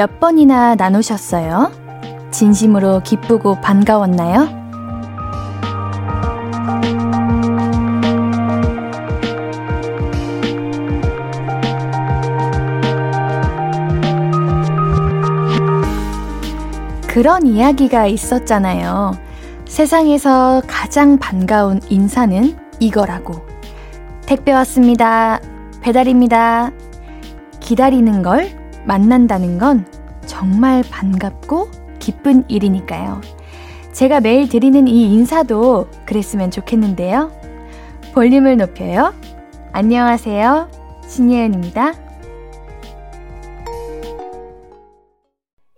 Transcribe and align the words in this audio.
몇 0.00 0.18
번이나 0.18 0.76
나누셨어요? 0.76 1.72
진심으로 2.30 3.02
기쁘고 3.02 3.60
반가웠나요? 3.60 4.48
그런 17.06 17.44
이야기가 17.44 18.06
있었잖아요. 18.06 19.12
세상에서 19.66 20.62
가장 20.66 21.18
반가운 21.18 21.78
인사는 21.90 22.56
이거라고. 22.78 23.46
택배 24.24 24.52
왔습니다. 24.52 25.40
배달입니다. 25.82 26.70
기다리는 27.60 28.22
걸 28.22 28.58
만난다는 28.86 29.58
건 29.58 29.84
정말 30.40 30.82
반갑고 30.90 31.70
기쁜 31.98 32.44
일이니까요. 32.48 33.20
제가 33.92 34.20
매일 34.20 34.48
드리는 34.48 34.88
이 34.88 35.12
인사도 35.12 35.86
그랬으면 36.06 36.50
좋겠는데요. 36.50 37.30
볼륨을 38.14 38.56
높여요. 38.56 39.12
안녕하세요. 39.72 40.70
신예은입니다. 41.06 41.92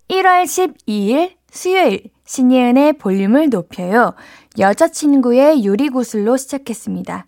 1월 0.08 0.44
12일 0.44 1.32
수요일 1.50 2.04
신예은의 2.24 2.92
볼륨을 2.98 3.50
높여요. 3.50 4.14
여자친구의 4.60 5.64
유리구슬로 5.64 6.36
시작했습니다. 6.36 7.26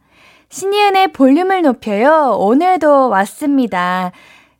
신예은의 0.50 1.12
볼륨을 1.12 1.62
높여요. 1.62 2.36
오늘도 2.38 3.08
왔습니다. 3.08 4.12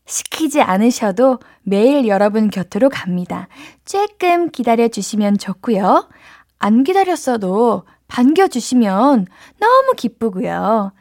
시키지 0.06 0.60
않으셔도 0.60 1.38
매일 1.64 2.06
여러분 2.06 2.50
곁으로 2.50 2.88
갑니다. 2.88 3.48
조금 3.84 4.50
기다려주시면 4.50 5.38
좋고요. 5.38 6.08
안 6.58 6.84
기다렸어도 6.84 7.84
반겨주시면 8.08 9.26
너무 9.58 9.92
기쁘고요. 9.96 10.92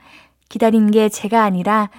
기다린 0.49 0.91
게 0.91 1.09
제가 1.09 1.43
아니라 1.43 1.89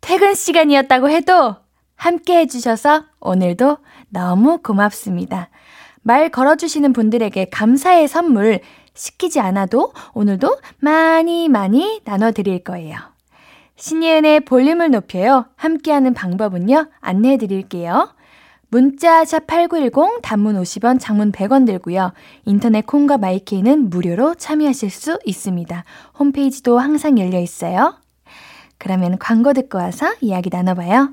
퇴근 0.00 0.34
시간이었다고 0.34 1.10
해도 1.10 1.56
함께 1.96 2.38
해주셔서 2.38 3.04
오늘도 3.20 3.78
너무 4.08 4.58
고맙습니다. 4.62 5.50
말 6.02 6.30
걸어주시는 6.30 6.92
분들에게 6.92 7.46
감사의 7.50 8.08
선물 8.08 8.60
시키지 8.94 9.40
않아도 9.40 9.92
오늘도 10.14 10.58
많이 10.78 11.48
많이 11.48 12.00
나눠드릴 12.04 12.64
거예요. 12.64 13.17
신예은의 13.78 14.40
볼륨을 14.40 14.90
높여요. 14.90 15.46
함께하는 15.56 16.12
방법은요. 16.12 16.88
안내해 17.00 17.36
드릴게요. 17.36 18.12
문자 18.70 19.22
샵8910 19.24 20.20
단문 20.20 20.60
50원, 20.60 21.00
장문 21.00 21.32
100원 21.32 21.64
들고요. 21.64 22.12
인터넷 22.44 22.84
콩과 22.84 23.16
마이케이는 23.16 23.88
무료로 23.88 24.34
참여하실 24.34 24.90
수 24.90 25.18
있습니다. 25.24 25.84
홈페이지도 26.18 26.78
항상 26.78 27.18
열려 27.18 27.40
있어요. 27.40 27.94
그러면 28.76 29.18
광고 29.18 29.52
듣고 29.54 29.78
와서 29.78 30.12
이야기 30.20 30.50
나눠봐요. 30.52 31.10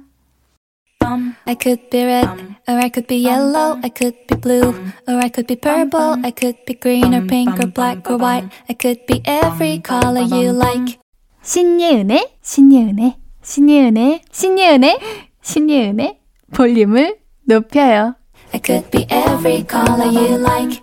I 1.46 1.56
could 1.62 1.90
be 1.92 2.04
red, 2.04 2.28
or 2.68 2.78
I 2.78 2.90
could 2.92 3.08
be 3.08 3.26
yellow, 3.26 3.80
I 3.84 3.92
could 3.96 4.18
be 4.28 4.42
blue, 4.42 4.74
or 5.08 5.18
I 5.22 5.30
could 5.30 5.46
be 5.46 5.56
purple, 5.56 6.18
I 6.26 6.32
could 6.32 6.66
be 6.66 6.74
green 6.74 7.14
or 7.14 7.26
pink 7.28 7.54
or 7.60 7.72
black 7.72 8.10
or 8.10 8.18
white, 8.18 8.50
I 8.68 8.74
could 8.74 9.06
be 9.06 9.22
every 9.24 9.80
color 9.80 10.22
you 10.22 10.52
like. 10.52 11.05
신예은의, 11.46 12.38
신예은의, 12.42 13.18
신예은의, 13.44 14.22
신예은의, 14.32 15.00
신예은의 15.44 16.20
볼륨을 16.52 17.20
높여요. 17.44 18.16
I 18.52 18.60
could 18.66 18.90
be 18.90 19.04
every 19.04 19.64
color 19.70 20.08
you 20.08 20.40
like. 20.42 20.82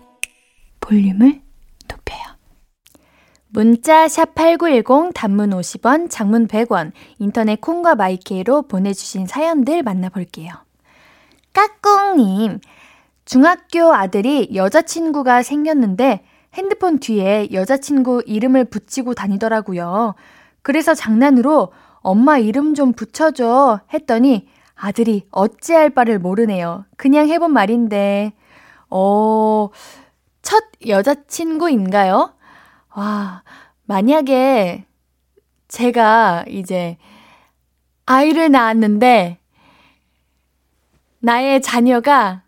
볼륨을 0.78 1.40
높여요. 1.88 2.20
문자 3.48 4.06
샵 4.06 4.36
8910 4.36 5.12
단문 5.12 5.50
50원, 5.50 6.08
장문 6.08 6.46
100원, 6.46 6.92
인터넷 7.18 7.60
콩과 7.60 7.96
마이케이로 7.96 8.62
보내주신 8.68 9.26
사연들 9.26 9.82
만나볼게요. 9.82 10.52
까꿍님, 11.54 12.60
중학교 13.24 13.92
아들이 13.92 14.50
여자친구가 14.54 15.42
생겼는데 15.42 16.24
핸드폰 16.54 17.00
뒤에 17.00 17.48
여자친구 17.50 18.22
이름을 18.26 18.66
붙이고 18.66 19.14
다니더라고요. 19.14 20.14
그래서 20.62 20.94
장난으로 20.94 21.72
엄마 22.00 22.38
이름 22.38 22.74
좀 22.74 22.92
붙여줘 22.92 23.80
했더니 23.92 24.48
아들이 24.74 25.26
어찌할 25.30 25.90
바를 25.90 26.18
모르네요. 26.18 26.84
그냥 26.96 27.28
해본 27.28 27.52
말인데, 27.52 28.32
어, 28.90 29.68
첫 30.42 30.64
여자친구인가요? 30.86 32.34
와, 32.96 33.42
만약에 33.84 34.84
제가 35.68 36.44
이제 36.48 36.98
아이를 38.06 38.50
낳았는데 38.50 39.38
나의 41.20 41.62
자녀가 41.62 42.42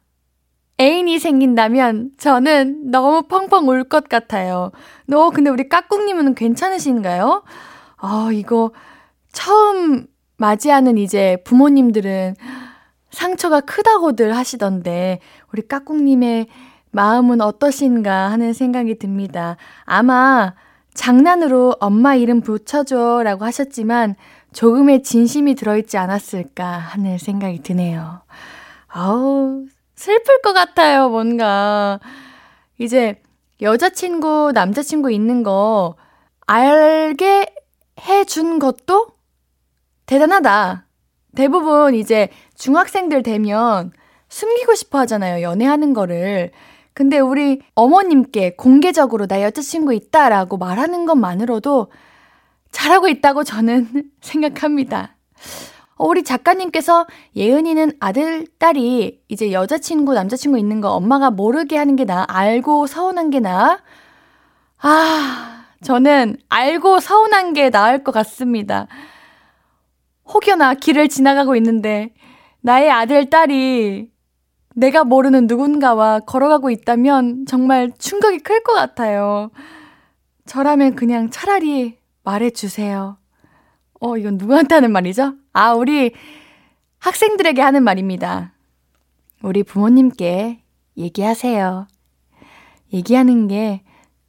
애인이 0.81 1.19
생긴다면 1.20 2.12
저는 2.19 2.91
너무 2.91 3.22
펑펑 3.28 3.69
울 3.69 3.84
것 3.88 4.08
같아요. 4.08 4.72
너 5.06 5.31
근데 5.31 5.50
우리 5.50 5.69
까꿍님은 5.69 6.34
괜찮으신가요? 6.34 7.44
아, 8.06 8.28
이거 8.31 8.70
처음 9.32 10.06
맞이하는 10.37 10.98
이제 10.98 11.38
부모님들은 11.44 12.37
상처가 13.10 13.60
크다고들 13.60 14.37
하시던데 14.37 15.20
우리 15.50 15.66
까꿍님의 15.66 16.48
마음은 16.91 17.41
어떠신가 17.41 18.31
하는 18.31 18.53
생각이 18.53 18.98
듭니다. 18.98 19.56
아마 19.84 20.53
장난으로 20.93 21.76
엄마 21.81 22.14
이름 22.14 22.43
붙여줘 22.43 23.22
라고 23.25 23.47
하셨지만 23.47 24.16
조금의 24.53 25.03
진심이 25.03 25.54
들어있지 25.54 25.97
않았을까 25.97 26.66
하는 26.66 27.16
생각이 27.16 27.62
드네요. 27.62 28.20
아우, 28.88 29.64
슬플 29.97 30.43
것 30.43 30.53
같아요, 30.53 31.09
뭔가. 31.09 32.00
이제 32.76 33.22
여자친구, 33.62 34.53
남자친구 34.54 35.10
있는 35.10 35.43
거 35.43 35.97
알게 36.47 37.63
해준 38.04 38.59
것도 38.59 39.09
대단하다. 40.06 40.87
대부분 41.34 41.94
이제 41.94 42.28
중학생들 42.54 43.22
되면 43.22 43.92
숨기고 44.28 44.75
싶어 44.75 44.98
하잖아요, 45.00 45.42
연애하는 45.42 45.94
거를. 45.94 46.50
근데 46.93 47.19
우리 47.19 47.60
어머님께 47.75 48.54
공개적으로 48.56 49.26
나 49.26 49.43
여자친구 49.43 49.94
있다라고 49.94 50.59
말하는 50.59 51.06
것만으로도 51.06 51.88
잘하고 52.70 53.09
있다고 53.09 53.44
저는 53.44 54.11
생각합니다. 54.20 55.17
어, 55.96 56.06
우리 56.06 56.25
작가님께서 56.25 57.06
예은이는 57.37 57.93
아들, 58.00 58.46
딸이 58.58 59.23
이제 59.28 59.52
여자친구, 59.52 60.14
남자친구 60.14 60.58
있는 60.58 60.81
거 60.81 60.90
엄마가 60.90 61.31
모르게 61.31 61.76
하는 61.76 61.96
게 61.96 62.05
나아? 62.05 62.25
알고 62.28 62.87
서운한 62.87 63.31
게 63.31 63.40
나아? 63.40 63.78
아, 64.78 65.53
저는 65.84 66.38
알고 66.48 66.98
서운한 67.00 67.52
게 67.52 67.70
나을 67.70 68.02
것 68.02 68.10
같습니다. 68.12 68.86
혹여나 70.26 70.75
길을 70.75 71.08
지나가고 71.08 71.54
있는데 71.56 72.14
나의 72.62 72.90
아들, 72.90 73.28
딸이 73.28 74.10
내가 74.75 75.04
모르는 75.04 75.46
누군가와 75.46 76.20
걸어가고 76.20 76.70
있다면 76.70 77.44
정말 77.46 77.92
충격이 77.98 78.38
클 78.40 78.62
것 78.64 78.72
같아요. 78.72 79.50
저라면 80.46 80.94
그냥 80.96 81.31
차라리 81.31 81.98
말해주세요. 82.25 83.19
어, 84.00 84.16
이건 84.16 84.38
누구한테 84.38 84.75
하는 84.75 84.90
말이죠? 84.90 85.34
아, 85.52 85.75
우리 85.75 86.12
학생들에게 86.98 87.60
하는 87.60 87.84
말입니다. 87.84 88.54
우리 89.42 89.62
부모님께 89.62 90.62
얘기하세요. 90.96 91.87
얘기하는 92.92 93.48
게 93.48 93.82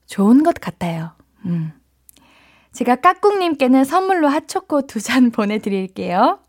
좋은 0.06 0.44
것 0.44 0.56
같아요. 0.56 1.15
음. 1.46 1.72
제가 2.74 2.98
까꿍님께는 2.98 3.84
선물로 3.86 4.28
핫초코 4.28 4.84
두 4.88 5.00
잔 5.00 5.32
보내드릴게요. 5.32 6.40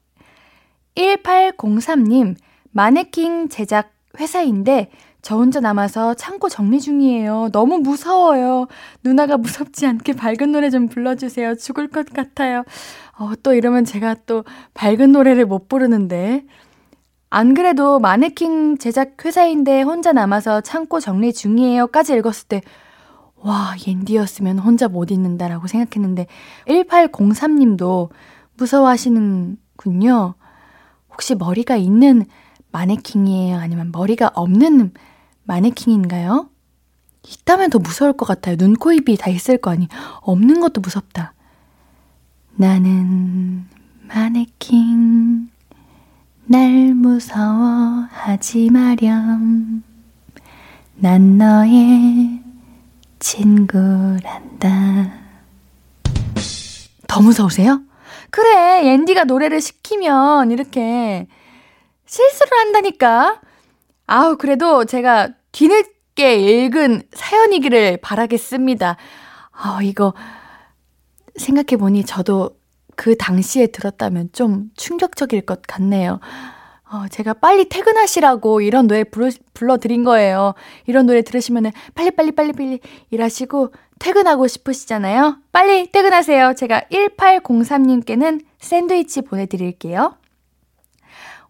1803님, 0.97 2.37
마네킹 2.73 3.49
제작 3.49 3.93
회사인데 4.19 4.91
저 5.23 5.37
혼자 5.37 5.61
남아서 5.61 6.15
창고 6.15 6.49
정리 6.49 6.81
중이에요. 6.81 7.51
너무 7.53 7.79
무서워요. 7.79 8.67
누나가 9.05 9.37
무섭지 9.39 9.87
않게 9.87 10.15
밝은 10.15 10.53
노래 10.53 10.71
좀 10.71 10.89
불러주세요. 10.89 11.57
죽을 11.57 11.89
것 11.89 12.13
같아요. 12.13 12.65
어, 13.19 13.33
또 13.43 13.53
이러면 13.53 13.85
제가 13.85 14.17
또 14.27 14.45
밝은 14.75 15.13
노래를 15.13 15.47
못 15.47 15.69
부르는데. 15.69 16.45
안 17.29 17.55
그래도 17.55 17.99
마네킹 17.99 18.79
제작 18.79 19.25
회사인데 19.25 19.83
혼자 19.83 20.13
남아서 20.13 20.61
창고 20.61 21.01
정리 21.01 21.33
중이에요.까지 21.33 22.15
읽었을 22.15 22.47
때, 22.49 22.63
와, 23.37 23.75
옌디였으면 23.87 24.59
혼자 24.59 24.88
못 24.88 25.11
읽는다라고 25.11 25.67
생각했는데, 25.67 26.27
1803님도 26.67 28.11
무서워하시는군요. 28.56 30.35
혹시 31.11 31.35
머리가 31.35 31.77
있는 31.77 32.25
마네킹이에요? 32.73 33.56
아니면 33.59 33.91
머리가 33.93 34.31
없는 34.35 34.93
마네킹인가요? 35.44 36.50
있다면 37.27 37.71
더 37.71 37.79
무서울 37.79 38.12
것 38.12 38.27
같아요. 38.27 38.56
눈, 38.56 38.75
코, 38.75 38.93
입이 38.93 39.17
다 39.17 39.31
있을 39.31 39.59
거 39.59 39.71
아니. 39.71 39.88
없는 40.23 40.61
것도 40.61 40.81
무섭다. 40.81 41.35
나는 42.56 43.67
마네킹, 44.09 45.50
날 46.47 46.94
무서워하지 46.94 48.71
마렴. 48.71 49.83
난 50.94 51.38
너의 51.38 52.46
친구란다. 53.19 55.13
더 57.09 57.21
무서우세요? 57.21 57.81
그래, 58.31 58.89
앤디가 58.93 59.25
노래를 59.25 59.61
시키면 59.61 60.51
이렇게 60.51 61.27
실수를 62.05 62.59
한다니까. 62.59 63.41
아우, 64.07 64.37
그래도 64.37 64.85
제가 64.85 65.31
뒤늦게 65.53 66.65
읽은 66.65 67.03
사연이기를 67.13 67.99
바라겠습니다. 67.99 68.97
아, 69.53 69.79
이거 69.83 70.15
생각해보니 71.37 72.05
저도 72.05 72.57
그 72.95 73.17
당시에 73.17 73.69
들었다면 73.69 74.31
좀 74.33 74.71
충격적일 74.77 75.43
것 75.43 75.62
같네요. 75.62 76.21
어, 76.88 77.09
제가 77.09 77.35
빨리 77.35 77.69
퇴근하시라고 77.69 78.61
이런 78.61 78.87
노래 78.87 79.03
부르, 79.03 79.31
불러드린 79.55 80.05
거예요. 80.05 80.55
이런 80.87 81.06
노래 81.06 81.23
들으시면은 81.23 81.73
빨리 81.94 82.11
빨리 82.12 82.31
빨리 82.33 82.53
빨리 82.53 82.81
일하시고 83.11 83.73
퇴근하고 83.99 84.47
싶으시잖아요. 84.47 85.38
빨리 85.53 85.91
퇴근하세요. 85.91 86.55
제가 86.55 86.83
1803님께는 86.93 88.44
샌드위치 88.59 89.23
보내드릴게요. 89.23 90.17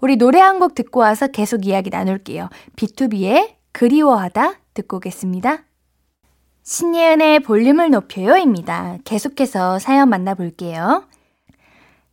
우리 0.00 0.16
노래 0.16 0.40
한 0.40 0.58
곡 0.58 0.74
듣고 0.74 1.00
와서 1.00 1.26
계속 1.26 1.66
이야기 1.66 1.90
나눌게요. 1.90 2.48
B2B의 2.76 3.56
그리워하다 3.72 4.54
듣고 4.74 4.96
오겠습니다. 4.98 5.64
신예은의 6.62 7.40
볼륨을 7.40 7.90
높여요입니다. 7.90 8.98
계속해서 9.04 9.78
사연 9.78 10.08
만나볼게요. 10.08 11.04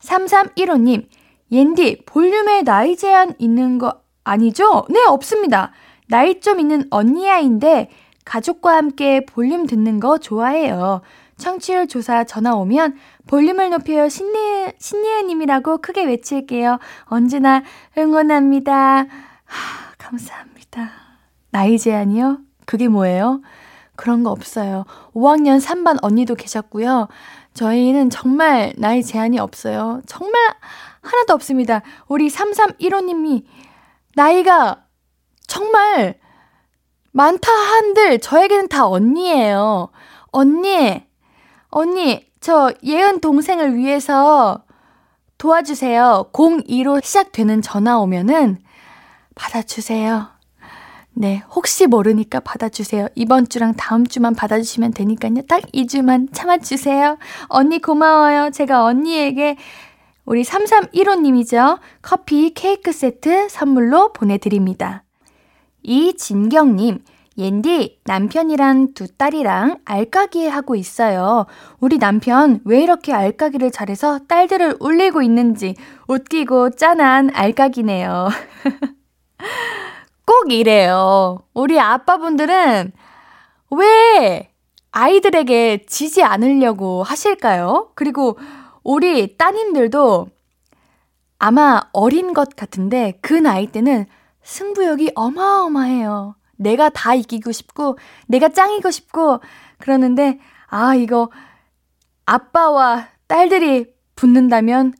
3315님, 0.01 1.07
옌디, 1.53 2.03
볼륨에 2.07 2.63
나이 2.63 2.97
제한 2.97 3.35
있는 3.37 3.77
거 3.77 4.01
아니죠? 4.23 4.85
네, 4.89 5.05
없습니다. 5.05 5.71
나이 6.07 6.39
좀 6.39 6.59
있는 6.59 6.87
언니아인데 6.89 7.89
가족과 8.25 8.75
함께 8.75 9.23
볼륨 9.23 9.67
듣는 9.67 9.99
거 9.99 10.17
좋아해요. 10.17 11.01
청취율 11.37 11.87
조사 11.87 12.23
전화 12.23 12.55
오면 12.55 12.95
볼륨을 13.27 13.69
높여요 13.69 14.09
신예, 14.09 14.73
신예은님이라고 14.79 15.77
크게 15.77 16.05
외칠게요. 16.05 16.79
언제나 17.05 17.61
응원합니다. 17.97 19.05
하, 19.45 19.93
감사합니다. 19.99 20.89
나이 21.51 21.77
제한이요? 21.77 22.39
그게 22.65 22.87
뭐예요? 22.87 23.41
그런 23.95 24.23
거 24.23 24.31
없어요. 24.31 24.85
5학년 25.13 25.61
3반 25.61 25.99
언니도 26.01 26.33
계셨고요. 26.33 27.09
저희는 27.53 28.09
정말 28.09 28.73
나이 28.77 29.03
제한이 29.03 29.37
없어요. 29.37 30.01
정말 30.07 30.33
하나도 31.03 31.33
없습니다. 31.33 31.81
우리 32.07 32.29
3315님이 32.29 33.43
나이가 34.15 34.85
정말 35.47 36.19
많다 37.11 37.51
한들 37.51 38.19
저에게는 38.19 38.69
다 38.69 38.87
언니예요. 38.87 39.89
언니, 40.31 41.03
언니, 41.69 42.25
저 42.39 42.73
예은 42.83 43.21
동생을 43.21 43.75
위해서 43.75 44.63
도와주세요. 45.37 46.29
02로 46.33 47.03
시작되는 47.03 47.61
전화 47.61 47.99
오면은 47.99 48.57
받아주세요. 49.35 50.27
네, 51.15 51.43
혹시 51.53 51.85
모르니까 51.85 52.39
받아주세요. 52.39 53.07
이번 53.13 53.47
주랑 53.47 53.75
다음 53.75 54.07
주만 54.07 54.33
받아주시면 54.33 54.93
되니까요. 54.93 55.43
딱 55.47 55.61
2주만 55.73 56.29
참아주세요. 56.33 57.17
언니 57.47 57.79
고마워요. 57.79 58.49
제가 58.49 58.83
언니에게 58.83 59.57
우리 60.25 60.43
3315님이죠. 60.43 61.79
커피 62.01 62.53
케이크 62.53 62.91
세트 62.91 63.49
선물로 63.49 64.13
보내드립니다. 64.13 65.03
이진경님, 65.81 66.99
옌디, 67.37 67.99
남편이랑 68.05 68.93
두 68.93 69.07
딸이랑 69.07 69.79
알까기 69.85 70.47
하고 70.47 70.75
있어요. 70.75 71.45
우리 71.79 71.97
남편 71.97 72.61
왜 72.63 72.81
이렇게 72.81 73.11
알까기를 73.11 73.71
잘해서 73.71 74.19
딸들을 74.27 74.77
울리고 74.79 75.21
있는지 75.21 75.75
웃기고 76.07 76.71
짠한 76.71 77.31
알까기네요. 77.33 78.29
꼭 80.25 80.51
이래요. 80.51 81.39
우리 81.53 81.79
아빠분들은 81.79 82.93
왜 83.71 84.49
아이들에게 84.91 85.85
지지 85.87 86.23
않으려고 86.23 87.03
하실까요? 87.03 87.89
그리고 87.95 88.37
우리 88.83 89.37
따님들도 89.37 90.27
아마 91.39 91.81
어린 91.91 92.33
것 92.33 92.55
같은데 92.55 93.17
그 93.21 93.33
나이 93.33 93.67
때는 93.67 94.05
승부욕이 94.43 95.11
어마어마해요. 95.15 96.35
내가 96.57 96.89
다 96.89 97.15
이기고 97.15 97.51
싶고, 97.51 97.97
내가 98.27 98.49
짱이고 98.49 98.91
싶고, 98.91 99.39
그러는데, 99.79 100.39
아, 100.67 100.95
이거, 100.95 101.29
아빠와 102.25 103.07
딸들이 103.27 103.87
붙는다면, 104.15 104.93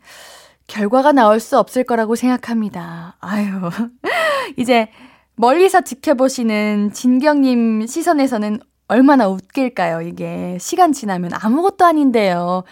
결과가 0.67 1.11
나올 1.11 1.39
수 1.39 1.57
없을 1.57 1.83
거라고 1.83 2.15
생각합니다. 2.15 3.15
아유. 3.19 3.69
이제, 4.57 4.89
멀리서 5.35 5.81
지켜보시는 5.81 6.91
진경님 6.93 7.85
시선에서는 7.85 8.59
얼마나 8.87 9.27
웃길까요, 9.27 10.01
이게. 10.01 10.57
시간 10.59 10.91
지나면 10.91 11.31
아무것도 11.33 11.85
아닌데요. 11.85 12.63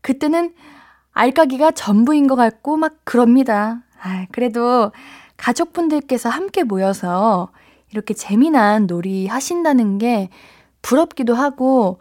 그때는 0.00 0.54
알까기가 1.12 1.72
전부인 1.72 2.26
것 2.26 2.36
같고 2.36 2.76
막 2.76 2.96
그럽니다. 3.04 3.82
아, 4.00 4.26
그래도 4.30 4.92
가족분들께서 5.36 6.28
함께 6.28 6.62
모여서 6.62 7.50
이렇게 7.90 8.14
재미난 8.14 8.86
놀이 8.86 9.26
하신다는 9.26 9.98
게 9.98 10.28
부럽기도 10.82 11.34
하고 11.34 12.00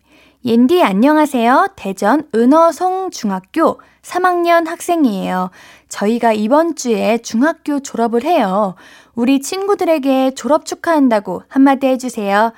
옌디 0.46 0.84
안녕하세요. 0.84 1.70
대전 1.76 2.28
은어송 2.34 3.12
중학교 3.12 3.80
3학년 4.02 4.66
학생이에요. 4.68 5.52
저희가 5.90 6.34
이번 6.34 6.76
주에 6.76 7.20
중학교 7.20 7.82
졸업을 7.82 8.24
해요. 8.24 8.74
우리 9.14 9.42
친구들에게 9.42 10.32
졸업 10.36 10.66
축하한다고 10.66 11.44
한마디 11.50 11.86
해주세요. 11.88 12.54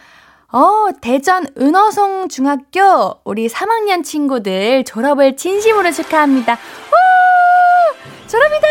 어, 0.51 0.89
대전 0.99 1.45
은어성 1.59 2.27
중학교 2.27 3.19
우리 3.23 3.47
3학년 3.47 4.03
친구들 4.03 4.83
졸업을 4.83 5.35
진심으로 5.35 5.91
축하합니다. 5.91 6.53
우! 6.53 8.27
졸업이다! 8.27 8.67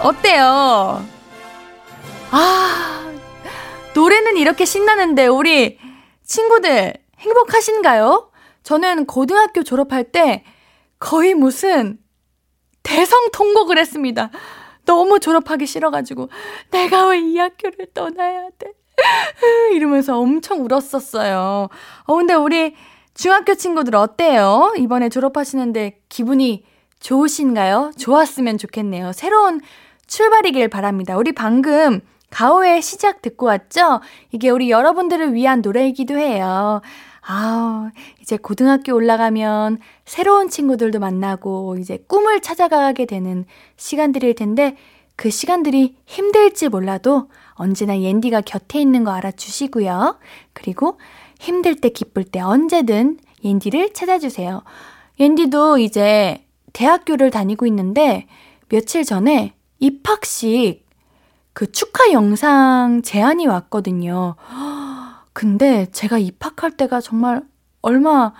어때요? 0.00 1.04
아, 2.30 3.12
노래는 3.94 4.38
이렇게 4.38 4.64
신나는데 4.64 5.26
우리 5.26 5.78
친구들 6.24 6.94
행복하신가요? 7.18 8.30
저는 8.62 9.04
고등학교 9.04 9.62
졸업할 9.62 10.04
때 10.04 10.44
거의 10.98 11.34
무슨 11.34 11.98
대성 12.82 13.30
통곡을 13.32 13.76
했습니다. 13.76 14.30
너무 14.92 15.18
졸업하기 15.20 15.66
싫어가지고 15.66 16.28
내가 16.70 17.08
왜 17.08 17.18
이 17.20 17.38
학교를 17.38 17.86
떠나야 17.94 18.48
돼? 18.58 18.72
이러면서 19.74 20.18
엄청 20.18 20.64
울었었어요. 20.64 21.68
어, 22.04 22.14
근데 22.14 22.34
우리 22.34 22.74
중학교 23.14 23.54
친구들 23.54 23.94
어때요? 23.96 24.72
이번에 24.78 25.08
졸업하시는데 25.08 26.00
기분이 26.08 26.64
좋으신가요? 27.00 27.92
좋았으면 27.98 28.58
좋겠네요. 28.58 29.12
새로운 29.12 29.60
출발이길 30.06 30.68
바랍니다. 30.68 31.16
우리 31.16 31.32
방금 31.32 32.00
가오의 32.30 32.80
시작 32.82 33.20
듣고 33.22 33.46
왔죠? 33.46 34.00
이게 34.30 34.50
우리 34.50 34.70
여러분들을 34.70 35.34
위한 35.34 35.60
노래이기도 35.62 36.16
해요. 36.16 36.80
아, 37.24 37.90
이제 38.20 38.36
고등학교 38.36 38.94
올라가면 38.94 39.78
새로운 40.04 40.48
친구들도 40.48 40.98
만나고 40.98 41.76
이제 41.78 42.04
꿈을 42.08 42.40
찾아가게 42.40 43.06
되는 43.06 43.44
시간들일 43.76 44.34
텐데 44.34 44.76
그 45.14 45.30
시간들이 45.30 45.96
힘들지 46.04 46.68
몰라도 46.68 47.28
언제나 47.52 48.00
옌디가 48.00 48.40
곁에 48.40 48.80
있는 48.80 49.04
거 49.04 49.12
알아주시고요. 49.12 50.18
그리고 50.52 50.98
힘들 51.38 51.76
때 51.76 51.90
기쁠 51.90 52.24
때 52.24 52.40
언제든 52.40 53.18
옌디를 53.44 53.92
찾아주세요. 53.92 54.62
옌디도 55.20 55.78
이제 55.78 56.44
대학교를 56.72 57.30
다니고 57.30 57.66
있는데 57.66 58.26
며칠 58.68 59.04
전에 59.04 59.54
입학식 59.78 60.86
그 61.52 61.70
축하 61.70 62.12
영상 62.12 63.02
제안이 63.02 63.46
왔거든요. 63.46 64.36
근데 65.32 65.86
제가 65.92 66.18
입학할 66.18 66.76
때가 66.76 67.00
정말 67.00 67.42
얼마 67.80 68.32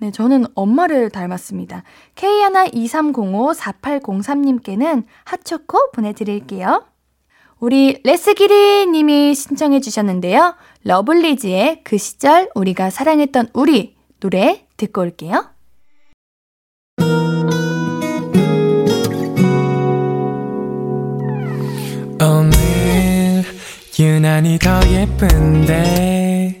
네, 0.00 0.12
저는 0.12 0.44
엄마를 0.54 1.10
닮았습니다. 1.10 1.82
K123054803님께는 2.14 5.02
핫초코 5.24 5.90
보내드릴게요. 5.92 6.84
우리 7.58 8.00
레스기리 8.04 8.86
님이 8.86 9.34
신청해 9.34 9.80
주셨는데요. 9.80 10.54
러블리즈의 10.84 11.80
그 11.82 11.98
시절 11.98 12.48
우리가 12.54 12.90
사랑했던 12.90 13.48
우리 13.52 13.96
노래 14.20 14.68
듣고 14.76 15.00
올게요. 15.00 15.50
오늘 22.20 23.42
유난히 23.98 24.60
더 24.60 24.80
예쁜데 24.88 26.60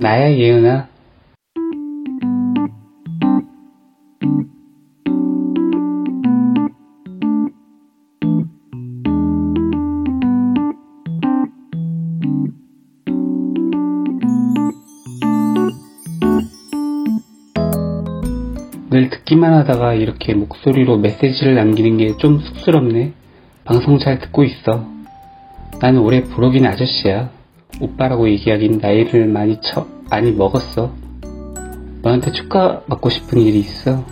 나야 0.00 0.30
예은아. 0.30 0.86
늘 18.90 19.10
듣기만 19.10 19.52
하다가 19.52 19.94
이렇게 19.94 20.34
목소리로 20.34 20.98
메시지를 20.98 21.54
남기는 21.56 21.98
게 21.98 22.16
좀 22.18 22.38
쑥스럽네. 22.40 23.12
방송 23.64 23.98
잘 23.98 24.18
듣고 24.18 24.44
있어. 24.44 24.86
나는 25.80 26.00
올해 26.00 26.22
부록인 26.22 26.66
아저씨야. 26.66 27.30
오빠라고 27.80 28.28
얘기하긴 28.30 28.78
나이를 28.78 29.26
많이 29.26 29.60
쳐, 29.60 29.86
많이 30.10 30.32
먹었어. 30.32 30.92
너한테 32.02 32.32
축하 32.32 32.80
받고 32.80 33.10
싶은 33.10 33.38
일이 33.40 33.58
있어. 33.60 34.04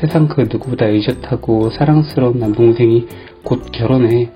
세상 0.00 0.28
그 0.28 0.42
누구보다 0.42 0.86
의젓하고 0.86 1.70
사랑스러운 1.70 2.38
남동생이 2.38 3.06
곧 3.42 3.70
결혼해. 3.72 4.30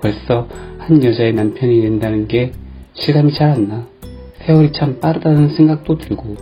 벌써 0.00 0.46
한 0.78 1.02
여자의 1.04 1.34
남편이 1.34 1.82
된다는 1.82 2.28
게 2.28 2.52
실감이 2.94 3.32
잘 3.34 3.50
안 3.50 3.68
나. 3.68 3.86
세월이 4.46 4.72
참 4.72 4.98
빠르다는 5.00 5.50
생각도 5.50 5.98
들고. 5.98 6.36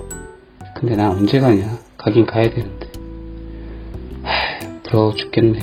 근데 0.75 0.95
난 0.95 1.11
언제 1.11 1.41
가냐? 1.41 1.79
가긴 1.97 2.27
가야 2.27 2.51
되는데. 2.51 2.87
하, 4.23 4.83
부러워 4.85 5.15
죽겠네. 5.15 5.59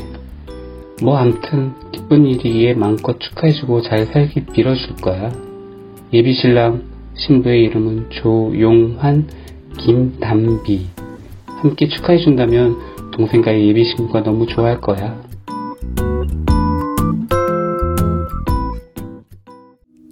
뭐 1.02 1.18
암튼 1.18 1.74
기쁜 1.92 2.26
일이기에 2.26 2.74
마음껏 2.74 3.18
축하해주고 3.20 3.84
잘 3.84 4.06
살기 4.08 4.46
빌어줄 4.48 4.96
거야. 4.98 5.32
예비 6.14 6.36
신랑 6.36 6.84
신부의 7.16 7.64
이름은 7.64 8.12
조용환 8.12 9.28
김담비. 9.80 10.86
함께 11.48 11.88
축하해준다면 11.88 13.12
동생과의 13.14 13.68
예비 13.68 13.84
신부가 13.84 14.22
너무 14.22 14.46
좋아할 14.46 14.80
거야. 14.80 15.20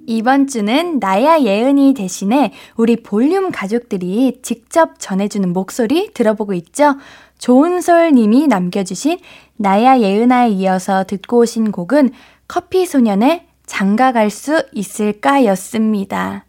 이번 0.07 0.47
주는 0.47 0.97
나야 0.99 1.39
예은이 1.39 1.93
대신에 1.93 2.51
우리 2.77 2.95
볼륨 2.95 3.51
가족들이 3.51 4.39
직접 4.41 4.99
전해주는 4.99 5.53
목소리 5.53 6.11
들어보고 6.13 6.53
있죠? 6.53 6.95
좋은솔 7.37 8.13
님이 8.13 8.47
남겨주신 8.47 9.19
나야 9.55 9.99
예은아에 9.99 10.49
이어서 10.49 11.03
듣고 11.03 11.41
오신 11.41 11.71
곡은 11.71 12.09
커피 12.47 12.87
소년의 12.87 13.50
장가 13.71 14.11
갈 14.11 14.29
수 14.29 14.65
있을까 14.73 15.45
였습니다. 15.45 16.45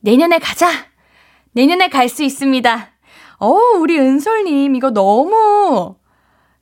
내년에 0.00 0.38
가자! 0.38 0.68
내년에 1.52 1.88
갈 1.88 2.10
수 2.10 2.22
있습니다. 2.22 2.90
어우, 3.38 3.78
우리 3.80 3.98
은솔님, 3.98 4.76
이거 4.76 4.90
너무 4.90 5.96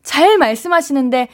잘 0.04 0.38
말씀하시는데, 0.38 1.26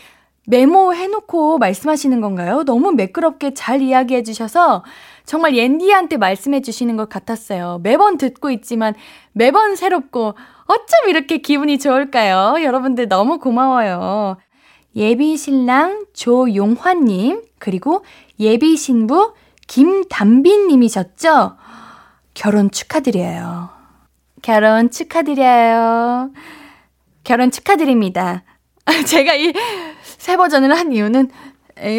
메모해놓고 0.47 1.59
말씀하시는 1.59 2.23
건가요? 2.23 2.65
너무 2.65 2.93
매끄럽게 2.93 3.53
잘 3.53 3.83
이야기해 3.83 4.23
주셔서 4.23 4.83
정말 5.27 5.55
옌디한테 5.55 6.17
말씀해 6.17 6.63
주시는 6.63 6.97
것 6.97 7.11
같았어요. 7.11 7.81
매번 7.83 8.17
듣고 8.17 8.51
있지만 8.51 8.95
매번 9.33 9.77
새롭고 9.77 10.35
어쩜 10.65 11.09
이렇게 11.09 11.37
기분이 11.37 11.79
좋을까요? 11.79 12.65
여러분들 12.65 13.09
너무 13.09 13.39
고마워요. 13.39 14.39
예비 14.97 15.37
신랑 15.37 16.07
조용환님, 16.15 17.43
그리고 17.59 18.03
예비 18.41 18.77
신부 18.77 19.35
김담빈 19.67 20.69
님이셨죠? 20.69 21.57
결혼 22.35 22.71
축하드려요. 22.71 23.71
결혼 24.43 24.91
축하드려요. 24.91 26.31
결혼 27.25 27.51
축하드립니다. 27.51 28.45
제가 29.07 29.35
이 29.35 29.53
새 30.19 30.37
버전을 30.37 30.77
한 30.77 30.93
이유는 30.93 31.31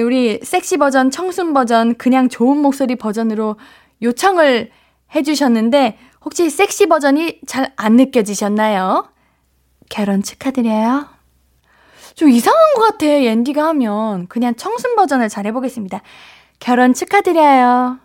우리 0.05 0.39
섹시 0.43 0.77
버전, 0.77 1.09
청순 1.09 1.53
버전, 1.53 1.95
그냥 1.95 2.29
좋은 2.29 2.57
목소리 2.57 2.95
버전으로 2.95 3.55
요청을 4.03 4.69
해주셨는데 5.15 5.97
혹시 6.23 6.49
섹시 6.51 6.85
버전이 6.85 7.39
잘 7.47 7.71
안 7.75 7.95
느껴지셨나요? 7.95 9.09
결혼 9.89 10.21
축하드려요. 10.21 11.07
좀 12.19 12.29
이상한 12.29 12.73
것 12.73 12.81
같아, 12.81 13.05
앤디가 13.05 13.65
하면. 13.69 14.27
그냥 14.27 14.53
청순 14.55 14.97
버전을 14.97 15.29
잘 15.29 15.47
해보겠습니다. 15.47 16.01
결혼 16.59 16.93
축하드려요. 16.93 17.97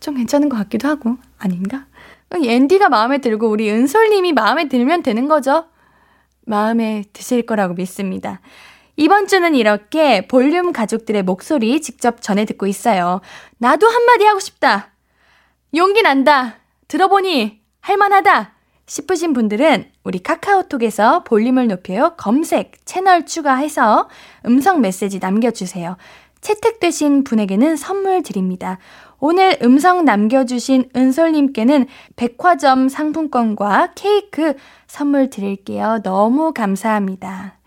좀 0.00 0.16
괜찮은 0.16 0.50
것 0.50 0.58
같기도 0.58 0.88
하고, 0.88 1.16
아닌가? 1.38 1.86
앤디가 2.30 2.90
마음에 2.90 3.22
들고 3.22 3.48
우리 3.48 3.70
은솔님이 3.70 4.34
마음에 4.34 4.68
들면 4.68 5.02
되는 5.02 5.28
거죠. 5.28 5.64
마음에 6.44 7.04
드실 7.14 7.46
거라고 7.46 7.72
믿습니다. 7.72 8.42
이번 8.96 9.28
주는 9.28 9.54
이렇게 9.54 10.28
볼륨 10.28 10.74
가족들의 10.74 11.22
목소리 11.22 11.80
직접 11.80 12.20
전해 12.20 12.44
듣고 12.44 12.66
있어요. 12.66 13.22
나도 13.56 13.88
한마디 13.88 14.26
하고 14.26 14.40
싶다. 14.40 14.90
용기 15.74 16.02
난다. 16.02 16.56
들어보니 16.88 17.62
할만하다. 17.80 18.53
싶으신 18.86 19.32
분들은 19.32 19.86
우리 20.04 20.22
카카오톡에서 20.22 21.24
볼륨을 21.24 21.68
높여요 21.68 22.14
검색 22.16 22.84
채널 22.84 23.24
추가해서 23.26 24.08
음성 24.46 24.80
메시지 24.80 25.18
남겨주세요. 25.18 25.96
채택되신 26.40 27.24
분에게는 27.24 27.76
선물 27.76 28.22
드립니다. 28.22 28.78
오늘 29.18 29.58
음성 29.62 30.04
남겨주신 30.04 30.90
은솔님께는 30.94 31.86
백화점 32.16 32.90
상품권과 32.90 33.92
케이크 33.94 34.54
선물 34.86 35.30
드릴게요. 35.30 36.00
너무 36.02 36.52
감사합니다. 36.52 37.58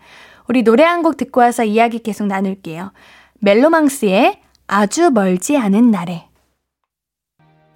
우리 0.48 0.62
노래 0.62 0.84
한 0.84 1.02
곡 1.02 1.16
듣고 1.16 1.40
와서 1.40 1.64
이야기 1.64 1.98
계속 1.98 2.28
나눌게요. 2.28 2.92
멜로망스의 3.40 4.40
아주 4.68 5.10
멀지 5.10 5.56
않은 5.56 5.90
날에 5.90 6.27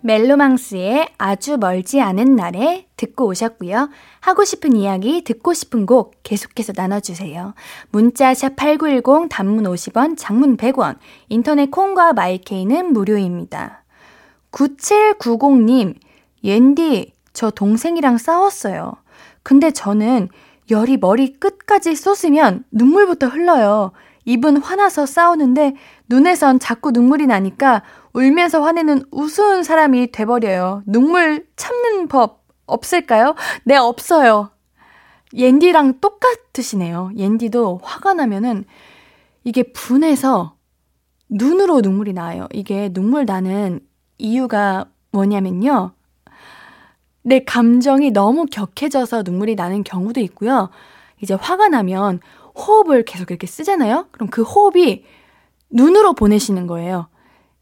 멜로망스의 0.03 1.09
아주 1.19 1.57
멀지 1.59 2.01
않은 2.01 2.37
날에 2.37 2.87
듣고 2.97 3.27
오셨고요. 3.27 3.89
하고 4.21 4.45
싶은 4.45 4.77
이야기, 4.77 5.25
듣고 5.25 5.55
싶은 5.55 5.87
곡 5.87 6.17
계속해서 6.23 6.73
나눠주세요. 6.77 7.55
문자 7.91 8.33
샵8910 8.33 9.29
단문 9.31 9.65
50원, 9.65 10.17
장문 10.17 10.57
100원, 10.57 10.97
인터넷 11.29 11.71
콩과 11.71 12.13
마이케이는 12.13 12.93
무료입니다. 12.93 13.85
9790님, 14.53 15.95
옌디, 16.45 17.13
저 17.33 17.51
동생이랑 17.51 18.19
싸웠어요. 18.19 18.95
근데 19.43 19.71
저는 19.71 20.29
열이 20.71 20.99
머리 20.99 21.39
끝까지 21.39 21.95
쏟으면 21.97 22.65
눈물부터 22.71 23.29
흘러요. 23.29 23.93
입은 24.25 24.59
화나서 24.59 25.07
싸우는데 25.07 25.75
눈에선 26.09 26.59
자꾸 26.59 26.91
눈물이 26.91 27.27
나니까 27.27 27.83
울면서 28.13 28.63
화내는 28.63 29.05
우스운 29.11 29.63
사람이 29.63 30.13
돼버려요. 30.13 30.83
눈물 30.87 31.47
참는 31.57 32.09
법 32.09 32.45
없을까요? 32.67 33.35
네, 33.65 33.77
없어요. 33.77 34.51
옌디랑 35.35 36.01
똑같으시네요. 36.01 37.13
옌디도 37.17 37.81
화가 37.83 38.15
나면은 38.15 38.65
이게 39.45 39.63
분해서 39.73 40.57
눈으로 41.29 41.81
눈물이 41.81 42.13
나요. 42.13 42.47
이게 42.53 42.93
눈물 42.93 43.25
나는 43.25 43.81
이유가 44.19 44.87
뭐냐면요. 45.11 45.93
내 47.23 47.45
감정이 47.45 48.11
너무 48.11 48.47
격해져서 48.47 49.23
눈물이 49.25 49.55
나는 49.55 49.85
경우도 49.85 50.21
있고요. 50.21 50.71
이제 51.21 51.35
화가 51.35 51.69
나면 51.69 52.21
호흡을 52.55 53.05
계속 53.05 53.31
이렇게 53.31 53.47
쓰잖아요? 53.47 54.09
그럼 54.11 54.29
그 54.29 54.43
호흡이 54.43 55.05
눈으로 55.71 56.15
보내시는 56.15 56.67
거예요. 56.67 57.09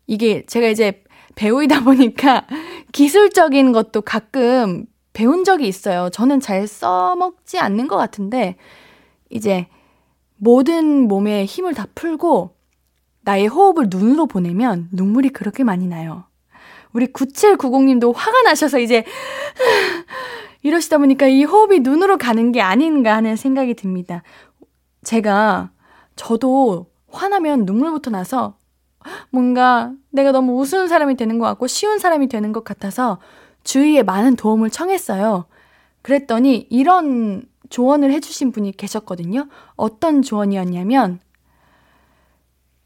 이게 0.07 0.44
제가 0.46 0.68
이제 0.68 1.05
배우이다 1.37 1.85
보니까 1.85 2.46
기술적인 2.92 3.72
것도 3.72 4.03
가끔 4.03 4.87
배운 5.12 5.44
적이 5.44 5.68
있어요. 5.68 6.09
저는 6.11 6.40
잘 6.40 6.66
써먹지 6.66 7.59
않는 7.59 7.88
것 7.88 7.96
같은데, 7.96 8.57
이제 9.29 9.68
모든 10.37 11.07
몸에 11.07 11.44
힘을 11.44 11.74
다 11.74 11.87
풀고 11.94 12.57
나의 13.22 13.46
호흡을 13.46 13.87
눈으로 13.90 14.26
보내면 14.26 14.88
눈물이 14.92 15.31
그렇게 15.31 15.62
많이 15.64 15.87
나요. 15.87 16.24
우리 16.92 17.07
9790님도 17.07 18.12
화가 18.14 18.42
나셔서 18.42 18.79
이제 18.79 19.05
이러시다 20.62 20.98
보니까 20.98 21.26
이 21.26 21.44
호흡이 21.44 21.81
눈으로 21.81 22.18
가는 22.18 22.53
게 22.53 22.61
아닌가 22.61 23.14
하는 23.14 23.37
생각이 23.37 23.74
듭니다. 23.74 24.22
제가 25.02 25.70
저도 26.16 26.86
화나면 27.10 27.64
눈물부터 27.64 28.10
나서 28.10 28.56
뭔가 29.30 29.92
내가 30.10 30.32
너무 30.32 30.60
우스운 30.60 30.88
사람이 30.88 31.16
되는 31.16 31.38
것 31.38 31.46
같고 31.46 31.66
쉬운 31.66 31.98
사람이 31.98 32.28
되는 32.28 32.52
것 32.52 32.64
같아서 32.64 33.18
주위에 33.64 34.02
많은 34.02 34.36
도움을 34.36 34.70
청했어요. 34.70 35.46
그랬더니 36.02 36.66
이런 36.70 37.44
조언을 37.68 38.12
해주신 38.12 38.52
분이 38.52 38.72
계셨거든요. 38.76 39.48
어떤 39.76 40.22
조언이었냐면, 40.22 41.20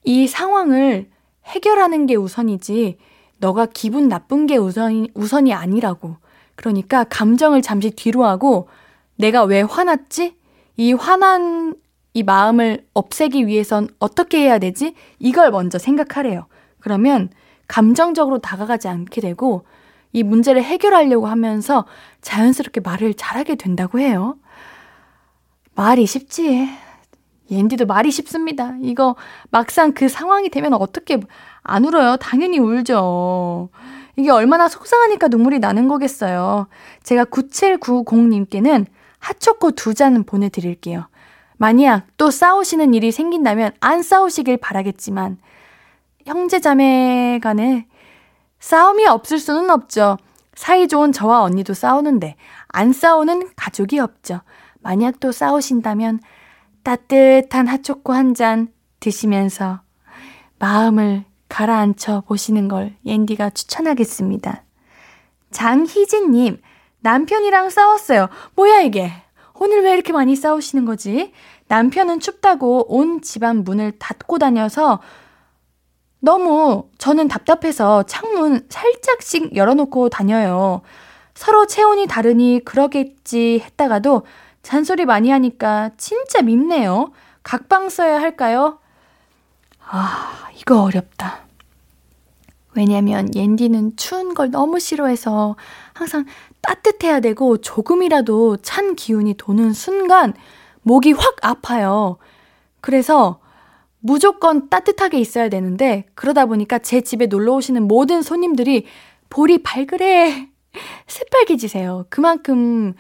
이 0.05 0.27
상황을 0.27 1.11
해결하는 1.47 2.07
게 2.07 2.17
우선이지, 2.17 2.99
너가 3.39 3.67
기분 3.67 4.09
나쁜 4.09 4.47
게 4.47 4.57
우선이, 4.57 5.11
우선이 5.15 5.53
아니라고. 5.53 6.17
그러니까 6.55 7.05
감정을 7.05 7.63
잠시 7.63 7.91
뒤로 7.91 8.25
하고, 8.25 8.69
내가 9.17 9.45
왜 9.45 9.63
화났지? 9.63 10.37
이 10.77 10.93
화난 10.93 11.75
이 12.15 12.23
마음을 12.23 12.87
없애기 12.95 13.47
위해선 13.47 13.89
어떻게 13.99 14.39
해야 14.39 14.59
되지? 14.59 14.95
이걸 15.19 15.51
먼저 15.51 15.79
생각하래요. 15.79 16.47
그러면 16.81 17.29
감정적으로 17.67 18.39
다가가지 18.39 18.89
않게 18.89 19.21
되고 19.21 19.67
이 20.13 20.23
문제를 20.23 20.63
해결하려고 20.63 21.27
하면서 21.27 21.87
자연스럽게 22.23 22.81
말을 22.81 23.15
잘하게 23.15 23.57
된다고 23.57 23.99
해요. 23.99 24.37
말이 25.75 26.07
쉽지. 26.07 26.69
옌디도 27.51 27.87
말이 27.87 28.11
쉽습니다. 28.13 28.75
이거 28.81 29.17
막상 29.51 29.93
그 29.93 30.09
상황이 30.09 30.49
되면 30.51 30.73
어떻게 30.75 31.19
안 31.63 31.85
울어요? 31.85 32.17
당연히 32.19 32.59
울죠. 32.59 33.71
이게 34.17 34.31
얼마나 34.31 34.69
속상하니까 34.69 35.29
눈물이 35.29 35.59
나는 35.59 35.89
거겠어요. 35.89 36.69
제가 37.03 37.25
9790님께는 37.25 38.87
핫초코 39.19 39.73
두 39.73 39.95
잔 39.95 40.23
보내드릴게요. 40.25 41.09
만약 41.57 42.07
또 42.17 42.31
싸우시는 42.31 42.95
일이 42.95 43.13
생긴다면 43.13 43.73
안 43.81 44.03
싸우시길 44.03 44.57
바라겠지만 44.59 45.39
형제자매 46.27 47.39
간에 47.43 47.87
싸움이 48.59 49.07
없을 49.07 49.39
수는 49.39 49.71
없죠. 49.71 50.17
사이좋은 50.55 51.13
저와 51.13 51.43
언니도 51.43 51.75
싸우는데 51.75 52.37
안 52.69 52.93
싸우는 52.93 53.51
가족이 53.57 53.99
없죠. 53.99 54.41
만약 54.81 55.21
또 55.21 55.33
싸우신다면 55.33 56.21
따뜻한 56.83 57.67
핫초코 57.67 58.13
한 58.13 58.35
잔 58.35 58.69
드시면서 59.01 59.81
마음을 60.59 61.25
가라앉혀 61.49 62.23
보시는 62.23 62.69
걸 62.69 62.95
옌디가 63.05 63.51
추천하겠습니다. 63.51 64.65
장희진님, 65.51 66.61
남편이랑 67.01 67.71
싸웠어요. 67.71 68.29
뭐야 68.57 68.81
이게? 68.81 69.13
오늘 69.59 69.83
왜 69.83 69.95
이렇게 69.95 70.13
많이 70.13 70.37
싸우시는 70.37 70.85
거지? 70.85 71.33
남편은 71.69 72.21
춥다고 72.21 72.95
온 72.95 73.23
집안 73.23 73.65
문을 73.65 73.99
닫고 73.99 74.39
다녀서 74.39 75.01
너무 76.21 76.89
저는 76.99 77.29
답답해서 77.29 78.03
창문 78.05 78.67
살짝씩 78.69 79.57
열어놓고 79.57 80.09
다녀요. 80.09 80.83
서로 81.35 81.67
체온이 81.67 82.07
다르니 82.07 82.63
그러겠지 82.65 83.61
했다가도 83.65 84.23
잔소리 84.63 85.05
많이 85.05 85.31
하니까 85.31 85.91
진짜 85.97 86.43
밉네요. 86.43 87.13
각방 87.43 87.91
써야 87.91 88.21
할까요? 88.21 88.79
아, 89.87 90.49
이거 90.57 90.83
어렵다. 90.83 91.41
왜냐면 92.75 93.29
옌디는 93.35 93.97
추운 93.97 94.35
걸 94.35 94.51
너무 94.51 94.81
싫어해서 94.81 95.57
항상 95.93 96.25
따뜻해야 96.67 97.21
되고 97.21 97.59
조금이라도 97.59 98.59
찬 98.59 98.97
기운이 98.97 99.35
도는 99.35 99.73
순간 99.73 100.33
목이 100.83 101.13
확 101.13 101.37
아파요. 101.43 102.19
그래서 102.81 103.41
무조건 104.01 104.69
따뜻하게 104.69 105.19
있어야 105.19 105.49
되는데 105.49 106.07
그러다 106.15 106.47
보니까 106.47 106.79
제 106.79 107.01
집에 107.01 107.27
놀러 107.27 107.55
오시는 107.55 107.89
모든 107.89 108.23
손님들이 108.23 108.87
볼이 109.31 109.63
발그레 109.63 110.49
새빨개지세요. 111.07 112.07
그만큼 112.11 112.95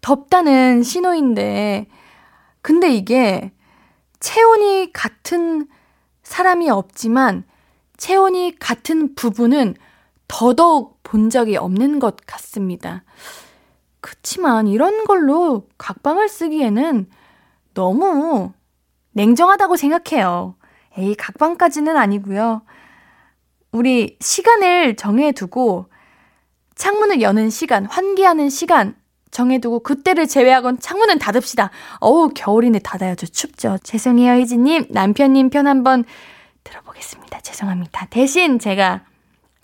덥다는 0.00 0.82
신호인데 0.82 1.88
근데 2.62 2.94
이게 2.94 3.52
체온이 4.20 4.92
같은 4.92 5.68
사람이 6.22 6.70
없지만 6.70 7.44
체온이 7.96 8.56
같은 8.58 9.14
부분은 9.14 9.74
더더욱 10.28 11.00
본 11.02 11.30
적이 11.30 11.56
없는 11.56 11.98
것 11.98 12.16
같습니다. 12.26 13.04
그치만 14.00 14.66
이런 14.66 15.04
걸로 15.04 15.68
각방을 15.78 16.28
쓰기에는 16.28 17.08
너무 17.74 18.52
냉정하다고 19.12 19.76
생각해요. 19.76 20.56
에이, 20.98 21.14
각방까지는 21.14 21.96
아니고요. 21.96 22.62
우리 23.72 24.16
시간을 24.20 24.96
정해두고 24.96 25.86
창문을 26.74 27.22
여는 27.22 27.50
시간, 27.50 27.86
환기하는 27.86 28.48
시간 28.48 28.94
정해두고 29.30 29.80
그때를 29.80 30.26
제외하곤 30.26 30.78
창문은 30.78 31.18
닫읍시다. 31.18 31.70
어우, 32.00 32.30
겨울인데 32.34 32.78
닫아야죠. 32.78 33.26
춥죠. 33.26 33.78
죄송해요, 33.82 34.34
희진님. 34.40 34.86
남편님 34.90 35.50
편 35.50 35.66
한번 35.66 36.04
들어보겠습니다. 36.64 37.40
죄송합니다. 37.40 38.06
대신 38.10 38.58
제가 38.58 39.02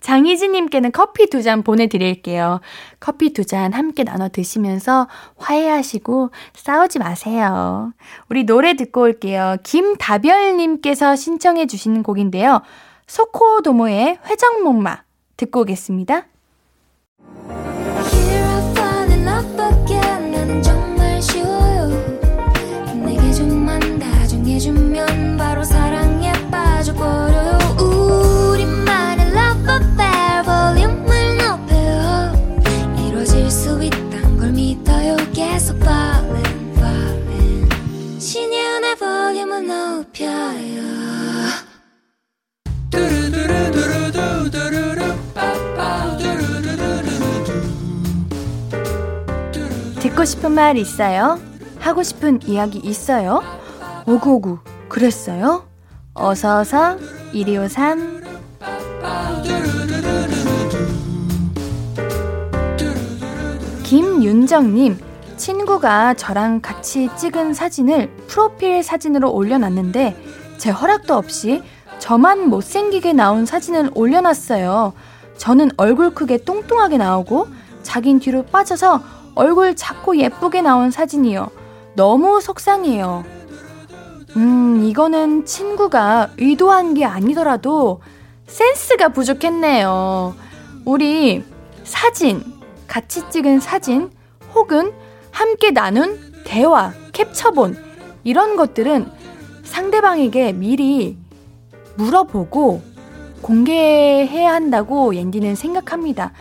장희진님께는 0.03 0.91
커피 0.91 1.29
두 1.29 1.41
잔 1.41 1.63
보내드릴게요. 1.63 2.59
커피 2.99 3.33
두 3.33 3.43
잔 3.45 3.73
함께 3.73 4.03
나눠 4.03 4.27
드시면서 4.29 5.07
화해하시고 5.37 6.29
싸우지 6.53 6.99
마세요. 6.99 7.93
우리 8.29 8.43
노래 8.45 8.75
듣고 8.75 9.01
올게요. 9.01 9.57
김다별님께서 9.63 11.15
신청해주신 11.15 12.03
곡인데요. 12.03 12.61
소코도모의 13.07 14.19
회전목마 14.25 15.03
듣고 15.37 15.61
오겠습니다. 15.61 16.25
듣고 49.99 50.25
싶은 50.25 50.51
말 50.51 50.77
있어요? 50.77 51.39
하고 51.79 52.03
싶은 52.03 52.39
이야기 52.45 52.77
있어요? 52.79 53.41
오구오구 54.05 54.59
그랬어요? 54.87 55.67
어서어서 56.13 56.97
1253 57.33 58.23
김윤정님 63.83 64.97
친구가 65.37 66.13
저랑 66.15 66.61
같이 66.61 67.09
찍은 67.17 67.53
사진을 67.53 68.09
프로필 68.27 68.83
사진으로 68.83 69.31
올려놨는데 69.31 70.15
제 70.57 70.69
허락도 70.69 71.15
없이 71.15 71.61
저만 71.99 72.49
못생기게 72.49 73.13
나온 73.13 73.45
사진을 73.45 73.91
올려놨어요. 73.95 74.93
저는 75.37 75.71
얼굴 75.77 76.13
크게 76.13 76.37
뚱뚱하게 76.39 76.97
나오고 76.97 77.47
자긴 77.81 78.19
뒤로 78.19 78.43
빠져서 78.43 79.01
얼굴 79.35 79.75
작고 79.75 80.17
예쁘게 80.17 80.61
나온 80.61 80.91
사진이요. 80.91 81.49
너무 81.95 82.41
속상해요. 82.41 83.23
음, 84.35 84.83
이거는 84.83 85.45
친구가 85.45 86.31
의도한 86.37 86.93
게 86.93 87.05
아니더라도 87.05 88.01
센스가 88.47 89.09
부족했네요. 89.09 90.35
우리 90.85 91.43
사진, 91.83 92.43
같이 92.87 93.29
찍은 93.29 93.59
사진, 93.59 94.11
혹은 94.53 94.93
함께 95.33 95.71
나눈 95.71 96.19
대화, 96.45 96.93
캡처본, 97.11 97.75
이런 98.23 98.55
것들은 98.55 99.11
상대방에게 99.63 100.53
미리 100.53 101.17
물어보고 101.95 102.81
공개해야 103.41 104.53
한다고 104.53 105.15
옌디는 105.15 105.55
생각합니다. 105.55 106.31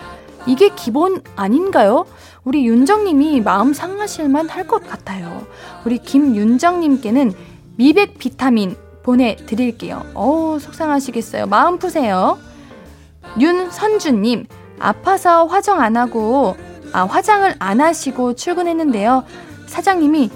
이게 0.46 0.68
기본 0.76 1.22
아닌가요? 1.34 2.04
우리 2.44 2.66
윤정님이 2.66 3.40
마음 3.40 3.72
상하실만 3.72 4.48
할 4.48 4.66
것 4.66 4.86
같아요. 4.86 5.46
우리 5.84 5.98
김윤정님께는 5.98 7.32
미백 7.76 8.18
비타민 8.18 8.76
보내드릴게요. 9.02 10.04
어우, 10.14 10.60
속상하시겠어요. 10.60 11.46
마음 11.46 11.78
푸세요. 11.78 12.38
윤선주님, 13.40 14.46
아파서 14.78 15.46
화장 15.46 15.80
안 15.80 15.96
하고, 15.96 16.56
아, 16.92 17.04
화장을 17.04 17.54
안 17.58 17.80
하시고 17.80 18.34
출근했는데요. 18.34 19.24
사장님이 19.66 20.30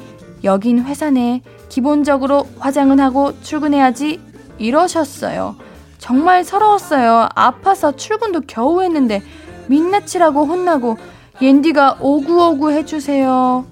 여긴 0.44 0.84
회사 0.84 1.10
내 1.10 1.42
기본적으로 1.68 2.46
화장은 2.58 3.00
하고 3.00 3.38
출근해야지 3.42 4.20
이러셨어요. 4.58 5.56
정말 5.98 6.44
서러웠어요. 6.44 7.28
아파서 7.34 7.92
출근도 7.92 8.42
겨우 8.46 8.82
했는데 8.82 9.22
민낯이라고 9.68 10.46
혼나고 10.46 10.96
옌디가 11.42 11.98
오구오구 12.00 12.70
해주세요. 12.72 13.66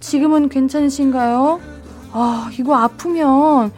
지금은 0.00 0.48
괜찮으신가요? 0.48 1.60
아, 2.12 2.50
이거 2.58 2.76
아프면 2.76 3.72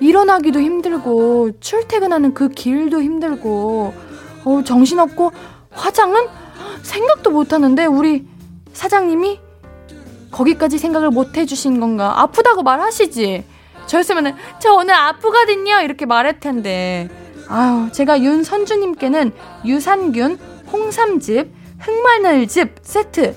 일어나기도 0.00 0.60
힘들고 0.60 1.60
출퇴근하는 1.60 2.32
그 2.32 2.48
길도 2.48 3.02
힘들고 3.02 3.92
어, 4.44 4.62
정신없고 4.64 5.32
화장은 5.72 6.26
생각도 6.82 7.30
못하는데 7.30 7.86
우리 7.86 8.26
사장님이 8.72 9.40
거기까지 10.30 10.78
생각을 10.78 11.10
못 11.10 11.36
해주신 11.36 11.80
건가? 11.80 12.20
아프다고 12.20 12.62
말하시지. 12.62 13.44
저였으면은 13.86 14.34
저 14.60 14.74
오늘 14.74 14.94
아프거든요 14.94 15.80
이렇게 15.80 16.06
말할 16.06 16.40
텐데. 16.40 17.08
아유, 17.48 17.88
제가 17.92 18.20
윤선주님께는 18.20 19.32
유산균 19.64 20.38
홍삼즙 20.70 21.50
흑마늘즙 21.78 22.76
세트 22.82 23.34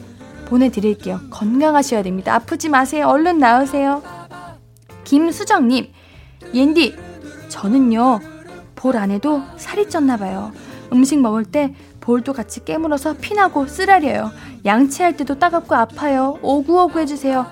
보내드릴게요. 0.47 1.21
건강하셔야 1.29 2.03
됩니다. 2.03 2.35
아프지 2.35 2.67
마세요. 2.67 3.07
얼른 3.07 3.37
나으세요. 3.37 4.03
김수정님, 5.05 5.87
옌디, 6.53 6.95
저는요, 7.47 8.19
볼 8.75 8.97
안에도 8.97 9.41
살이 9.57 9.85
쪘나 9.85 10.19
봐요. 10.19 10.51
음식 10.91 11.19
먹을 11.19 11.45
때 11.45 11.73
볼도 12.11 12.33
같이 12.33 12.65
깨물어서 12.65 13.15
피나고 13.21 13.67
쓰라려요. 13.67 14.31
양치할 14.65 15.15
때도 15.15 15.39
따갑고 15.39 15.73
아파요. 15.75 16.37
오구오구 16.41 16.99
해주세요. 16.99 17.45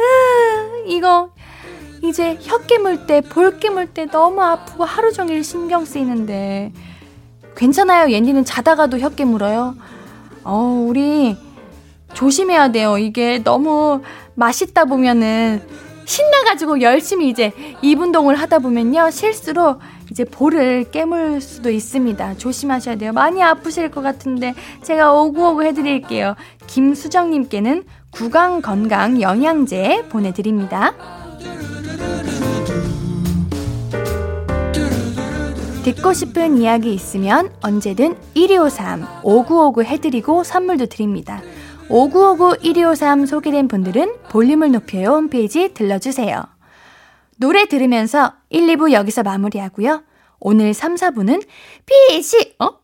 으, 0.00 0.88
이거, 0.88 1.30
이제 2.02 2.38
혀 2.40 2.56
깨물 2.60 3.06
때, 3.06 3.20
볼 3.20 3.58
깨물 3.60 3.88
때 3.88 4.06
너무 4.06 4.40
아프고 4.40 4.84
하루 4.84 5.12
종일 5.12 5.44
신경 5.44 5.84
쓰이는데. 5.84 6.72
괜찮아요. 7.54 8.10
옌디는 8.10 8.46
자다가도 8.46 8.98
혀 8.98 9.10
깨물어요. 9.10 9.76
어, 10.44 10.84
우리 10.88 11.36
조심해야 12.14 12.72
돼요. 12.72 12.96
이게 12.96 13.42
너무 13.44 14.00
맛있다 14.36 14.86
보면은 14.86 15.60
신나가지고 16.06 16.80
열심히 16.80 17.28
이제 17.28 17.52
입운동을 17.82 18.36
하다 18.36 18.60
보면요. 18.60 19.10
실수로 19.10 19.78
이제 20.10 20.24
볼을 20.24 20.84
깨물 20.90 21.40
수도 21.40 21.70
있습니다. 21.70 22.36
조심하셔야 22.36 22.96
돼요. 22.96 23.12
많이 23.12 23.42
아프실 23.42 23.90
것 23.90 24.02
같은데 24.02 24.54
제가 24.82 25.12
오구오구 25.12 25.64
해드릴게요. 25.64 26.34
김수정님께는 26.66 27.84
구강 28.10 28.62
건강 28.62 29.20
영양제 29.20 30.06
보내드립니다. 30.08 30.94
듣고 35.84 36.12
싶은 36.12 36.58
이야기 36.58 36.92
있으면 36.92 37.50
언제든 37.62 38.16
1253 38.34 39.06
5959 39.22 39.84
해드리고 39.84 40.44
선물도 40.44 40.86
드립니다. 40.86 41.40
5959 41.88 42.56
1253 42.62 43.24
소개된 43.24 43.68
분들은 43.68 44.16
볼륨을 44.28 44.70
높여요 44.72 45.08
홈페이지 45.08 45.72
들러주세요. 45.72 46.57
노래 47.38 47.66
들으면서 47.66 48.34
1, 48.50 48.66
2부 48.66 48.92
여기서 48.92 49.22
마무리하고요. 49.22 50.02
오늘 50.40 50.74
3, 50.74 50.96
4부는 50.96 51.46
피시 51.86 52.54
어? 52.58 52.78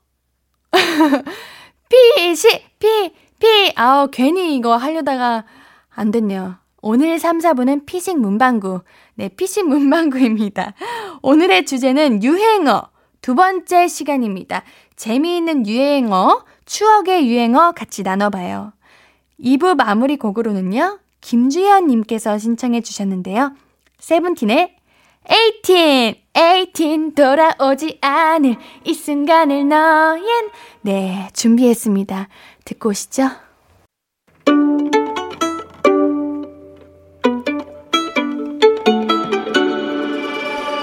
피시 1.88 2.48
피 2.78 3.12
피. 3.38 3.72
아우 3.76 4.08
괜히 4.10 4.56
이거 4.56 4.76
하려다가 4.76 5.44
안 5.90 6.10
됐네요. 6.10 6.56
오늘 6.80 7.18
3, 7.18 7.38
4부는 7.38 7.84
피식 7.86 8.18
문방구. 8.18 8.82
네, 9.16 9.28
피식 9.28 9.66
문방구입니다. 9.68 10.74
오늘의 11.22 11.66
주제는 11.66 12.22
유행어. 12.22 12.90
두 13.20 13.34
번째 13.34 13.88
시간입니다. 13.88 14.62
재미있는 14.96 15.66
유행어, 15.66 16.44
추억의 16.66 17.26
유행어 17.28 17.72
같이 17.72 18.02
나눠봐요. 18.02 18.72
2부 19.40 19.76
마무리 19.76 20.16
곡으로는요, 20.16 20.98
김주현님께서 21.22 22.36
신청해 22.38 22.82
주셨는데요. 22.82 23.52
세븐틴의 24.04 24.76
18! 25.64 26.16
18 26.34 27.14
돌아오지 27.14 27.98
않을 28.02 28.56
이 28.84 28.92
순간을 28.92 29.66
너엔 29.66 30.50
네 30.82 31.30
준비했습니다. 31.32 32.28
듣고 32.66 32.90
오시죠. 32.90 33.30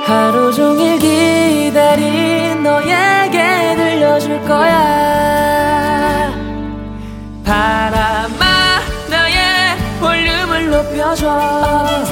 하루 0.07 0.51
종일 0.51 0.97
기다린 0.97 2.63
너에게 2.63 3.75
들려줄 3.75 4.41
거야 4.47 6.33
바람아 7.45 8.79
나의 9.11 9.77
볼륨을 9.99 10.71
높여줘 10.71 12.10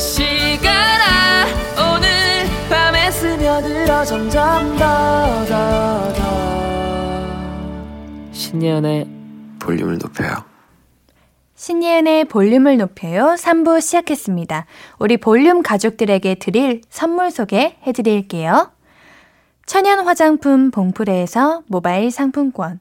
시간아 0.00 1.44
오늘 1.76 2.08
밤에 2.70 3.10
스며들어 3.10 4.02
점점 4.04 4.76
더 4.78 5.44
더 5.46 6.12
더 6.14 6.30
신예은의 8.32 9.06
볼륨을 9.60 9.98
높여요. 9.98 10.44
신예은의 11.54 12.24
볼륨을 12.24 12.78
높여요 12.78 13.34
3부 13.38 13.82
시작했습니다. 13.82 14.64
우리 14.98 15.18
볼륨 15.18 15.62
가족들에게 15.62 16.36
드릴 16.36 16.80
선물 16.88 17.30
소개해 17.30 17.92
드릴게요. 17.94 18.72
천연 19.66 20.00
화장품 20.06 20.70
봉프레에서 20.70 21.64
모바일 21.66 22.10
상품권, 22.10 22.80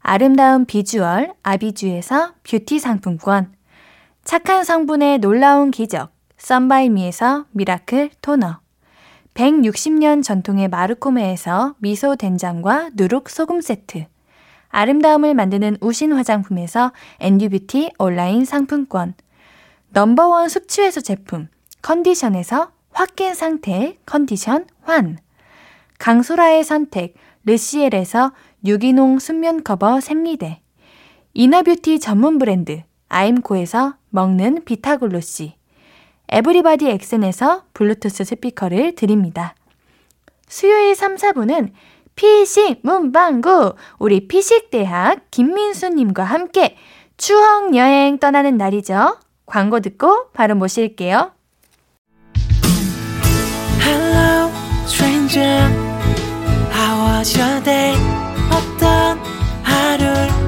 아름다운 0.00 0.66
비주얼 0.66 1.32
아비주에서 1.42 2.34
뷰티 2.44 2.78
상품권, 2.78 3.54
착한 4.24 4.62
성분의 4.64 5.18
놀라운 5.18 5.70
기적 5.70 6.10
썬바이미에서 6.38 7.46
미라클 7.50 8.10
토너, 8.22 8.60
160년 9.34 10.22
전통의 10.22 10.68
마르코메에서 10.68 11.74
미소 11.78 12.16
된장과 12.16 12.90
누룩 12.94 13.28
소금 13.28 13.60
세트, 13.60 14.06
아름다움을 14.68 15.34
만드는 15.34 15.78
우신 15.80 16.12
화장품에서 16.12 16.92
엔듀뷰티 17.20 17.92
온라인 17.98 18.44
상품권, 18.44 19.14
넘버원 19.90 20.48
숙취해소 20.48 21.00
제품 21.00 21.48
컨디션에서 21.82 22.70
확 22.92 23.16
깬 23.16 23.34
상태 23.34 23.98
컨디션 24.06 24.66
환, 24.82 25.18
강소라의 25.98 26.62
선택 26.62 27.14
르시엘에서 27.44 28.32
유기농 28.64 29.18
순면 29.18 29.64
커버 29.64 30.00
생리대, 30.00 30.60
inner 31.34 31.63
beauty 31.63 31.98
전문 31.98 32.38
브랜드 32.38 32.82
아임코에서 33.08 33.96
먹는 34.10 34.64
비타글로시, 34.64 35.57
에브리바디 36.30 36.88
엑센에서 36.90 37.62
블루투스 37.74 38.24
스피커를 38.24 38.94
드립니다. 38.94 39.54
수요일 40.48 40.94
3, 40.94 41.16
4분은 41.16 41.72
피식 42.14 42.80
문방구 42.82 43.74
우리 43.98 44.26
피식대학 44.26 45.30
김민수님과 45.30 46.24
함께 46.24 46.76
추억 47.16 47.74
여행 47.76 48.18
떠나는 48.18 48.56
날이죠. 48.56 49.18
광고 49.46 49.80
듣고 49.80 50.30
바로 50.32 50.54
모실게요. 50.54 51.32
Hello, 53.80 54.50
stranger. 54.86 55.70
How 56.72 57.18
was 57.18 57.38
your 57.38 57.62
day? 57.64 57.96
어떤 58.50 59.18
하루를 59.62 60.47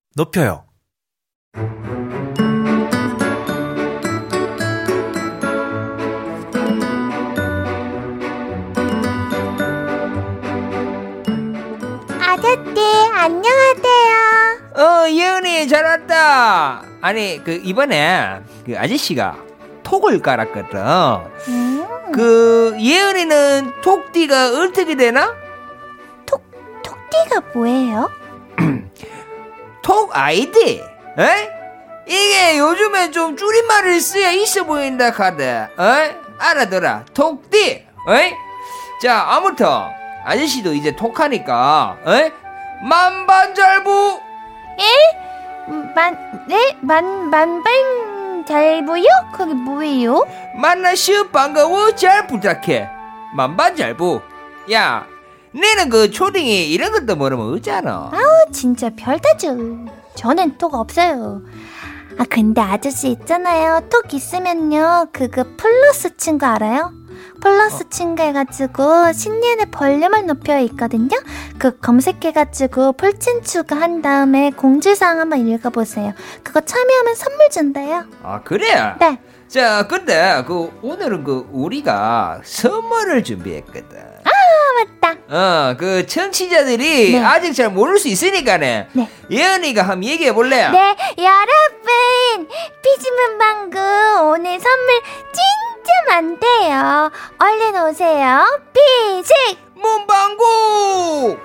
높여요. 0.15 0.65
아저씨, 12.19 12.81
안녕하세요. 13.13 14.71
어, 14.77 15.09
예은이 15.09 15.67
잘 15.67 15.83
왔다. 15.83 16.83
아니, 17.01 17.43
그, 17.43 17.51
이번에, 17.63 18.41
그 18.65 18.77
아저씨가 18.77 19.37
톡을 19.83 20.19
깔았거든. 20.21 20.79
음, 21.49 22.11
그, 22.13 22.75
예은이는 22.79 23.81
톡띠가 23.81 24.49
어떻게 24.49 24.95
되나? 24.95 25.33
톡띠가 26.25 27.41
뭐예요? 27.53 28.09
톡 29.83 30.09
아이디. 30.13 30.83
에? 31.17 31.49
이게 32.05 32.57
요즘에 32.57 33.11
좀 33.11 33.37
줄임말을 33.37 33.99
써야 34.01 34.31
있어 34.31 34.63
보인다 34.63 35.11
카드. 35.11 35.41
에? 35.43 35.67
알아들어. 36.39 37.03
톡띠. 37.13 37.85
에? 38.09 38.37
자, 39.01 39.25
아무튼, 39.29 39.67
아저씨도 40.25 40.73
이제 40.73 40.95
톡하니까, 40.95 41.97
에? 42.07 42.31
만반잘부. 42.83 44.19
만, 45.95 46.45
네? 46.47 46.77
만, 46.81 47.29
만반 47.29 47.71
잘보요? 48.45 49.03
그게 49.33 49.53
뭐예요? 49.53 50.25
만나시오 50.55 51.27
반가워 51.29 51.93
잘 51.95 52.27
부탁해 52.27 52.89
만반잘부 53.35 54.21
야 54.71 55.05
너는 55.53 55.89
그 55.89 56.11
초딩이 56.11 56.71
이런 56.71 56.91
것도 56.91 57.15
모르면 57.15 57.53
어쩌나 57.53 58.09
아우, 58.13 58.51
진짜 58.51 58.89
별다죠. 58.95 59.57
저는 60.15 60.57
톡 60.57 60.73
없어요. 60.75 61.41
아, 62.17 62.25
근데 62.29 62.61
아저씨 62.61 63.09
있잖아요. 63.09 63.81
톡 63.89 64.13
있으면요. 64.13 65.07
그거 65.11 65.45
플러스 65.57 66.15
친구 66.17 66.45
알아요? 66.45 66.93
플러스 67.41 67.89
친구 67.89 68.21
해가지고 68.21 69.11
신년의 69.13 69.67
볼륨을 69.71 70.25
높여 70.27 70.59
있거든요. 70.59 71.17
그 71.57 71.77
검색해가지고 71.79 72.93
풀친 72.93 73.43
추가한 73.43 74.01
다음에 74.01 74.51
공지사항 74.51 75.19
한번 75.19 75.47
읽어보세요. 75.47 76.13
그거 76.43 76.61
참여하면 76.61 77.15
선물 77.15 77.49
준대요. 77.49 78.05
아 78.23 78.41
그래 78.43 78.95
네. 78.99 79.19
자 79.47 79.87
근데 79.87 80.43
그 80.45 80.71
오늘은 80.83 81.23
그 81.23 81.47
우리가 81.51 82.41
선물을 82.43 83.23
준비했거든. 83.23 84.10
어 85.29 85.75
그 85.77 86.05
청취자들이 86.05 87.13
네. 87.13 87.19
아직 87.23 87.53
잘 87.53 87.69
모를 87.69 87.97
수 87.97 88.07
있으니까네 88.07 88.87
네. 88.93 89.09
예은이가 89.29 89.81
한번 89.83 90.03
얘기해 90.05 90.33
볼래요 90.33 90.69
네, 90.71 90.95
여러분. 91.17 92.47
피지문 92.83 93.37
방구 93.37 93.79
오늘 94.31 94.59
선물 94.59 95.01
진짜 95.31 95.91
많대요. 96.09 97.11
얼른 97.39 97.83
오세요. 97.89 98.45
피식! 98.73 99.57
문방구 99.75 101.37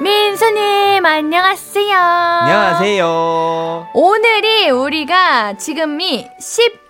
민수님 0.00 1.04
안녕하세요. 1.04 1.96
안녕하세요 1.96 3.88
오늘이 3.94 4.70
우리가 4.70 5.56
지금이 5.56 6.28
10 6.38 6.85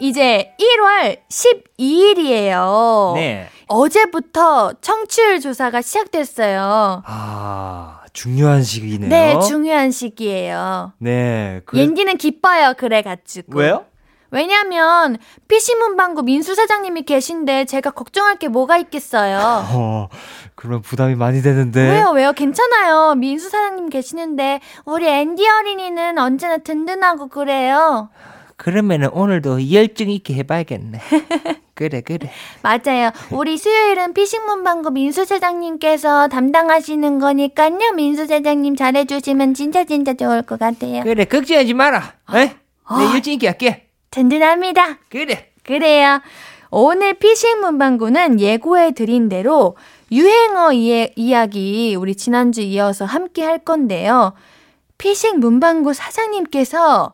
이제 0.00 0.54
1월 0.58 1.18
12일이에요. 1.28 3.14
네 3.14 3.48
어제부터 3.68 4.74
청취율 4.80 5.40
조사가 5.40 5.82
시작됐어요. 5.82 7.02
아, 7.04 8.00
중요한 8.12 8.62
시기네요. 8.62 9.08
네, 9.08 9.38
중요한 9.46 9.90
시기예요. 9.90 10.92
네. 10.98 11.62
그, 11.66 11.76
옌디는 11.78 12.16
기뻐요, 12.16 12.74
그래가지고. 12.76 13.58
왜요? 13.58 13.84
왜냐면, 14.30 15.18
PC문방구 15.48 16.22
민수 16.22 16.54
사장님이 16.54 17.02
계신데 17.02 17.64
제가 17.64 17.90
걱정할 17.90 18.36
게 18.38 18.48
뭐가 18.48 18.76
있겠어요. 18.78 19.38
어, 19.72 20.08
그러면 20.54 20.82
부담이 20.82 21.14
많이 21.14 21.42
되는데. 21.42 21.80
왜요, 21.80 22.10
왜요? 22.10 22.32
괜찮아요. 22.32 23.14
민수 23.16 23.50
사장님 23.50 23.88
계시는데, 23.88 24.60
우리 24.84 25.06
앤디 25.08 25.44
어린이는 25.48 26.18
언제나 26.18 26.58
든든하고 26.58 27.28
그래요. 27.28 28.10
그러면은 28.56 29.08
오늘도 29.12 29.72
열정 29.72 30.08
있게 30.10 30.34
해봐야겠네 30.34 31.00
그래 31.76 32.00
그래. 32.00 32.30
맞아요. 32.62 33.10
우리 33.30 33.58
수요일은 33.58 34.14
피식문방구 34.14 34.92
민수 34.92 35.26
사장님께서 35.26 36.28
담당하시는 36.28 37.18
거니까요. 37.18 37.92
민수 37.94 38.26
사장님 38.26 38.76
잘해주시면 38.76 39.52
진짜 39.52 39.84
진짜 39.84 40.14
좋을 40.14 40.40
것 40.40 40.58
같아요. 40.58 41.02
그래 41.02 41.26
걱정하지 41.26 41.74
마라. 41.74 42.14
에? 42.34 42.56
아. 42.84 42.98
내 42.98 43.04
열심히 43.12 43.34
있게 43.34 43.48
할게. 43.48 43.88
든든합니다. 44.10 45.00
그래. 45.10 45.50
그래요. 45.64 46.22
오늘 46.70 47.12
피싱 47.12 47.60
문방구는 47.60 48.40
예고해 48.40 48.92
드린 48.92 49.28
대로 49.28 49.76
유행어 50.10 50.72
이, 50.72 51.10
이야기 51.14 51.94
우리 51.94 52.14
지난주 52.14 52.62
이어서 52.62 53.04
함께 53.04 53.44
할 53.44 53.58
건데요. 53.58 54.32
피싱 54.96 55.40
문방구 55.40 55.92
사장님께서 55.92 57.12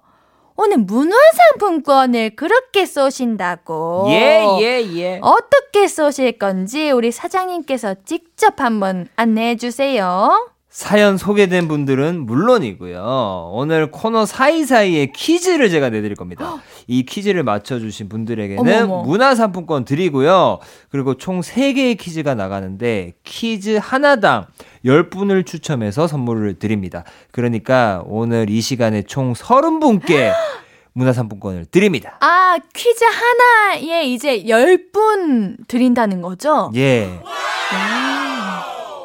오늘 0.57 0.79
문화상품권을 0.79 2.37
그렇게 2.37 2.87
쏘신다고. 2.87 4.07
예 4.11 4.45
예, 4.61 4.81
예. 4.97 5.19
어떻게 5.23 5.89
쏘실 5.89 6.39
건지 6.39 6.91
우리 6.91 7.11
사장님께서 7.11 7.97
직접 8.05 8.61
한번 8.61 9.09
안내해 9.17 9.57
주세요. 9.57 10.49
사연 10.73 11.19
소개된 11.19 11.69
분들은 11.69 12.25
물론이고요. 12.25 13.51
오늘 13.53 13.91
코너 13.91 14.25
사이사이에 14.25 15.13
퀴즈를 15.15 15.69
제가 15.69 15.91
내드릴 15.91 16.17
겁니다. 16.17 16.63
이 16.89 17.05
퀴즈를 17.05 17.43
맞춰주신 17.43 18.09
분들에게는 18.09 18.85
어머머. 18.85 19.03
문화상품권 19.03 19.85
드리고요. 19.85 20.61
그리고 20.91 21.19
총 21.19 21.41
3개의 21.43 21.99
퀴즈가 21.99 22.35
나가는데 22.35 23.13
퀴즈 23.23 23.79
하나당 23.83 24.47
10분을 24.87 25.45
추첨해서 25.45 26.07
선물을 26.07 26.59
드립니다. 26.59 27.05
그러니까 27.33 28.03
오늘 28.07 28.49
이 28.49 28.63
시간에 28.63 29.03
총 29.03 29.35
30분께 29.35 30.33
문화상품권을 30.95 31.67
드립니다. 31.67 32.17
아, 32.21 32.57
퀴즈 32.75 33.05
하나에 33.05 34.05
이제 34.05 34.45
10분 34.45 35.69
드린다는 35.69 36.23
거죠? 36.23 36.71
예. 36.77 37.21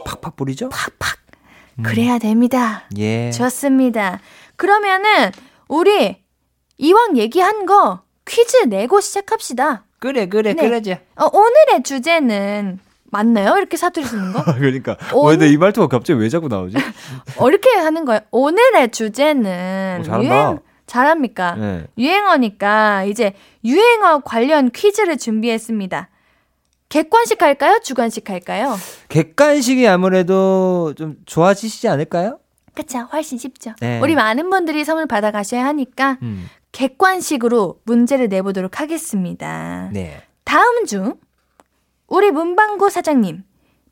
팍팍 0.06 0.38
뿌리죠? 0.38 0.70
팍팍. 0.70 1.18
그래야 1.84 2.18
됩니다. 2.20 2.84
예. 2.98 3.32
좋습니다. 3.32 4.20
그러면은 4.56 5.32
우리 5.68 6.18
이왕 6.78 7.18
얘기한 7.18 7.66
거 7.66 8.02
퀴즈 8.26 8.66
내고 8.68 9.00
시작합시다. 9.02 9.86
그래 10.00 10.28
그래 10.28 10.54
네. 10.54 10.68
그러자. 10.68 11.00
어, 11.16 11.26
오늘의 11.26 11.84
주제는 11.84 12.80
맞나요? 13.10 13.56
이렇게 13.58 13.78
사투리 13.78 14.06
쓰는 14.06 14.34
거? 14.34 14.44
그러니까 14.56 14.98
오. 15.14 15.28
왜내이 15.28 15.58
말투가 15.58 15.88
갑자기 15.88 16.20
왜 16.20 16.30
자꾸 16.30 16.48
나오지? 16.48 16.78
어, 17.38 17.50
이렇게 17.50 17.70
하는 17.72 18.06
거예요. 18.06 18.22
오늘의 18.32 18.92
주제는 18.92 19.98
오, 20.02 20.04
잘한다. 20.04 20.26
유행 20.28 20.60
잘합니까? 20.86 21.56
네. 21.56 21.86
유행어니까 21.98 23.04
이제 23.06 23.34
유행어 23.64 24.22
관련 24.22 24.70
퀴즈를 24.72 25.18
준비했습니다. 25.18 26.10
객관식 26.90 27.42
할까요? 27.42 27.80
주관식 27.84 28.30
할까요? 28.30 28.78
객관식이 29.10 29.88
아무래도 29.88 30.94
좀 30.96 31.18
좋아지시지 31.26 31.88
않을까요? 31.88 32.40
그쵸, 32.74 33.00
훨씬 33.12 33.38
쉽죠. 33.38 33.74
네. 33.82 34.00
우리 34.00 34.16
많은 34.16 34.50
분들이 34.50 34.86
선물 34.86 35.08
받아가셔야 35.08 35.66
하니까 35.66 36.18
음. 36.22 36.48
객관식으로 36.72 37.82
문제를 37.84 38.30
내보도록 38.30 38.80
하겠습니다. 38.80 39.90
네. 39.92 40.22
다음 40.44 40.86
중 40.86 41.20
우리 42.08 42.32
문방구 42.32 42.90
사장님 42.90 43.44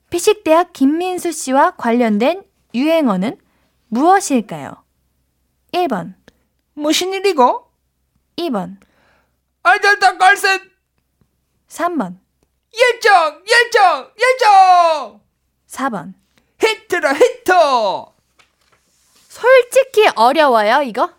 피식대학 0.10 0.72
김민수 0.72 1.32
씨와 1.32 1.72
관련된 1.72 2.44
유행어는 2.74 3.38
무엇일까요? 3.90 4.72
1번, 5.74 6.14
무슨 6.74 7.12
일이고? 7.14 7.66
2번, 8.38 8.78
알잘다 9.64 10.18
갈색 10.18 10.62
3번, 11.68 12.18
열정 12.82 13.42
열정 13.50 14.08
열정 14.20 15.20
4번. 15.70 16.14
히트라 16.62 17.14
히트 17.14 17.52
솔직히 19.30 20.08
어려워요, 20.16 20.82
이거? 20.84 21.10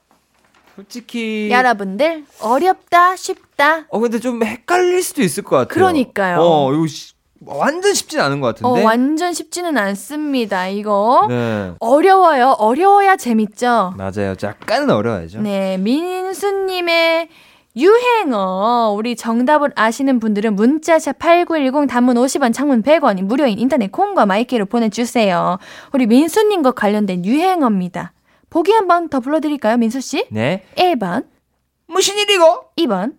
솔직히 0.75 1.49
여러분들 1.51 2.25
어렵다, 2.41 3.17
쉽다. 3.17 3.87
어 3.89 3.99
근데 3.99 4.19
좀 4.21 4.43
헷갈릴 4.43 5.03
수도 5.03 5.23
있을 5.23 5.43
것 5.43 5.57
같아요 5.57 5.69
그러니까요. 5.75 6.39
어 6.41 6.73
이거 6.75 6.87
시- 6.87 7.15
완전 7.45 7.93
쉽진 7.95 8.21
않은 8.21 8.41
것 8.41 8.49
어, 8.49 8.53
같은데 8.53 8.85
완전 8.85 9.33
쉽지는 9.33 9.77
않습니다, 9.79 10.69
이거. 10.69 11.27
네 11.29 11.73
어려워요. 11.81 12.51
어려워야 12.59 13.17
재밌죠. 13.17 13.95
맞아요 13.97 14.35
약간은 14.43 14.91
어려워야죠 14.91 15.41
네, 15.41 15.77
민수님의 15.79 17.29
유행어. 17.77 18.95
우리 18.97 19.17
정답을 19.17 19.73
아시는 19.77 20.19
분들은 20.19 20.57
문자샵 20.57 21.19
8910 21.19 21.87
단문 21.89 22.17
50원, 22.17 22.55
창문 22.55 22.83
100원이 22.83 23.23
무료인 23.23 23.59
인터넷 23.59 23.93
콩과 23.93 24.25
마이크로 24.27 24.65
보내주세요. 24.67 25.59
우리 25.93 26.07
민수님 26.07 26.63
과 26.63 26.73
관련된 26.73 27.25
유행어입니다. 27.25 28.13
보기 28.49 28.73
한번 28.73 29.09
더 29.11 29.21
불러드릴까요, 29.21 29.77
민수씨? 29.77 30.27
네 30.31 30.65
1번, 30.77 31.27
무슨 31.87 32.17
일이고? 32.17 32.45
2번, 32.79 33.15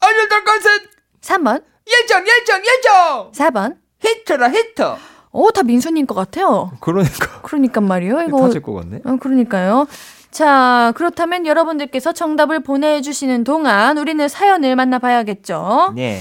알잘다 0.00 0.44
갈색 0.44 0.90
3번, 1.22 1.62
열정 1.90 2.24
열정 2.28 2.60
열정 2.66 3.32
4번. 3.32 3.76
히트라 4.00 4.50
히트 4.50 4.82
오, 5.30 5.50
다 5.52 5.62
민수님 5.62 6.06
것 6.06 6.14
같아요. 6.14 6.72
그러니까 6.80 7.40
그러니까 7.42 7.80
말이에요. 7.80 8.20
이거. 8.28 8.38
터질 8.40 8.60
것 8.60 8.74
같네 8.74 9.00
어, 9.04 9.16
그러니까요. 9.18 9.86
자, 10.32 10.92
그렇다면 10.96 11.46
여러분들께서 11.46 12.12
정답을 12.12 12.62
보내주시는 12.62 13.44
동안 13.44 13.98
우리는 13.98 14.26
사연을 14.28 14.74
만나봐야겠죠. 14.76 15.92
네 15.94 16.20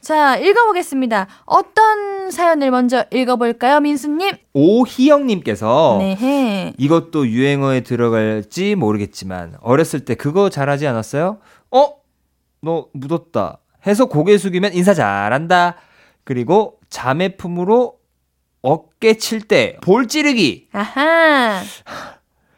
자, 0.00 0.36
읽어보겠습니다. 0.36 1.26
어떤 1.46 2.30
사연을 2.30 2.70
먼저 2.70 3.06
읽어볼까요, 3.10 3.80
민수님? 3.80 4.36
오희영님께서 4.52 5.96
네. 5.98 6.72
이것도 6.78 7.26
유행어에 7.26 7.80
들어갈지 7.80 8.76
모르겠지만 8.76 9.56
어렸을 9.62 10.04
때 10.04 10.14
그거 10.14 10.48
잘하지 10.48 10.86
않았어요? 10.86 11.38
어? 11.72 11.92
너 12.60 12.86
묻었다. 12.92 13.58
해서 13.86 14.04
고개 14.06 14.38
숙이면 14.38 14.74
인사 14.74 14.94
잘한다. 14.94 15.74
그리고 16.22 16.78
자매품으로 16.88 17.96
어깨 18.62 19.14
칠 19.14 19.48
때 19.48 19.76
볼 19.82 20.06
찌르기. 20.06 20.68
아하. 20.72 21.62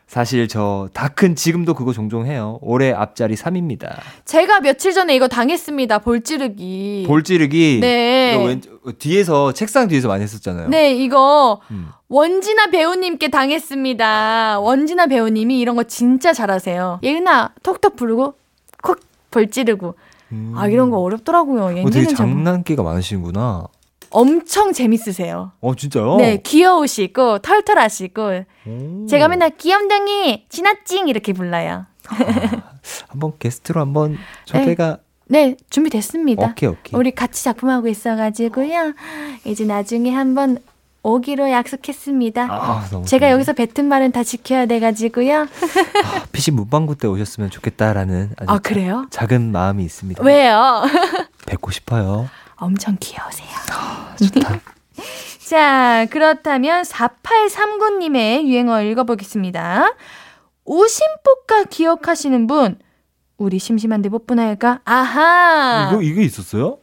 사실 0.09 0.49
저 0.49 0.89
다큰 0.95 1.37
지금도 1.37 1.75
그거 1.75 1.93
종종 1.93 2.27
해요. 2.27 2.59
올해 2.63 2.93
앞자리 2.93 3.35
3입니다. 3.35 3.95
제가 4.25 4.61
며칠 4.61 4.95
전에 4.95 5.15
이거 5.15 5.29
당했습니다. 5.29 5.99
볼찌르기. 5.99 7.05
볼 7.07 7.23
찌르기. 7.23 7.79
네. 7.83 8.35
왼, 8.47 8.63
뒤에서 8.99 9.53
책상 9.53 9.87
뒤에서 9.87 10.09
많이 10.09 10.23
했었잖아요. 10.23 10.69
네, 10.69 10.95
이거 10.95 11.61
음. 11.71 11.89
원진아 12.09 12.69
배우님께 12.69 13.29
당했습니다. 13.29 14.61
원진아 14.61 15.09
배우님이 15.09 15.61
이런 15.61 15.77
거 15.77 15.83
진짜 15.83 16.33
잘하세요. 16.33 17.01
예은아, 17.03 17.51
톡톡 17.63 17.95
부르고 17.97 18.35
콕 18.83 19.01
볼찌르고. 19.31 19.95
아, 20.55 20.67
이런 20.69 20.91
거 20.91 20.99
어렵더라고요. 20.99 21.85
어, 21.87 21.91
되게 21.91 22.07
장난기가 22.15 22.83
많으시구나. 22.83 23.67
엄청 24.11 24.73
재밌으세요. 24.73 25.53
어, 25.61 25.75
진짜요? 25.75 26.17
네, 26.17 26.39
귀여우시고 26.43 27.39
털털하시고 27.41 28.45
오. 28.67 29.07
제가 29.07 29.29
맨날 29.29 29.51
귀염둥이 29.57 30.47
지나찡 30.49 31.09
이렇게 31.09 31.33
불러요. 31.33 31.87
한번 33.09 33.33
게스트로 33.39 33.81
한번 33.81 34.17
초대가 34.45 34.99
네, 35.27 35.57
준비됐습니다. 35.69 36.47
오케이 36.47 36.69
오케이. 36.71 36.99
우리 36.99 37.11
같이 37.11 37.45
작품하고 37.45 37.89
있어가지고요. 37.89 38.95
이제 39.45 39.65
나중에 39.65 40.11
한번 40.11 40.59
오기로 41.03 41.51
약속했습니다. 41.51 42.49
아, 42.51 42.85
제가 43.05 43.27
좋네. 43.27 43.31
여기서 43.33 43.53
뱉은 43.53 43.87
말은 43.89 44.13
다 44.13 44.25
지켜야 44.25 44.67
돼가지고요. 44.67 45.47
피시 46.33 46.51
문방구 46.51 46.97
때 46.97 47.07
오셨으면 47.07 47.51
좋겠다라는 47.51 48.31
아, 48.47 48.59
그래요? 48.59 49.07
작은 49.11 49.53
마음이 49.53 49.85
있습니다. 49.85 50.23
왜요? 50.25 50.83
뵙고 51.47 51.71
싶어요. 51.71 52.29
엄청 52.59 52.97
귀여우세요. 53.01 53.49
좋다. 54.19 54.61
자, 55.49 56.07
그렇다면 56.11 56.83
4839님의 56.83 58.47
유행어 58.47 58.83
읽어보겠습니다. 58.83 59.95
오심뽀까 60.65 61.65
기억하시는 61.71 62.47
분? 62.47 62.79
우리 63.39 63.59
심심한데 63.59 64.09
못 64.09 64.27
보나요까? 64.27 64.81
아하! 64.85 65.89
이거 65.91 66.03
이게 66.03 66.23
있었어요? 66.23 66.79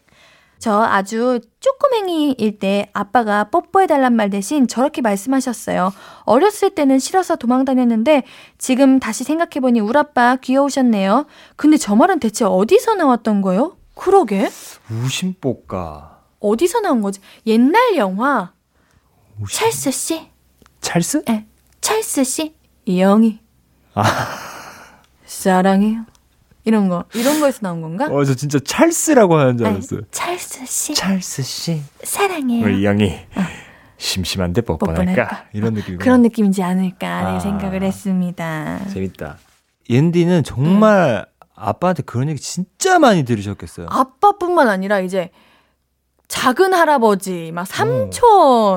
저 0.57 0.81
아주 0.81 1.41
쪼꼬맹이일 1.59 2.57
때 2.57 2.89
아빠가 2.93 3.43
뽀뽀해달란 3.51 4.15
말 4.15 4.29
대신 4.31 4.67
저렇게 4.67 5.01
말씀하셨어요. 5.01 5.93
어렸을 6.21 6.71
때는 6.71 6.97
싫어서 6.97 7.35
도망 7.35 7.65
다녔는데 7.65 8.23
지금 8.57 8.99
다시 8.99 9.23
생각해보니 9.25 9.81
우리 9.81 9.99
아빠 9.99 10.37
귀여우셨네요. 10.37 11.27
근데 11.55 11.77
저 11.77 11.95
말은 11.95 12.19
대체 12.19 12.45
어디서 12.45 12.95
나왔던 12.95 13.41
거요? 13.41 13.77
그러게. 13.95 14.49
우심뽀까. 14.91 16.21
어디서 16.39 16.81
나온 16.81 17.01
거지? 17.01 17.19
옛날 17.47 17.95
영화 17.97 18.53
우심... 19.39 19.57
찰스 19.59 19.91
씨? 19.91 20.27
찰스? 20.81 21.23
예, 21.29 21.45
찰스 21.81 22.23
씨? 22.23 22.55
영희. 22.87 23.39
아. 23.95 24.03
사랑해요. 25.25 26.05
이런 26.65 26.89
거 26.89 27.05
이런 27.13 27.39
거에서 27.39 27.59
나온 27.61 27.81
건가? 27.81 28.07
어, 28.11 28.23
저 28.25 28.35
진짜 28.35 28.59
찰스라고 28.59 29.35
하는 29.37 29.57
줄 29.57 29.67
아니, 29.67 29.75
알았어요. 29.75 30.01
찰스 30.11 30.65
씨 30.65 30.93
찰스 30.93 31.43
씨. 31.43 31.81
사랑해요. 32.03 32.63
우리 32.65 32.83
양이 32.85 33.15
심심한데 33.97 34.61
뽀뽀할까? 34.61 35.01
뽀뽀할까? 35.03 35.45
이런 35.53 35.73
느낌. 35.73 35.97
그런 35.97 36.21
느낌이지 36.21 36.61
않을까 36.63 37.35
아. 37.35 37.39
생각을 37.39 37.83
했습니다. 37.83 38.85
재밌다. 38.89 39.37
옌디는 39.89 40.43
정말 40.43 41.25
아빠한테 41.55 42.03
그런 42.03 42.29
얘기 42.29 42.39
진짜 42.39 42.99
많이 42.99 43.23
들으셨겠어요. 43.23 43.87
아빠뿐만 43.89 44.67
아니라 44.69 44.99
이제 44.99 45.29
작은 46.27 46.73
할아버지, 46.73 47.51
막 47.53 47.65
삼촌, 47.67 48.23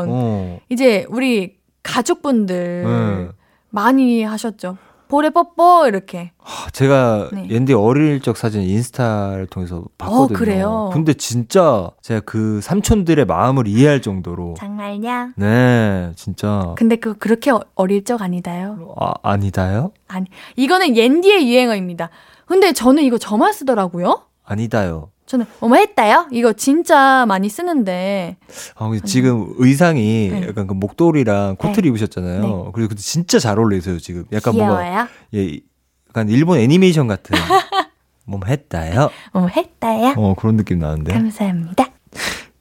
어. 0.08 0.60
이제 0.68 1.06
우리 1.08 1.56
가족분들 1.82 2.84
네. 2.84 3.28
많이 3.70 4.22
하셨죠. 4.22 4.76
볼에 5.08 5.30
뽀뽀 5.30 5.86
이렇게. 5.88 6.32
하, 6.38 6.68
제가 6.68 7.30
네. 7.32 7.46
옌디 7.48 7.72
어릴 7.72 8.20
적 8.20 8.36
사진 8.36 8.60
인스타를 8.60 9.46
통해서 9.46 9.84
봤거든요. 9.96 10.24
어, 10.24 10.26
그래요? 10.38 10.90
근데 10.92 11.14
진짜 11.14 11.90
제가 12.02 12.20
그 12.26 12.60
삼촌들의 12.60 13.24
마음을 13.24 13.66
이해할 13.66 14.02
정도로 14.02 14.54
정말요? 14.58 15.30
네, 15.36 16.12
진짜 16.14 16.74
근데 16.76 16.96
그 16.96 17.14
그렇게 17.16 17.50
어- 17.50 17.62
어릴 17.74 18.04
적 18.04 18.20
아니다요. 18.20 18.94
아, 19.00 19.14
아니다요? 19.22 19.92
아니, 20.08 20.26
이거는 20.56 20.94
옌디의 20.94 21.48
유행어입니다. 21.48 22.10
근데 22.48 22.72
저는 22.72 23.02
이거 23.04 23.18
저만 23.18 23.52
쓰더라고요. 23.52 24.22
아니다요. 24.44 25.10
저는 25.26 25.44
어머 25.60 25.76
했다요? 25.76 26.28
이거 26.32 26.54
진짜 26.54 27.26
많이 27.28 27.50
쓰는데 27.50 28.38
아, 28.76 28.88
근데 28.88 29.04
지금 29.04 29.52
의상이 29.58 30.30
네. 30.32 30.46
약간 30.48 30.66
그 30.66 30.72
목도리랑 30.72 31.56
코트를 31.56 31.86
입으셨잖아요. 31.90 32.40
네. 32.40 32.70
그리고 32.72 32.94
진짜 32.94 33.38
잘 33.38 33.58
어울리세요, 33.58 33.98
지금. 33.98 34.24
약간 34.32 34.54
뭔가 34.56 34.78
귀여워요. 34.82 35.08
예, 35.34 35.60
약간 36.08 36.30
일본 36.30 36.58
애니메이션 36.58 37.06
같은 37.08 37.36
뭐 38.24 38.40
했다요? 38.46 39.10
어머 39.32 39.48
했다요? 39.48 40.14
어, 40.16 40.34
그런 40.34 40.56
느낌 40.56 40.78
나는데. 40.78 41.12
감사합니다. 41.12 41.90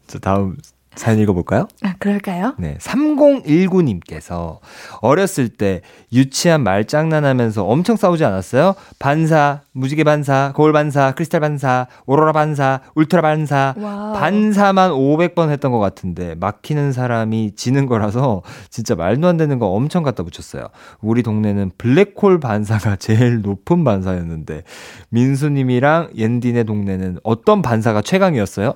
자, 0.08 0.20
다음 0.20 0.58
사연 0.98 1.20
읽어볼까요? 1.20 1.68
아, 1.84 1.93
그럴까요? 2.00 2.56
네, 2.58 2.78
3019님께서 2.80 4.60
어렸을 5.02 5.48
때 5.48 5.82
유치한 6.12 6.64
말장난하면서 6.64 7.64
엄청 7.64 7.95
싸우지 7.95 8.26
않았어요? 8.26 8.76
반사, 9.00 9.62
무지개 9.74 10.04
반사, 10.04 10.54
거울 10.56 10.74
반사, 10.74 11.14
크리스탈 11.14 11.39
반사, 11.41 11.88
오로라 12.06 12.32
반사, 12.32 12.82
울트라 12.95 13.22
반사, 13.22 13.76
와우. 13.78 14.14
반사만 14.14 14.91
500번 14.91 15.50
했던 15.50 15.72
것 15.72 15.80
같은데 15.80 16.36
막히는 16.36 16.91
사람이 16.91 17.56
지는 17.56 17.86
거라서 17.86 18.41
진짜 18.70 18.95
말도 18.95 19.28
안 19.28 19.38
되는 19.38 19.60
거 19.60 19.68
엄청 19.68 20.04
갖다 20.04 20.24
붙였어요. 20.24 20.68
우리 21.00 21.22
동네는 21.24 21.72
블랙홀 21.78 22.39
반사가 22.39 22.95
제일 22.98 23.41
높은 23.41 23.84
반사였는데 23.84 24.64
민수님이랑 25.10 26.10
옌디네 26.16 26.64
동네는 26.64 27.20
어떤 27.24 27.62
반사가 27.62 28.02
최강이었어요? 28.02 28.74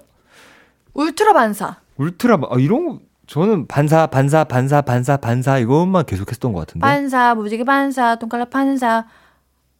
울트라 0.93 1.33
반사. 1.33 1.80
울트라 2.01 2.39
아, 2.49 2.55
이런 2.57 2.85
거 2.87 2.99
저는 3.27 3.67
반사 3.67 4.07
반사 4.07 4.43
반사 4.45 4.81
반사 4.81 5.17
반사 5.17 5.57
이것만 5.59 6.05
계속했던 6.05 6.51
것 6.53 6.59
같은데. 6.61 6.79
반사, 6.85 7.35
무지개 7.35 7.63
반사, 7.63 8.15
동칼라 8.15 8.45
반사, 8.45 9.05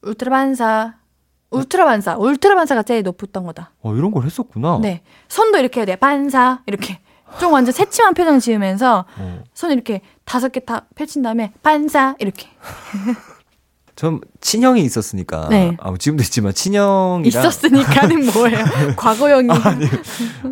울트라 0.04 0.30
반사, 0.30 0.94
울트라 1.50 1.86
반사, 1.86 2.18
울트라 2.18 2.56
반사가 2.56 2.84
제일 2.84 3.04
높았던 3.04 3.44
거다. 3.44 3.72
어 3.82 3.94
이런 3.96 4.12
걸 4.12 4.24
했었구나. 4.26 4.80
네, 4.82 5.02
손도 5.28 5.58
이렇게 5.58 5.82
해야 5.82 5.86
돼. 5.86 5.96
반사 5.98 6.62
이렇게 6.66 7.00
좀 7.40 7.52
완전 7.54 7.74
새침한 7.74 8.14
표정 8.14 8.40
지으면서 8.40 9.06
어. 9.18 9.44
손 9.54 9.72
이렇게 9.72 10.02
다섯 10.24 10.50
개 10.52 10.62
다 10.62 10.86
펼친 10.96 11.22
다음에 11.22 11.52
반사 11.64 12.16
이렇게 12.20 12.48
전 14.02 14.20
친형이 14.40 14.82
있었으니까. 14.82 15.48
네. 15.52 15.78
아, 15.80 15.94
지금도 15.96 16.24
있지만 16.24 16.56
친형이랑 16.56 17.24
있었으니까는 17.24 18.26
뭐예요? 18.34 18.58
과거형이 18.98 19.48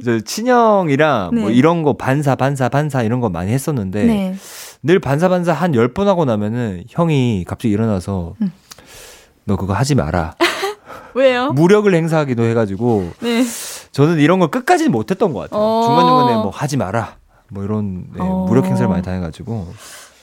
저 0.05 0.19
친형이랑 0.19 1.31
뭐 1.33 1.49
네. 1.49 1.55
이런 1.55 1.81
거 1.81 1.93
반사 1.97 2.35
반사 2.35 2.69
반사 2.69 3.01
이런 3.01 3.19
거 3.21 3.29
많이 3.31 3.51
했었는데 3.51 4.03
네. 4.05 4.35
늘 4.83 4.99
반사 4.99 5.29
반사 5.29 5.53
한 5.53 5.73
열 5.73 5.87
번 5.95 6.07
하고 6.07 6.25
나면은 6.25 6.83
형이 6.89 7.43
갑자기 7.47 7.73
일어나서 7.73 8.35
음. 8.39 8.51
너 9.45 9.55
그거 9.55 9.73
하지 9.73 9.95
마라. 9.95 10.35
왜요? 11.15 11.51
무력을 11.53 11.91
행사하기도 11.91 12.43
해가지고 12.43 13.09
네. 13.21 13.43
저는 13.91 14.19
이런 14.19 14.37
걸 14.37 14.51
끝까지는 14.51 14.91
못했던 14.91 15.33
것 15.33 15.39
같아요. 15.49 15.59
어. 15.59 15.83
중간 15.87 16.05
중간에 16.05 16.33
뭐 16.35 16.51
하지 16.51 16.77
마라. 16.77 17.15
뭐 17.49 17.63
이런 17.63 18.03
네, 18.13 18.19
어. 18.19 18.45
무력 18.47 18.65
행사를 18.65 18.87
많이 18.87 19.01
당해가지고 19.01 19.73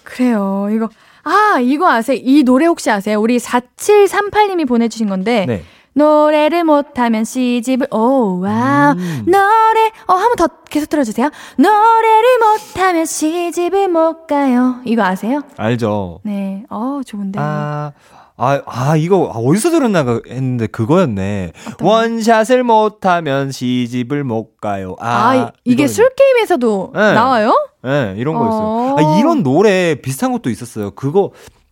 그래요. 0.04 0.68
이거 0.70 0.88
아 1.28 1.58
이거 1.60 1.90
아세요? 1.90 2.18
이 2.22 2.42
노래 2.44 2.66
혹시 2.66 2.90
아세요? 2.90 3.20
우리 3.20 3.38
4738님이 3.38 4.66
보내주신 4.66 5.08
건데 5.08 5.44
네. 5.46 5.62
노래를 5.94 6.62
못하면 6.64 7.24
시집을 7.24 7.88
오 7.90 8.40
와우 8.40 8.92
음. 8.96 9.24
노래 9.26 9.90
어 10.06 10.14
한 10.16 10.28
번 10.28 10.36
더 10.36 10.48
계속 10.68 10.88
들어주세요. 10.90 11.30
노래를 11.56 12.38
못하면 12.38 13.06
시집을 13.06 13.88
못 13.88 14.26
가요. 14.26 14.76
이거 14.84 15.02
아세요? 15.04 15.40
알죠. 15.56 16.20
네. 16.22 16.64
어 16.68 17.00
좋은데. 17.04 17.38
아, 17.40 17.92
아, 18.38 18.60
아, 18.66 18.96
이거 18.96 19.30
아, 19.34 19.38
어디서 19.38 19.70
들었나 19.70 20.04
그- 20.04 20.22
했는데 20.28 20.66
그거였네. 20.66 21.52
원샷을 21.80 22.64
못하면 22.64 23.50
시집을 23.50 24.24
못 24.24 24.58
가요. 24.60 24.94
아, 25.00 25.30
아, 25.30 25.52
이게 25.64 25.84
이거는- 25.84 25.88
술 25.88 26.10
게임에서도 26.14 26.92
네. 26.94 27.14
나와요? 27.14 27.54
네, 27.82 28.14
이런 28.18 28.34
거였어요. 28.36 28.62
어. 28.66 28.96
아, 28.98 29.18
이런 29.18 29.42
노래 29.42 29.94
비슷한 29.94 30.32
것도 30.32 30.50
있었어요. 30.50 30.90
그거, 30.90 31.30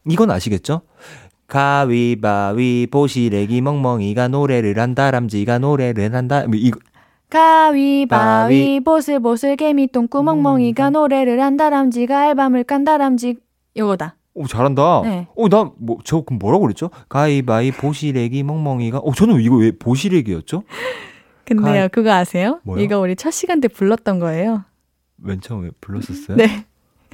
이건 0.08 0.30
아시겠죠? 0.30 0.80
가위바위보 1.46 3.06
시래기 3.06 3.60
멍멍이가 3.60 4.28
노래를 4.28 4.78
한다 4.78 5.10
람쥐가 5.10 5.58
노래를 5.58 6.14
한다 6.14 6.44
뭐 6.46 6.54
이거 6.56 6.80
가위바위 7.28 8.80
보슬보슬 8.80 9.56
개미 9.56 9.86
똥구멍멍이가 9.88 10.90
노래를 10.90 11.40
한 11.42 11.56
다람쥐가 11.58 12.18
알밤을 12.18 12.64
깐 12.64 12.84
다람쥐 12.84 13.36
요거다. 13.76 14.16
오 14.34 14.46
잘한다. 14.48 15.02
네. 15.04 15.28
오나뭐저 15.36 16.22
그럼 16.22 16.38
뭐라고 16.40 16.62
그랬죠? 16.62 16.90
가위바위보 17.08 17.92
시래기 17.92 18.42
멍멍이가 18.42 18.98
어 18.98 19.12
저는 19.14 19.40
이거 19.40 19.56
왜 19.56 19.70
보시래기였죠? 19.70 20.64
근데요, 21.46 21.82
가- 21.82 21.88
그거 21.88 22.10
아세요? 22.12 22.60
뭐요? 22.64 22.82
이거 22.82 22.98
우리 22.98 23.14
첫 23.16 23.30
시간 23.30 23.60
때 23.60 23.68
불렀던 23.68 24.18
거예요. 24.18 24.64
맨 25.16 25.40
처음에 25.40 25.70
불렀었어요? 25.80 26.36
네. 26.36 26.64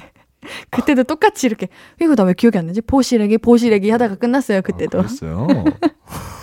그때도 0.71 1.03
똑같이 1.03 1.45
이렇게 1.45 1.67
이거 2.01 2.15
나 2.15 2.23
왜 2.23 2.33
기억이 2.33 2.57
안 2.57 2.65
나지? 2.67 2.81
보시래기 2.81 3.37
보시래기 3.37 3.91
하다가 3.91 4.15
끝났어요. 4.15 4.61
그때도. 4.63 4.99
아, 4.99 5.01
그랬어요. 5.03 5.47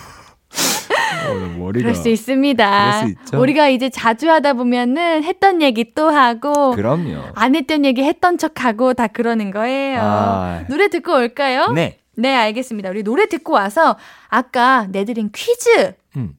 어, 1.27 1.57
머리가 1.57 1.83
그럴 1.83 1.95
수 1.95 2.09
있습니다. 2.09 3.01
그럴 3.01 3.15
수. 3.25 3.37
우리가 3.37 3.69
이제 3.69 3.89
자주 3.89 4.29
하다 4.29 4.53
보면은 4.53 5.23
했던 5.23 5.61
얘기 5.61 5.93
또 5.93 6.09
하고 6.09 6.71
그럼요. 6.71 7.21
안 7.35 7.55
했던 7.55 7.85
얘기 7.85 8.03
했던 8.03 8.37
척하고 8.37 8.93
다 8.93 9.07
그러는 9.07 9.51
거예요. 9.51 9.99
아. 10.01 10.63
노래 10.69 10.87
듣고 10.87 11.13
올까요? 11.13 11.71
네. 11.71 11.99
네, 12.15 12.35
알겠습니다. 12.35 12.89
우리 12.89 13.03
노래 13.03 13.27
듣고 13.27 13.53
와서 13.53 13.97
아까 14.27 14.87
내드린 14.89 15.29
퀴즈 15.33 15.93
음. 16.17 16.37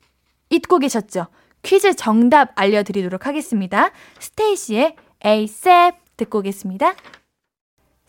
잊고 0.51 0.79
계셨죠? 0.79 1.27
퀴즈 1.63 1.95
정답 1.95 2.51
알려드리도록 2.55 3.27
하겠습니다. 3.27 3.91
스테이시의 4.19 4.97
에이셉 5.25 5.95
듣고 6.17 6.39
오겠습니다. 6.41 6.95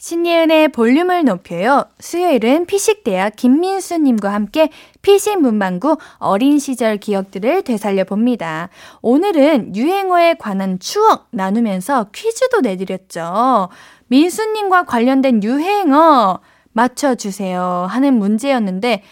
신예은의 0.02 0.70
볼륨을 0.70 1.26
높여요. 1.26 1.86
수요일은 2.00 2.66
피식대학 2.66 3.36
김민수님과 3.36 4.34
함께 4.34 4.70
피식 5.04 5.40
문방구 5.40 5.98
어린 6.18 6.58
시절 6.58 6.98
기억들을 6.98 7.62
되살려 7.62 8.04
봅니다. 8.04 8.70
오늘은 9.04 9.76
유행어에 9.76 10.34
관한 10.40 10.80
추억 10.80 11.28
나누면서 11.30 12.08
퀴즈도 12.16 12.62
내드렸죠. 12.62 13.70
민수님과 14.08 14.86
관련된 14.86 15.44
유행어 15.44 16.40
맞춰주세요 16.72 17.86
하는 17.88 18.16
문제였는데 18.16 19.04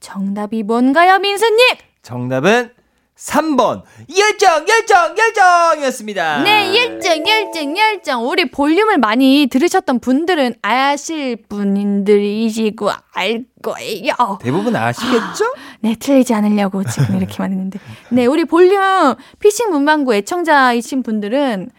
정답이 0.00 0.64
뭔가요, 0.64 1.20
민수님? 1.20 1.68
정답은 2.02 2.72
3번 3.16 3.82
열정 4.16 4.66
열정 4.68 5.14
열정이었습니다. 5.16 6.42
네, 6.42 6.76
열정, 6.76 7.24
열정, 7.26 7.78
열정. 7.78 8.28
우리 8.28 8.50
볼륨을 8.50 8.98
많이 8.98 9.46
들으셨던 9.50 10.00
분들은 10.00 10.56
아실 10.62 11.36
분들이시고 11.48 12.90
알 13.12 13.44
거예요. 13.62 14.38
대부분 14.42 14.74
아시겠죠? 14.74 15.54
네, 15.80 15.94
틀리지 15.94 16.34
않으려고 16.34 16.82
지금 16.84 17.16
이렇게 17.16 17.36
말했는데. 17.38 17.78
네, 18.10 18.26
우리 18.26 18.44
볼륨 18.44 19.14
피싱 19.38 19.70
문방구 19.70 20.12
애청자이신 20.16 21.04
분들은 21.04 21.70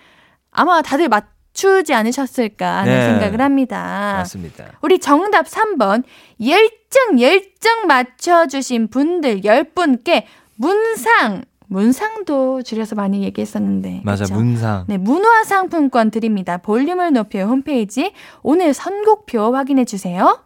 아마 0.51 0.81
다들 0.81 1.09
맞 1.09 1.35
추지 1.53 1.93
않으셨을까 1.93 2.79
하는 2.79 2.97
네. 2.97 3.05
생각을 3.05 3.41
합니다. 3.41 4.15
맞습니다. 4.17 4.65
우리 4.81 4.99
정답 4.99 5.47
3번 5.47 6.03
열정 6.41 7.21
열정 7.21 7.87
맞춰주신 7.87 8.89
분들 8.89 9.41
10분께 9.41 10.25
문상 10.55 11.43
문상도 11.67 12.61
줄여서 12.61 12.95
많이 12.95 13.23
얘기했었는데 13.23 14.01
맞아 14.03 14.25
그쵸? 14.25 14.35
문상. 14.35 14.85
네 14.87 14.97
문화 14.97 15.43
상품권 15.43 16.11
드립니다 16.11 16.57
볼륨을 16.57 17.13
높여 17.13 17.45
홈페이지 17.45 18.13
오늘 18.43 18.73
선곡표 18.73 19.55
확인해 19.55 19.85
주세요 19.85 20.45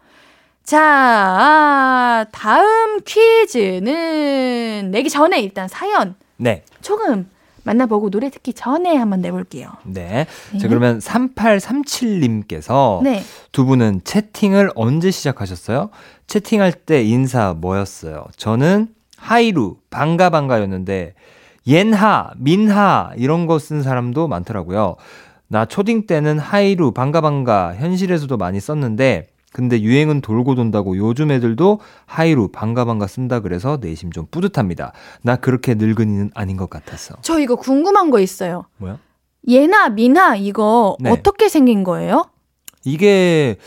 자, 0.70 0.80
아, 0.80 2.26
다음 2.32 3.00
퀴즈는 3.04 4.92
내기 4.92 5.10
전에 5.10 5.42
일단 5.42 5.68
사연 5.68 6.14
네. 6.38 6.64
조금 6.82 7.28
만나보고 7.64 8.12
노래 8.12 8.30
듣기 8.30 8.54
전에 8.54 8.96
한번 8.96 9.20
내볼게요. 9.22 9.72
네. 9.84 10.28
네. 10.52 10.60
자, 10.60 10.68
그러면 10.68 11.00
3837님께서 11.00 13.02
네. 13.02 13.24
두 13.52 13.66
분은 13.66 14.02
채팅을 14.04 14.70
언제 14.76 15.10
시작하셨어요? 15.10 15.90
채팅할 16.28 16.74
때 16.74 17.04
인사 17.04 17.56
뭐였어요? 17.58 18.26
저는 18.38 18.90
하이루, 19.20 19.78
반가 19.90 20.30
반가였는데 20.30 21.14
옌하, 21.68 22.32
민하 22.38 23.12
이런 23.18 23.46
거 23.46 23.60
쓴 23.60 23.84
사람도 23.84 24.28
많더라고요. 24.28 24.96
나 25.48 25.66
초딩 25.66 26.08
때는 26.08 26.40
하이루, 26.40 26.92
반가 26.92 27.22
반가 27.22 27.76
현실에서도 27.76 28.36
많이 28.38 28.60
썼는데 28.60 29.28
근데 29.52 29.82
유행은 29.82 30.22
돌고 30.22 30.54
돈다고 30.56 30.96
요즘 30.98 31.32
애들도 31.32 31.80
하이루, 32.06 32.50
반가 32.50 32.86
반가 32.86 33.08
쓴다 33.08 33.40
그래서 33.40 33.80
내심 33.82 34.12
좀 34.12 34.28
뿌듯합니다. 34.30 34.94
나 35.24 35.36
그렇게 35.38 35.74
늙은이는 35.74 36.32
아닌 36.36 36.56
것 36.56 36.70
같아서. 36.70 37.16
저 37.22 37.40
이거 37.40 37.56
궁금한 37.56 38.12
거 38.12 38.20
있어요. 38.20 38.66
뭐야? 38.78 39.00
예나 39.48 39.90
미나 39.90 40.36
이거 40.36 40.96
네. 41.00 41.10
어떻게 41.10 41.50
생긴 41.50 41.84
거예요? 41.84 42.26
이게 42.86 43.58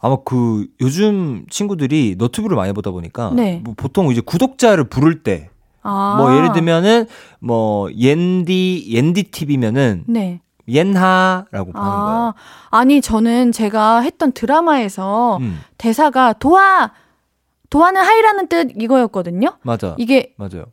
아마 0.00 0.16
그 0.24 0.66
요즘 0.80 1.44
친구들이 1.50 2.16
너튜브를 2.18 2.56
많이 2.56 2.72
보다 2.72 2.90
보니까 2.90 3.30
네. 3.34 3.60
뭐 3.62 3.74
보통 3.76 4.10
이제 4.10 4.20
구독자를 4.20 4.84
부를 4.84 5.22
때뭐 5.22 5.48
아. 5.82 6.34
예를 6.36 6.52
들면은 6.52 7.06
뭐 7.38 7.90
옌디 7.92 8.86
옌디 8.88 9.24
TV면은 9.24 10.04
네. 10.06 10.40
옌하라고 10.68 11.72
하는 11.72 11.74
아, 11.74 12.34
아니 12.70 13.00
저는 13.00 13.52
제가 13.52 14.00
했던 14.00 14.32
드라마에서 14.32 15.38
거예요. 15.38 15.50
음, 15.50 15.60
대사가 15.78 16.32
도와 16.32 16.92
도와는 17.68 18.00
하이라는 18.00 18.48
뜻 18.48 18.68
이거였거든요. 18.80 19.58
맞아. 19.62 19.94
이게 19.98 20.34
맞아요. 20.36 20.66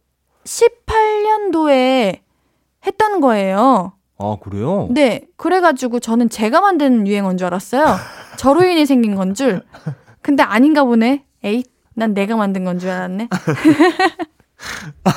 18년도에 0.46 2.20
했던 2.86 3.22
거예요. 3.22 3.94
아 4.20 4.38
그래요? 4.42 4.88
네, 4.92 5.26
그래가지고 5.36 6.00
저는 6.00 6.30
제가 6.30 6.62
만든 6.62 7.06
유행어인 7.06 7.38
줄 7.38 7.48
알았어요. 7.48 7.86
저로 8.38 8.64
인해 8.64 8.86
생긴 8.86 9.16
건 9.16 9.34
줄. 9.34 9.62
근데 10.22 10.44
아닌가 10.44 10.84
보네. 10.84 11.24
에이, 11.44 11.64
난 11.94 12.14
내가 12.14 12.36
만든 12.36 12.64
건 12.64 12.80
줄 12.80 12.90
알았네. 12.90 13.28
아, 15.04 15.12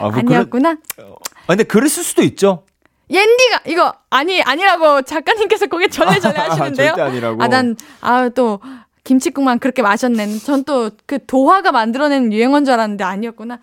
뭐 0.00 0.10
그래- 0.10 0.20
아니었구나. 0.26 0.70
아, 0.98 1.46
근데 1.46 1.64
그랬을 1.64 2.02
수도 2.02 2.22
있죠. 2.22 2.64
옌디가 3.10 3.60
이거 3.66 3.92
아니 4.10 4.40
아니라고 4.42 5.02
작가님께서 5.02 5.66
거기 5.66 5.88
전해전해 5.88 6.38
하시는데요. 6.38 6.88
절대 6.88 7.02
아니라고. 7.02 7.42
아, 7.42 7.48
난, 7.48 7.76
아, 8.00 8.28
또, 8.30 8.60
김치국만 9.04 9.58
그렇게 9.58 9.82
마셨네. 9.82 10.38
전 10.38 10.62
또 10.64 10.90
그 11.06 11.18
도화가 11.26 11.72
만들어낸 11.72 12.32
유행어인 12.32 12.64
줄 12.64 12.72
알았는데 12.74 13.04
아니었구나. 13.04 13.58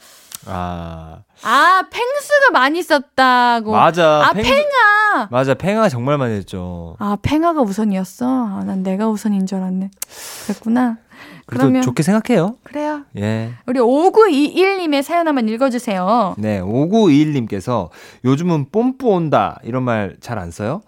아 0.48 1.20
아, 1.44 1.84
펭수가 1.90 2.52
많이 2.54 2.82
썼다고. 2.82 3.72
맞아. 3.72 4.24
아, 4.28 4.34
팽- 4.34 4.44
팽아. 4.44 5.28
맞아. 5.32 5.54
팽아 5.54 5.90
정말 5.90 6.18
많이 6.18 6.34
했죠. 6.36 6.96
아, 7.00 7.18
팽아가 7.22 7.62
우선이었어? 7.62 8.26
아, 8.28 8.64
난 8.66 8.84
내가 8.84 9.08
우선인 9.08 9.46
줄 9.46 9.58
알았네. 9.60 9.90
그랬구나. 10.46 10.98
그래도 11.46 11.64
그러면, 11.64 11.82
좋게 11.82 12.04
생각해요. 12.04 12.56
그래요. 12.64 13.02
예. 13.18 13.52
우리 13.66 13.80
5921님의 13.80 15.02
사연 15.02 15.28
한번 15.28 15.50
읽어주세요. 15.50 16.36
네, 16.38 16.62
5921님께서 16.62 17.90
요즘은 18.24 18.68
뽐뿌 18.72 19.10
온다 19.10 19.60
이런 19.64 19.84
말 19.84 20.16
잘 20.22 20.38
안 20.40 20.52
써요? 20.52 20.82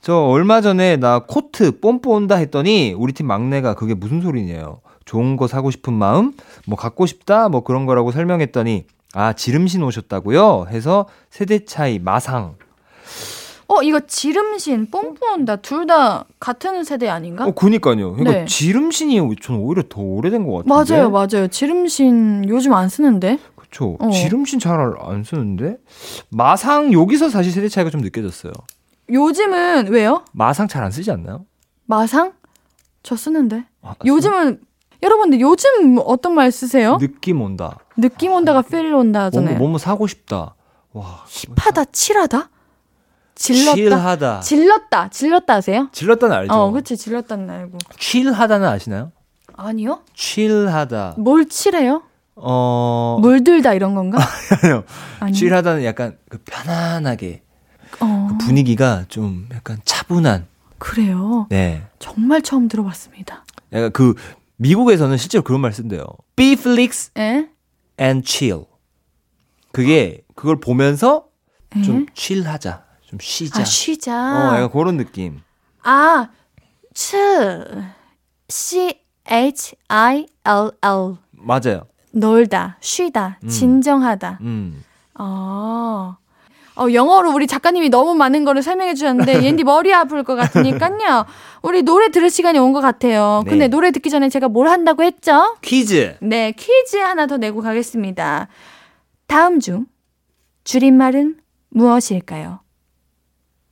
저 0.00 0.16
얼마 0.18 0.60
전에 0.60 0.96
나 0.96 1.18
코트 1.20 1.80
뽐뿌 1.80 2.12
온다 2.12 2.36
했더니 2.36 2.94
우리 2.96 3.12
팀 3.12 3.26
막내가 3.26 3.74
그게 3.74 3.94
무슨 3.94 4.20
소리냐요. 4.22 4.80
좋은 5.04 5.36
거 5.36 5.46
사고 5.46 5.70
싶은 5.70 5.92
마음, 5.92 6.32
뭐 6.66 6.76
갖고 6.76 7.06
싶다, 7.06 7.48
뭐 7.48 7.62
그런 7.62 7.86
거라고 7.86 8.10
설명했더니 8.12 8.84
아 9.12 9.32
지름신 9.32 9.82
오셨다고요? 9.82 10.66
해서 10.70 11.06
세대 11.30 11.64
차이 11.64 11.98
마상. 11.98 12.56
어, 13.66 13.82
이거 13.82 14.00
지름신, 14.00 14.90
뽐뿌온다. 14.90 15.56
둘 15.56 15.86
다 15.86 16.24
같은 16.38 16.84
세대 16.84 17.08
아닌가? 17.08 17.46
어, 17.46 17.52
그니까요. 17.52 18.12
그러니까 18.14 18.30
네. 18.40 18.44
지름신이 18.44 19.16
저는 19.40 19.60
오히려 19.60 19.82
더 19.88 20.00
오래된 20.02 20.46
것 20.46 20.64
같은데. 20.66 20.94
맞아요, 20.94 21.10
맞아요. 21.10 21.48
지름신 21.48 22.48
요즘 22.48 22.74
안 22.74 22.88
쓰는데? 22.88 23.38
그쵸. 23.56 23.96
어. 24.00 24.10
지름신 24.10 24.58
잘 24.58 24.94
안 25.00 25.24
쓰는데 25.24 25.78
마상 26.30 26.92
여기서 26.92 27.28
사실 27.30 27.52
세대 27.52 27.68
차이가 27.68 27.90
좀 27.90 28.00
느껴졌어요. 28.02 28.52
요즘은, 29.10 29.88
왜요? 29.88 30.24
마상 30.32 30.68
잘 30.68 30.82
안 30.84 30.90
쓰지 30.90 31.10
않나요? 31.10 31.44
마상? 31.86 32.32
저 33.02 33.16
쓰는데. 33.16 33.64
아, 33.82 33.94
요즘은 34.04 34.60
여러분들 35.04 35.40
요즘 35.40 35.98
어떤 36.04 36.34
말 36.34 36.50
쓰세요? 36.50 36.96
느낌 36.98 37.42
온다. 37.42 37.78
느낌 37.96 38.32
온다가 38.32 38.62
필 38.62 38.92
온다 38.94 39.18
뭐뭐 39.20 39.26
하잖아요. 39.26 39.58
뭐뭐 39.58 39.78
사고 39.78 40.06
싶다. 40.06 40.54
와. 40.92 41.24
힙하다, 41.28 41.84
칠하다? 41.92 42.48
질렀다. 43.34 43.74
칠하다. 43.74 44.40
질렀다. 44.40 45.08
질렀다 45.10 45.54
아세요? 45.54 45.88
질렀다는 45.92 46.36
알죠? 46.36 46.54
어, 46.54 46.70
그치. 46.70 46.96
질렀다는 46.96 47.50
알고. 47.50 47.78
칠하다는 47.98 48.66
아시나요? 48.66 49.12
아니요? 49.56 50.00
칠하다. 50.14 51.16
뭘 51.18 51.46
칠해요? 51.48 52.02
어. 52.36 53.18
물들다 53.20 53.74
이런 53.74 53.94
건가? 53.94 54.18
아니요. 54.62 54.84
아니요. 55.20 55.34
칠하다는 55.34 55.84
약간 55.84 56.16
그 56.28 56.38
편안하게 56.44 57.42
어, 58.00 58.28
그 58.30 58.38
분위기가 58.46 59.04
좀 59.08 59.48
약간 59.52 59.78
차분한. 59.84 60.46
그래요. 60.78 61.46
네. 61.50 61.82
정말 61.98 62.40
처음 62.42 62.68
들어봤습니다. 62.68 63.44
약간 63.72 63.90
그 63.92 64.14
미국에서는 64.56 65.16
실제로 65.16 65.42
그런 65.42 65.60
말 65.60 65.72
쓴대요. 65.72 66.04
Be 66.36 66.52
flix 66.52 67.10
에? 67.18 67.48
and 68.00 68.26
chill. 68.26 68.66
그게 69.72 70.22
그걸 70.34 70.60
보면서 70.60 71.26
에? 71.76 71.82
좀 71.82 72.06
chill하자. 72.14 72.84
좀 73.06 73.18
쉬자. 73.20 73.60
아, 73.60 73.64
쉬자. 73.64 74.12
어, 74.14 74.54
약간 74.54 74.70
그런 74.70 74.96
느낌. 74.96 75.40
아, 75.82 76.28
치. 76.92 77.16
C 78.48 79.00
H 79.30 79.74
I 79.88 80.26
L 80.44 80.70
L. 80.82 81.16
맞아요. 81.32 81.86
놀다, 82.12 82.76
쉬다, 82.80 83.38
음. 83.42 83.48
진정하다. 83.48 84.38
음. 84.42 84.84
아. 85.14 86.16
어, 86.76 86.92
영어로 86.92 87.32
우리 87.32 87.46
작가님이 87.46 87.88
너무 87.88 88.14
많은 88.14 88.44
거를 88.44 88.62
설명해 88.62 88.94
주셨는데, 88.94 89.42
옌디 89.46 89.62
머리 89.64 89.92
아플 89.94 90.24
것 90.24 90.34
같으니까요. 90.34 91.24
우리 91.62 91.82
노래 91.82 92.10
들을 92.10 92.28
시간이 92.30 92.58
온 92.58 92.72
것 92.72 92.80
같아요. 92.80 93.42
네. 93.44 93.50
근데 93.50 93.68
노래 93.68 93.92
듣기 93.92 94.10
전에 94.10 94.28
제가 94.28 94.48
뭘 94.48 94.66
한다고 94.68 95.02
했죠? 95.04 95.56
퀴즈. 95.62 96.16
네, 96.20 96.52
퀴즈 96.52 96.96
하나 96.96 97.26
더 97.26 97.36
내고 97.36 97.60
가겠습니다. 97.60 98.48
다음 99.28 99.60
중, 99.60 99.86
줄임말은 100.64 101.38
무엇일까요? 101.70 102.60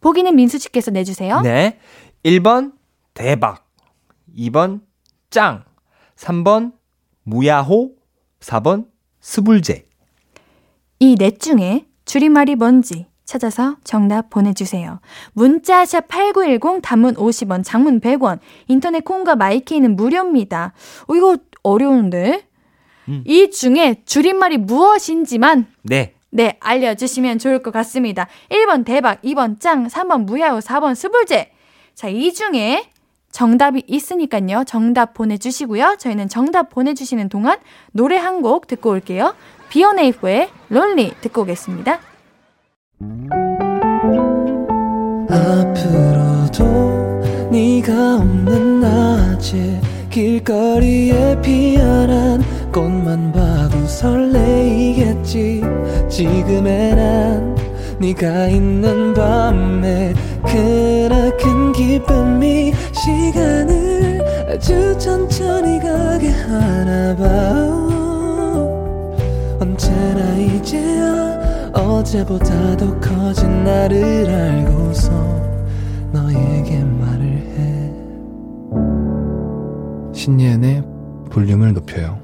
보기는 0.01 0.35
민수 0.35 0.59
씨께서 0.59 0.91
내주세요. 0.91 1.41
네. 1.41 1.79
1번 2.25 2.73
대박. 3.15 3.67
2번 4.37 4.81
짱. 5.31 5.65
3번 6.17 6.73
무야호. 7.25 7.93
4번 8.41 8.87
스불제. 9.21 9.87
이 11.01 11.17
넷 11.17 11.39
중에 11.41 11.87
줄임말이 12.17 12.57
뭔지 12.57 13.07
찾아서 13.25 13.77
정답 13.85 14.29
보내주세요. 14.29 15.01
문자샵 15.33 16.09
8910 16.09 16.83
단문 16.83 17.15
50원, 17.15 17.65
장문 17.65 18.01
100원, 18.01 18.39
인터넷 18.69 19.03
콩과 19.03 19.35
마이케이는 19.37 19.97
무료입니다. 19.97 20.75
어, 21.09 21.15
이거 21.15 21.39
어려운데? 21.63 22.47
음. 23.09 23.25
이 23.27 23.51
중에 23.51 24.03
줄임말이 24.05 24.59
무엇인지만 24.59 25.69
네. 25.85 26.13
네, 26.29 26.59
알려주시면 26.61 27.39
좋을 27.39 27.63
것 27.63 27.71
같습니다. 27.71 28.27
1번 28.51 28.85
대박, 28.85 29.23
2번 29.23 29.59
짱, 29.59 29.87
3번 29.87 30.25
무야호, 30.27 30.59
4번 30.59 30.95
스불제. 30.95 31.51
자, 31.95 32.09
이 32.09 32.35
중에 32.35 32.91
정답이 33.31 33.85
있으니까요. 33.87 34.65
정답 34.67 35.15
보내주시고요. 35.15 35.97
저희는 35.99 36.29
정답 36.29 36.69
보내주시는 36.69 37.31
동안 37.31 37.59
노래 37.93 38.19
한 38.19 38.43
곡 38.43 38.67
듣고 38.67 38.91
올게요. 38.91 39.35
비오네이프의 39.73 40.51
론리 40.69 41.15
듣고 41.23 41.43
오겠습니다. 41.43 41.99
앞으로도 45.31 46.65
네가 47.51 48.17
없는 48.17 48.81
낮에 48.81 49.81
길거리에 50.11 51.41
피어난 51.41 52.43
꽃만 52.71 53.33
봐도 53.33 53.87
설레이겠지 53.87 55.63
지금의 56.11 56.95
난 56.95 57.57
네가 57.99 58.49
있는 58.49 59.15
밤에 59.15 60.13
크나큰 60.45 61.73
기쁨이 61.73 62.75
시간을 62.93 64.51
아주 64.51 64.99
천천히 64.99 65.79
가게 65.79 66.29
하나 66.29 67.17
봐 67.17 68.02
언제나 69.63 70.35
이제야 70.35 71.71
어제보다 71.73 72.77
더 72.77 72.99
커진 72.99 73.63
나를 73.63 74.29
알고서 74.29 75.13
너에게 76.13 76.83
말을 76.83 77.23
해 77.23 77.93
신예은의 80.13 80.83
볼륨을 81.31 81.75
높여요. 81.75 82.21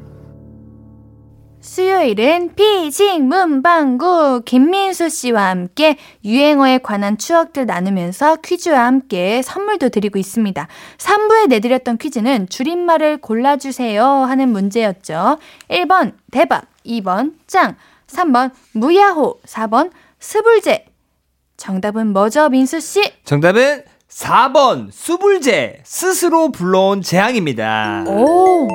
수요일은 1.61 2.57
피식 2.57 3.23
문방구 3.23 4.43
김민수 4.45 5.09
씨와 5.09 5.51
함께 5.51 5.97
유행어에 6.25 6.79
관한 6.79 7.19
추억들 7.19 7.67
나누면서 7.67 8.37
퀴즈와 8.37 8.85
함께 8.85 9.43
선물도 9.43 9.91
드리고 9.91 10.19
있습니다. 10.19 10.67
3부에 10.97 11.49
내드렸던 11.51 11.99
퀴즈는 11.99 12.49
줄임말을 12.49 13.19
골라주세요 13.19 14.05
하는 14.05 14.49
문제였죠. 14.49 15.39
1번 15.69 16.15
대박, 16.33 16.65
2번 16.85 17.35
짱, 17.47 17.77
3번 18.07 18.51
무야호, 18.73 19.41
4번 19.47 19.91
스불제. 20.19 20.87
정답은 21.57 22.13
뭐죠, 22.13 22.49
민수 22.49 22.81
씨? 22.81 23.03
정답은 23.25 23.85
4번 24.09 24.89
수불제 24.91 25.83
스스로 25.85 26.51
불러온 26.51 27.03
재앙입니다. 27.03 28.05
오, 28.09 28.69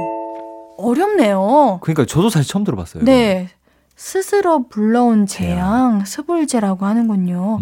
어렵네요. 0.78 1.80
그러니까 1.82 2.06
저도 2.06 2.30
사실 2.30 2.50
처음 2.50 2.64
들어봤어요. 2.64 3.04
네. 3.04 3.50
스스로 3.96 4.68
불러온 4.68 5.26
재앙, 5.26 6.04
스불제라고 6.06 6.86
하는군요. 6.86 7.62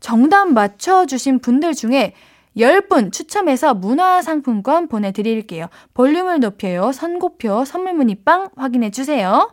정답 0.00 0.46
맞춰주신 0.48 1.38
분들 1.40 1.74
중에 1.74 2.14
10분 2.56 3.12
추첨해서 3.12 3.74
문화상품권 3.74 4.88
보내드릴게요. 4.88 5.66
볼륨을 5.92 6.40
높여요. 6.40 6.92
선고표, 6.92 7.64
선물문의빵 7.66 8.50
확인해주세요. 8.56 9.52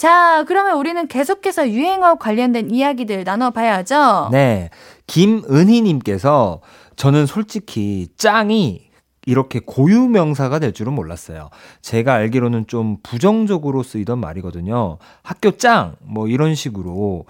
자, 0.00 0.46
그러면 0.48 0.78
우리는 0.78 1.06
계속해서 1.08 1.68
유행어 1.68 2.14
관련된 2.14 2.70
이야기들 2.70 3.22
나눠봐야죠. 3.24 4.30
네. 4.32 4.70
김은희님께서 5.06 6.62
저는 6.96 7.26
솔직히 7.26 8.08
짱이 8.16 8.88
이렇게 9.26 9.60
고유 9.60 10.08
명사가 10.08 10.58
될 10.58 10.72
줄은 10.72 10.94
몰랐어요. 10.94 11.50
제가 11.82 12.14
알기로는 12.14 12.66
좀 12.66 12.96
부정적으로 13.02 13.82
쓰이던 13.82 14.18
말이거든요. 14.18 14.96
학교 15.22 15.50
짱! 15.58 15.96
뭐 16.00 16.28
이런 16.28 16.54
식으로. 16.54 17.26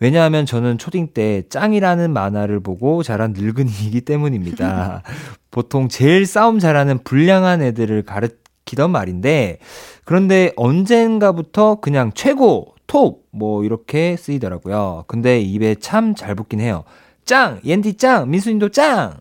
왜냐하면 0.00 0.46
저는 0.46 0.78
초딩 0.78 1.08
때 1.12 1.42
짱이라는 1.50 2.14
만화를 2.14 2.60
보고 2.60 3.02
자란 3.02 3.34
늙은이이기 3.34 4.00
때문입니다. 4.00 5.02
보통 5.50 5.90
제일 5.90 6.24
싸움 6.24 6.60
잘하는 6.60 7.04
불량한 7.04 7.60
애들을 7.60 8.04
가르 8.04 8.28
치던 8.66 8.90
말인데, 8.90 9.58
그런데 10.04 10.52
언젠가부터 10.56 11.76
그냥 11.76 12.10
최고, 12.14 12.74
톱, 12.88 13.24
뭐 13.30 13.64
이렇게 13.64 14.16
쓰이더라고요. 14.16 15.04
근데 15.06 15.40
입에 15.40 15.76
참 15.76 16.14
잘 16.14 16.34
붙긴 16.34 16.60
해요. 16.60 16.84
짱! 17.24 17.60
옌디 17.64 17.94
짱! 17.94 18.28
민수님도 18.30 18.68
짱! 18.70 19.14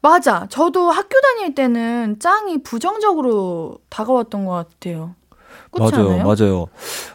맞아. 0.00 0.46
저도 0.48 0.90
학교 0.90 1.20
다닐 1.20 1.54
때는 1.54 2.18
짱이 2.20 2.62
부정적으로 2.62 3.78
다가왔던 3.88 4.44
것 4.44 4.52
같아요. 4.52 5.14
맞아요, 5.76 6.10
않아요? 6.12 6.24
맞아요. 6.24 6.66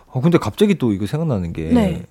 어, 0.08 0.22
근데 0.22 0.38
갑자기 0.38 0.76
또 0.76 0.92
이거 0.92 1.06
생각나는 1.08 1.54
게. 1.54 1.64
네. 1.70 2.06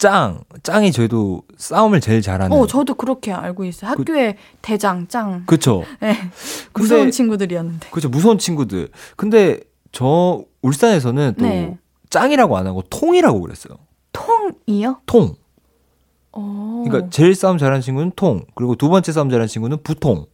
짱! 0.00 0.40
짱이 0.62 0.92
저희도 0.92 1.42
싸움을 1.58 2.00
제일 2.00 2.22
잘하는. 2.22 2.56
어, 2.56 2.66
저도 2.66 2.94
그렇게 2.94 3.32
알고 3.32 3.64
있어요. 3.66 3.90
학교에 3.90 4.36
대장, 4.62 5.06
짱. 5.08 5.44
그쵸. 5.46 5.84
네. 6.00 6.14
근데- 6.72 6.80
무서운 6.94 7.10
친구들이었는데. 7.10 7.88
그쵸, 7.90 8.08
무서운 8.08 8.38
친구들. 8.38 8.88
근데 9.16 9.60
저 9.92 10.42
울산에서는 10.62 11.34
또 11.38 11.44
네. 11.44 11.76
짱이라고 12.08 12.56
안 12.56 12.66
하고 12.66 12.80
통이라고 12.88 13.40
그랬어요. 13.42 13.76
통이요? 14.12 15.00
통. 15.04 15.34
어. 16.32 16.82
그러니까 16.86 17.10
제일 17.10 17.34
싸움 17.34 17.58
잘하는 17.58 17.82
친구는 17.82 18.12
통. 18.16 18.40
그리고 18.54 18.76
두 18.76 18.88
번째 18.88 19.12
싸움 19.12 19.28
잘하는 19.28 19.48
친구는 19.48 19.82
부통. 19.82 20.24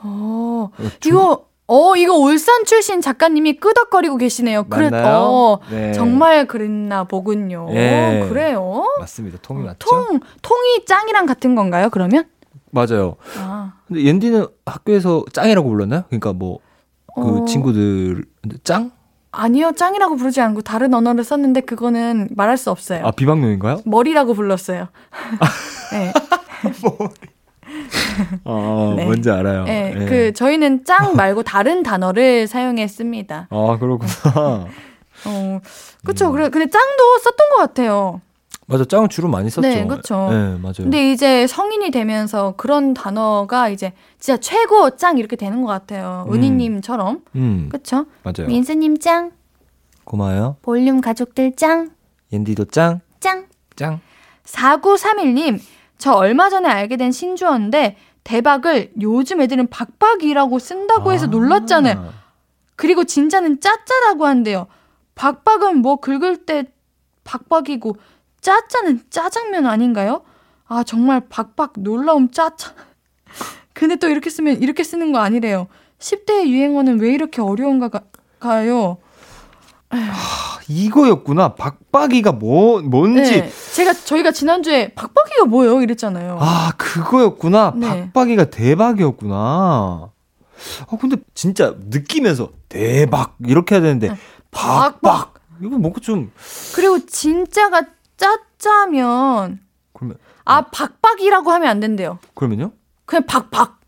어. 0.00 0.70
좀- 1.00 1.12
이거 1.12 1.46
어 1.72 1.96
이거 1.96 2.14
울산 2.16 2.64
출신 2.64 3.00
작가님이 3.00 3.54
끄덕거리고 3.54 4.16
계시네요. 4.16 4.64
그래? 4.64 4.90
어, 4.92 5.58
네. 5.70 5.92
정말 5.92 6.46
그랬나 6.46 7.04
보군요. 7.04 7.68
예. 7.70 8.26
그래요? 8.28 8.84
맞습니다. 8.98 9.38
통이 9.40 9.64
맞죠? 9.64 9.88
통 9.88 10.20
통이 10.42 10.84
짱이랑 10.86 11.26
같은 11.26 11.54
건가요? 11.54 11.88
그러면? 11.90 12.24
맞아요. 12.70 13.16
아. 13.38 13.74
근데 13.86 14.02
옌디는 14.04 14.46
학교에서 14.66 15.24
짱이라고 15.32 15.68
불렀나요? 15.68 16.04
그러니까 16.08 16.32
뭐 16.32 16.58
그 17.14 17.42
어. 17.42 17.44
친구들 17.44 18.24
짱? 18.64 18.90
아니요, 19.30 19.72
짱이라고 19.76 20.16
부르지 20.16 20.40
않고 20.40 20.60
다른 20.62 20.92
언어를 20.92 21.24
썼는데 21.24 21.62
그거는 21.62 22.28
말할 22.36 22.58
수 22.58 22.70
없어요. 22.70 23.04
아 23.06 23.10
비방용인가요? 23.12 23.80
머리라고 23.86 24.34
불렀어요. 24.34 24.88
네. 25.92 26.12
아 28.44 28.94
네. 28.96 29.04
뭔지 29.04 29.30
알아요. 29.30 29.64
네, 29.64 29.94
예. 29.98 30.04
그 30.06 30.32
저희는 30.32 30.84
짱 30.84 31.16
말고 31.16 31.42
다른 31.42 31.82
단어를 31.82 32.46
사용했습니다. 32.46 33.48
아 33.50 33.78
그렇구나. 33.78 34.66
어, 35.24 35.60
그쵸. 36.04 36.28
음. 36.28 36.32
그래, 36.32 36.48
근데 36.48 36.68
짱도 36.68 37.18
썼던 37.22 37.50
것 37.50 37.56
같아요. 37.58 38.20
맞아, 38.66 38.84
짱은 38.84 39.08
주로 39.08 39.28
많이 39.28 39.50
썼죠. 39.50 39.68
네, 39.68 39.86
그쵸. 39.86 40.28
네, 40.30 40.56
맞아요. 40.60 40.74
근데 40.78 41.12
이제 41.12 41.46
성인이 41.46 41.90
되면서 41.90 42.54
그런 42.56 42.94
단어가 42.94 43.68
이제 43.68 43.92
진짜 44.18 44.38
최고 44.40 44.96
짱 44.96 45.18
이렇게 45.18 45.36
되는 45.36 45.60
것 45.62 45.68
같아요. 45.68 46.26
음. 46.28 46.34
은희님처럼. 46.34 47.20
음, 47.34 47.68
그쵸? 47.70 48.06
맞아요. 48.22 48.46
민수님 48.48 48.98
짱, 48.98 49.32
고마워요. 50.04 50.56
볼륨 50.62 51.00
가족들 51.00 51.54
짱, 51.56 51.90
옌디도 52.32 52.66
짱, 52.66 53.00
짱. 53.20 53.46
짱. 53.76 54.00
4931님, 54.46 55.60
저 56.02 56.14
얼마 56.14 56.50
전에 56.50 56.68
알게 56.68 56.96
된 56.96 57.12
신조어인데 57.12 57.96
대박을 58.24 58.90
요즘 59.00 59.40
애들은 59.40 59.68
박박이라고 59.68 60.58
쓴다고 60.58 61.12
해서 61.12 61.26
아. 61.26 61.28
놀랐잖아요. 61.28 62.12
그리고 62.74 63.04
진짜는 63.04 63.60
짜짜라고 63.60 64.26
한대요. 64.26 64.66
박박은 65.14 65.76
뭐 65.76 66.00
긁을 66.00 66.38
때 66.38 66.72
박박이고 67.22 67.98
짜짜는 68.40 69.04
짜장면 69.10 69.66
아닌가요? 69.66 70.24
아 70.66 70.82
정말 70.82 71.22
박박 71.28 71.74
놀라움 71.76 72.32
짜짜. 72.32 72.74
근데 73.72 73.94
또 73.94 74.08
이렇게 74.08 74.28
쓰면 74.28 74.60
이렇게 74.60 74.82
쓰는 74.82 75.12
거 75.12 75.20
아니래요. 75.20 75.68
10대의 76.00 76.48
유행어는 76.48 76.98
왜 76.98 77.12
이렇게 77.12 77.40
어려운가요? 77.40 78.98
이거였구나. 80.68 81.54
박박이가 81.54 82.32
뭐 82.32 82.80
뭔지. 82.80 83.40
네, 83.42 83.52
제가 83.74 83.92
저희가 83.92 84.32
지난주에 84.32 84.94
박박이가 84.94 85.44
뭐예요? 85.46 85.82
이랬잖아요. 85.82 86.38
아, 86.40 86.72
그거였구나. 86.76 87.74
네. 87.76 87.88
박박이가 87.88 88.50
대박이었구나. 88.50 89.34
아, 89.36 90.96
근데 91.00 91.16
진짜 91.34 91.74
느끼면서 91.88 92.50
대박 92.68 93.36
이렇게 93.44 93.74
해야 93.74 93.82
되는데 93.82 94.08
네. 94.08 94.16
박박. 94.50 95.34
이거 95.60 95.76
뭔가 95.78 96.00
좀 96.00 96.32
그리고 96.74 97.04
진짜가 97.06 97.82
짜짜면 98.16 99.60
그러면 99.92 100.18
아 100.44 100.62
박박이라고 100.62 101.50
하면 101.52 101.68
안 101.68 101.80
된대요. 101.80 102.18
그러면요? 102.34 102.72
그냥 103.04 103.26
박박. 103.26 103.80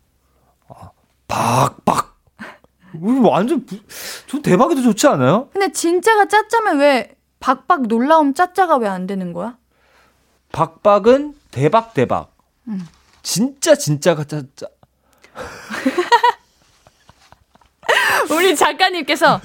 박박. 1.27 2.14
이거 3.01 3.29
완전 3.29 3.65
부- 3.65 3.77
저 4.27 4.41
대박이도 4.41 4.81
좋지 4.81 5.07
않아요? 5.07 5.49
근데 5.53 5.71
진짜가 5.71 6.27
짜짜면 6.27 6.79
왜 6.79 7.15
박박 7.39 7.83
놀라움 7.83 8.33
짜짜가 8.33 8.77
왜 8.77 8.87
안 8.87 9.07
되는 9.07 9.33
거야? 9.33 9.57
박박은 10.51 11.33
대박 11.51 11.93
대박. 11.93 12.31
음. 12.67 12.85
진짜 13.23 13.75
진짜가 13.75 14.23
짜짜. 14.25 14.67
우리 18.31 18.55
작가님께서 18.55 19.41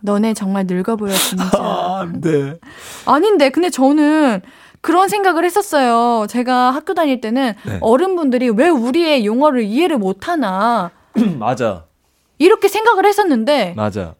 너네 0.00 0.34
정말 0.34 0.64
늙어 0.66 0.96
보여 0.96 1.12
진짜. 1.14 1.44
아, 1.54 2.08
네. 2.12 2.58
아닌데 3.06 3.50
근데 3.50 3.70
저는 3.70 4.42
그런 4.80 5.08
생각을 5.08 5.44
했었어요. 5.44 6.26
제가 6.26 6.72
학교 6.72 6.92
다닐 6.94 7.20
때는 7.20 7.54
네. 7.64 7.78
어른분들이 7.80 8.50
왜 8.50 8.68
우리의 8.68 9.24
용어를 9.24 9.62
이해를 9.62 9.98
못 9.98 10.28
하나 10.28 10.90
맞아. 11.38 11.84
이렇게 12.42 12.68
생각을 12.68 13.06
했었는데 13.06 13.74
맞아. 13.76 14.14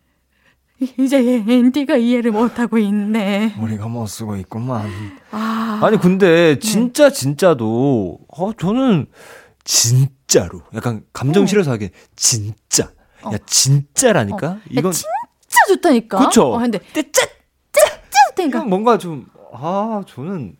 이제 0.98 1.18
앤디가 1.48 1.96
이해를 1.96 2.32
못 2.32 2.58
하고 2.58 2.78
있네. 2.78 3.54
우리가 3.60 3.86
못 3.88 4.06
쓰고 4.06 4.36
있구만. 4.36 4.90
아, 5.30 5.80
아니 5.82 5.98
근데 5.98 6.58
진짜 6.58 7.10
진짜도 7.10 8.18
어 8.28 8.52
저는 8.54 9.06
진짜로 9.64 10.62
약간 10.74 11.04
감정 11.12 11.44
어. 11.44 11.46
실어서 11.46 11.70
하긴 11.72 11.90
진짜 12.16 12.90
어. 13.22 13.32
야 13.32 13.38
진짜라니까 13.46 14.46
야, 14.46 14.60
이건 14.70 14.90
진짜 14.92 15.08
좋다니까. 15.68 16.18
그쵸? 16.18 16.54
어, 16.54 16.58
근데 16.58 16.78
짜 17.12 17.26
좋다니까. 18.30 18.64
뭔가 18.64 18.98
좀 18.98 19.26
아 19.54 20.02
저는 20.08 20.56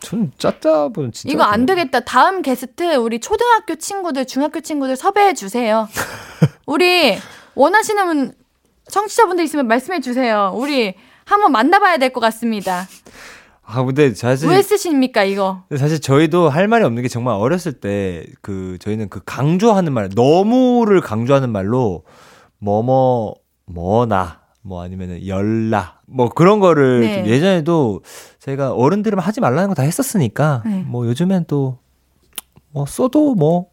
저는 0.00 0.32
짜짜보는 0.38 1.12
진짜 1.12 1.32
이거 1.32 1.42
안 1.44 1.66
되겠다. 1.66 2.00
다음 2.00 2.42
게스트 2.42 2.96
우리 2.96 3.18
초등학교 3.20 3.74
친구들, 3.76 4.26
중학교 4.26 4.60
친구들 4.60 4.96
섭외해 4.96 5.34
주세요. 5.34 5.88
우리 6.66 7.16
원하시는 7.54 8.32
청취자분들 8.90 9.44
있으면 9.44 9.66
말씀해 9.68 10.00
주세요. 10.00 10.52
우리 10.54 10.94
한번 11.24 11.52
만나봐야 11.52 11.98
될 11.98 12.10
것 12.12 12.20
같습니다. 12.20 12.86
아 13.70 13.82
근데 13.84 14.14
사실 14.14 14.48
왜 14.48 14.62
쓰십니까 14.62 15.24
이거? 15.24 15.62
사실 15.76 16.00
저희도 16.00 16.48
할 16.48 16.68
말이 16.68 16.84
없는 16.84 17.02
게 17.02 17.08
정말 17.08 17.34
어렸을 17.34 17.74
때 17.74 18.24
그 18.40 18.78
저희는 18.80 19.10
그 19.10 19.20
강조하는 19.26 19.92
말 19.92 20.08
너무를 20.14 21.02
강조하는 21.02 21.50
말로 21.50 22.04
뭐뭐 22.60 23.34
뭐나 23.66 24.40
뭐 24.62 24.82
아니면은 24.82 25.26
열라 25.26 25.97
뭐 26.10 26.28
그런 26.30 26.58
거를 26.60 27.00
네. 27.00 27.14
좀 27.16 27.26
예전에도 27.26 28.00
제가 28.40 28.72
어른들은 28.72 29.18
하지 29.18 29.40
말라는 29.40 29.68
거 29.68 29.74
다 29.74 29.82
했었으니까 29.82 30.62
네. 30.66 30.84
뭐 30.86 31.06
요즘엔 31.06 31.44
또 31.46 31.78
뭐 32.70 32.84
써도 32.86 33.34
뭐 33.34 33.70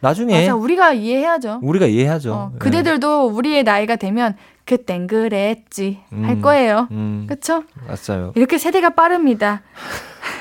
나중에 0.00 0.40
맞아, 0.40 0.54
우리가 0.54 0.92
이해해야죠. 0.92 1.58
우리가 1.62 1.86
이해하죠. 1.86 2.32
어, 2.32 2.50
예. 2.54 2.58
그대들도 2.58 3.26
우리의 3.26 3.64
나이가 3.64 3.96
되면 3.96 4.36
그땐 4.64 5.06
그랬지 5.08 5.98
할 6.10 6.36
음. 6.36 6.40
거예요. 6.40 6.86
음, 6.92 7.26
그쵸? 7.28 7.64
맞아요. 7.86 8.32
이렇게 8.36 8.58
세대가 8.58 8.90
빠릅니다. 8.90 9.62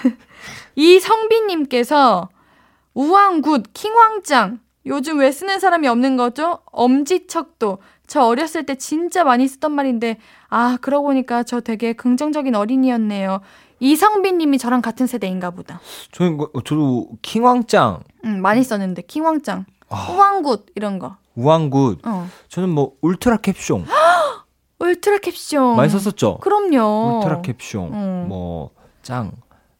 이 0.75 0.99
성빈님께서 0.99 2.29
우왕굿, 2.93 3.63
킹왕짱 3.73 4.59
요즘 4.85 5.19
왜 5.19 5.31
쓰는 5.31 5.59
사람이 5.59 5.87
없는 5.87 6.17
거죠? 6.17 6.59
엄지척도 6.71 7.79
저 8.07 8.23
어렸을 8.23 8.65
때 8.65 8.75
진짜 8.75 9.23
많이 9.23 9.47
쓰던 9.47 9.71
말인데 9.73 10.17
아 10.49 10.77
그러고 10.81 11.07
보니까 11.07 11.43
저 11.43 11.59
되게 11.59 11.93
긍정적인 11.93 12.55
어린이였네요. 12.55 13.41
이성빈 13.79 14.37
님이 14.39 14.57
저랑 14.57 14.81
같은 14.81 15.05
세대인가 15.05 15.51
보다. 15.51 15.79
저는 16.11 16.37
뭐- 16.37 16.49
저도 16.65 17.09
킹왕짱, 17.21 17.99
음, 18.25 18.41
많이 18.41 18.63
썼는데 18.63 19.03
킹왕짱, 19.03 19.65
아. 19.89 20.07
우왕굿 20.11 20.67
이런 20.75 20.97
거. 20.97 21.17
우왕굿, 21.35 21.99
어. 22.07 22.27
저는 22.49 22.69
뭐 22.69 22.93
울트라 23.01 23.37
캡숑 23.37 23.83
울트라 24.79 25.17
캡숑. 25.17 25.75
많이 25.75 25.89
썼었죠. 25.91 26.37
그럼요. 26.39 27.17
울트라 27.19 27.41
캡숑, 27.43 27.89
어. 27.91 28.25
뭐 28.27 28.71
짱, 29.03 29.31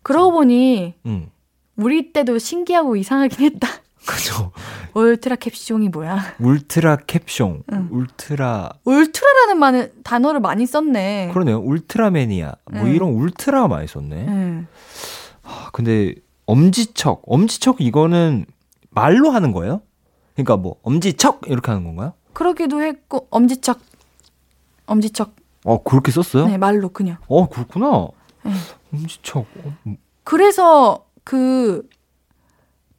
그러고 0.04 0.32
보니 0.34 0.94
음, 1.08 1.32
우리 1.76 2.12
때도 2.14 2.38
신기하고 2.38 2.98
이상하긴 2.98 3.46
했다. 3.46 3.68
그죠. 4.08 4.52
울트라 4.94 5.36
캡숑이 5.36 5.92
뭐야? 5.92 6.36
울트라 6.40 6.96
캡숑, 7.08 7.64
응. 7.74 7.90
울트라 7.92 8.70
울트라라는 8.86 9.60
말 9.60 9.92
단어를 10.04 10.40
많이 10.40 10.66
썼네. 10.66 11.32
그러네요. 11.34 11.60
울트라맨이야. 11.60 12.54
뭐 12.72 12.82
응. 12.84 12.96
이런 12.96 13.10
울트라 13.10 13.68
많이 13.68 13.86
썼네. 13.86 14.26
응. 14.28 14.68
아, 15.44 15.70
근데 15.74 16.16
엄지척, 16.46 17.24
엄지척 17.28 17.82
이거는 17.82 18.46
말로 18.90 19.30
하는 19.32 19.52
거예요? 19.52 19.82
그러니까 20.36 20.56
뭐 20.56 20.78
엄지척 20.84 21.42
이렇게 21.48 21.70
하는 21.72 21.84
건가요? 21.84 22.14
그러기도 22.32 22.82
했고 22.82 23.28
엄지척, 23.30 23.80
엄지척. 24.86 25.36
어 25.66 25.84
그렇게 25.84 26.12
썼어요? 26.14 26.48
네 26.48 26.58
말로 26.58 26.90
그냥. 26.90 27.18
어 27.28 27.50
그렇구나. 27.50 28.08
네. 28.44 28.52
엄지척. 28.94 29.46
그래서 30.24 31.06
그 31.26 31.84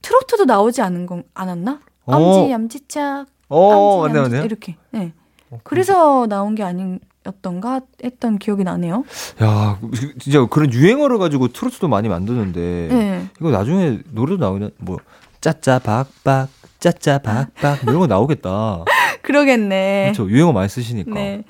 트로트도 0.02 0.44
나오지 0.44 0.80
않은 0.82 1.06
건 1.06 1.24
않았나? 1.34 1.80
어. 2.04 2.16
엄지, 2.16 2.52
엄지척, 2.52 3.26
어 3.48 4.06
맞네 4.06 4.20
맞네. 4.20 4.44
이렇게. 4.44 4.76
네. 4.90 5.12
어, 5.50 5.58
그래서 5.64 6.26
나온 6.26 6.54
게 6.54 6.62
아니었던가 6.62 7.80
했던 8.04 8.38
기억이 8.38 8.64
나네요. 8.64 9.04
야 9.42 9.78
진짜 10.18 10.46
그런 10.46 10.72
유행어를 10.72 11.18
가지고 11.18 11.48
트로트도 11.48 11.88
많이 11.88 12.08
만드는데 12.08 12.88
네. 12.90 13.28
이거 13.40 13.50
나중에 13.50 14.00
노래도 14.10 14.42
나오면 14.42 14.72
뭐 14.78 14.98
짜짜 15.40 15.78
박박 15.78 16.48
짜짜 16.78 17.18
박박 17.18 17.84
뭐 17.84 17.92
이런 17.92 18.00
거 18.00 18.06
나오겠다. 18.06 18.84
그러겠네. 19.22 20.12
그렇죠. 20.14 20.30
유행어 20.30 20.52
많이 20.52 20.68
쓰시니까. 20.68 21.12
네. 21.12 21.44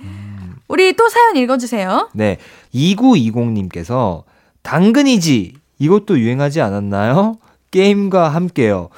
우리 0.68 0.92
또 0.94 1.09
사연 1.09 1.36
읽어주세요. 1.36 2.11
네. 2.12 2.38
2920님께서 2.74 4.24
당근이지 4.62 5.55
이것도 5.78 6.18
유행하지 6.18 6.61
않았나요? 6.61 7.38
게임과 7.70 8.28
함께요. 8.28 8.88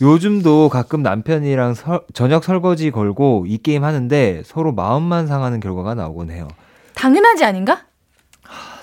요즘도 0.00 0.68
가끔 0.70 1.02
남편이랑 1.02 1.74
설- 1.74 2.02
저녁 2.14 2.42
설거지 2.44 2.90
걸고 2.90 3.44
이 3.46 3.58
게임 3.58 3.84
하는데 3.84 4.42
서로 4.46 4.72
마음만 4.72 5.26
상하는 5.26 5.60
결과가 5.60 5.94
나오곤 5.94 6.30
해요. 6.30 6.48
당연하지 6.94 7.44
아닌가? 7.44 7.86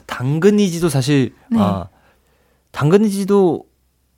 당근이지도 0.06 0.90
사실 0.90 1.34
네. 1.50 1.60
아 1.60 1.88
당근이지도 2.72 3.66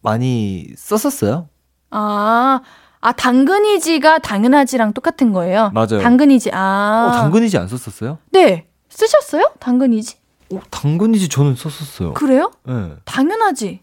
많이 0.02 0.68
썼었어요. 0.78 1.50
아, 1.90 2.62
아 3.02 3.12
당근이지가 3.14 4.20
당연하지랑 4.20 4.94
똑같은 4.94 5.34
거예요. 5.34 5.72
맞아요. 5.74 6.02
당근이지. 6.02 6.52
아, 6.54 7.08
어, 7.10 7.12
당근이지 7.18 7.58
안 7.58 7.68
썼었어요? 7.68 8.20
네. 8.32 8.68
쓰셨어요? 8.90 9.52
당근이지? 9.60 10.18
어, 10.54 10.60
당근이지 10.70 11.30
저는 11.30 11.56
썼었어요. 11.56 12.14
그래요? 12.14 12.52
네. 12.66 12.92
당연하지. 13.06 13.82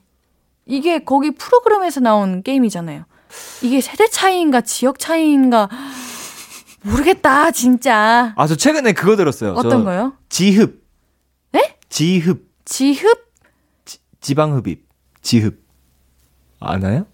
이게 0.66 0.98
거기 0.98 1.30
프로그램에서 1.30 2.00
나온 2.00 2.42
게임이잖아요. 2.42 3.04
이게 3.62 3.80
세대 3.80 4.08
차이인가 4.08 4.60
지역 4.60 4.98
차이인가 4.98 5.68
모르겠다, 6.82 7.50
진짜. 7.52 8.32
아, 8.36 8.46
저 8.46 8.54
최근에 8.56 8.92
그거 8.92 9.16
들었어요. 9.16 9.54
저 9.54 9.60
어떤 9.60 9.84
거요? 9.84 10.12
지흡. 10.28 10.84
네? 11.52 11.76
지흡. 11.88 12.52
지흡? 12.64 13.32
지방흡입. 14.20 14.86
지흡. 15.22 15.64
아나요? 16.60 17.06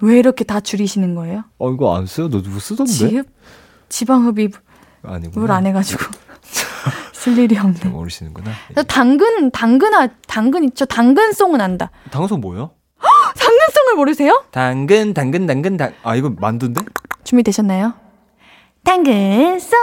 왜 0.00 0.18
이렇게 0.18 0.44
다 0.44 0.60
줄이시는 0.60 1.14
거예요? 1.14 1.44
어, 1.58 1.70
이거 1.72 1.96
안 1.96 2.06
써요? 2.06 2.28
너 2.28 2.42
누구 2.42 2.58
쓰던데? 2.60 2.92
지흡? 2.92 3.28
지방흡입 3.88 4.54
아니구나. 5.02 5.40
물안 5.40 5.66
해가지고 5.66 6.04
쓸 7.24 7.38
일이 7.38 7.56
없네. 7.56 7.80
좀 7.80 7.92
모르시는구나. 7.92 8.50
저 8.74 8.82
당근 8.82 9.50
당근 9.50 9.94
아 9.94 10.06
당근 10.28 10.70
저 10.74 10.84
당근송은 10.84 11.58
안다. 11.58 11.90
당소 12.10 12.36
뭐예요? 12.36 12.72
당근송을 13.00 13.94
모르세요? 13.96 14.44
당근, 14.50 15.14
당근, 15.14 15.46
당근, 15.46 15.78
당. 15.78 15.94
아, 16.02 16.16
이거 16.16 16.30
만두인데? 16.38 16.82
준비되셨나요? 17.24 17.94
당근송 18.84 19.78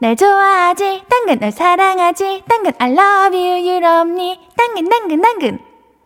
날 0.00 0.14
좋아하지 0.14 1.02
당근 1.10 1.40
날 1.40 1.50
사랑하지 1.50 2.44
당근 2.48 2.72
I 2.78 2.92
love 2.92 3.36
you 3.36 3.68
you 3.68 3.76
love 3.84 4.12
me 4.12 4.38
당근 4.56 4.88
당근 4.88 5.20
당근 5.20 5.58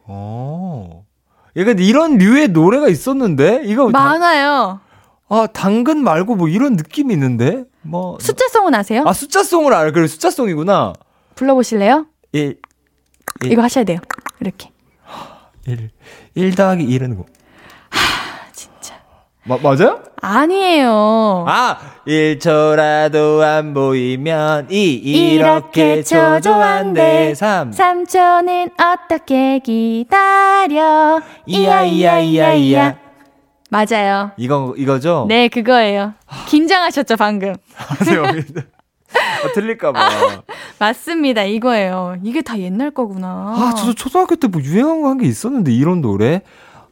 어. 0.07 1.05
약간 1.59 1.79
이런 1.79 2.17
류의 2.17 2.49
노래가 2.49 2.89
있었는데? 2.89 3.63
이거. 3.65 3.91
당- 3.93 4.03
많아요. 4.03 4.81
아, 5.31 5.47
당근 5.47 6.03
말고 6.03 6.35
뭐 6.35 6.49
이런 6.49 6.75
느낌이 6.75 7.15
있는데? 7.15 7.63
뭐. 7.83 8.19
숫자송은 8.21 8.75
아세요? 8.75 9.05
아, 9.07 9.13
숫자송을 9.13 9.73
알아. 9.73 9.93
그래, 9.93 10.09
숫자송이구나. 10.09 10.93
불러 11.37 11.55
보실래요? 11.55 12.07
1, 12.33 12.59
일. 13.43 13.53
이거 13.53 13.63
하셔야 13.63 13.85
돼요. 13.85 14.01
이렇게. 14.41 14.71
1. 15.67 15.91
1 16.35 16.55
더하기 16.57 16.85
1은 16.85 17.15
뭐. 17.15 17.27
진짜. 18.53 18.97
마, 19.45 19.57
맞아요? 19.59 20.03
아니에요. 20.21 21.45
아, 21.49 21.79
1초라도 22.09 23.41
안 23.41 23.73
보이면 23.73 24.67
2 24.69 24.95
이렇게 24.95 26.03
초조한데 26.03 27.35
3 27.37 27.73
삼촌은 27.73 28.71
어떻게 28.79 29.61
기다려 29.61 31.23
이야 31.47 31.85
이야 31.85 32.19
이야 32.19 32.53
이야 32.53 32.99
맞아요. 33.71 34.33
이거 34.37 34.75
이거죠? 34.77 35.27
네, 35.29 35.49
그거예요. 35.49 36.15
긴장하셨죠, 36.49 37.17
방금. 37.17 37.55
아세요? 37.77 38.25
아, 38.27 39.53
틀릴까 39.55 39.93
봐. 39.93 40.09
맞습니다. 40.79 41.45
이거예요. 41.45 42.17
이게 42.23 42.43
다 42.43 42.59
옛날 42.59 42.91
거구나. 42.91 43.55
아, 43.57 43.75
저도 43.77 43.95
초등학교 43.95 44.37
때 44.37 44.49
뭐 44.49 44.61
유행한 44.63 45.03
거 45.03 45.09
한 45.09 45.19
게 45.19 45.27
있었는데 45.27 45.73
이런 45.73 46.01
노래. 46.01 46.43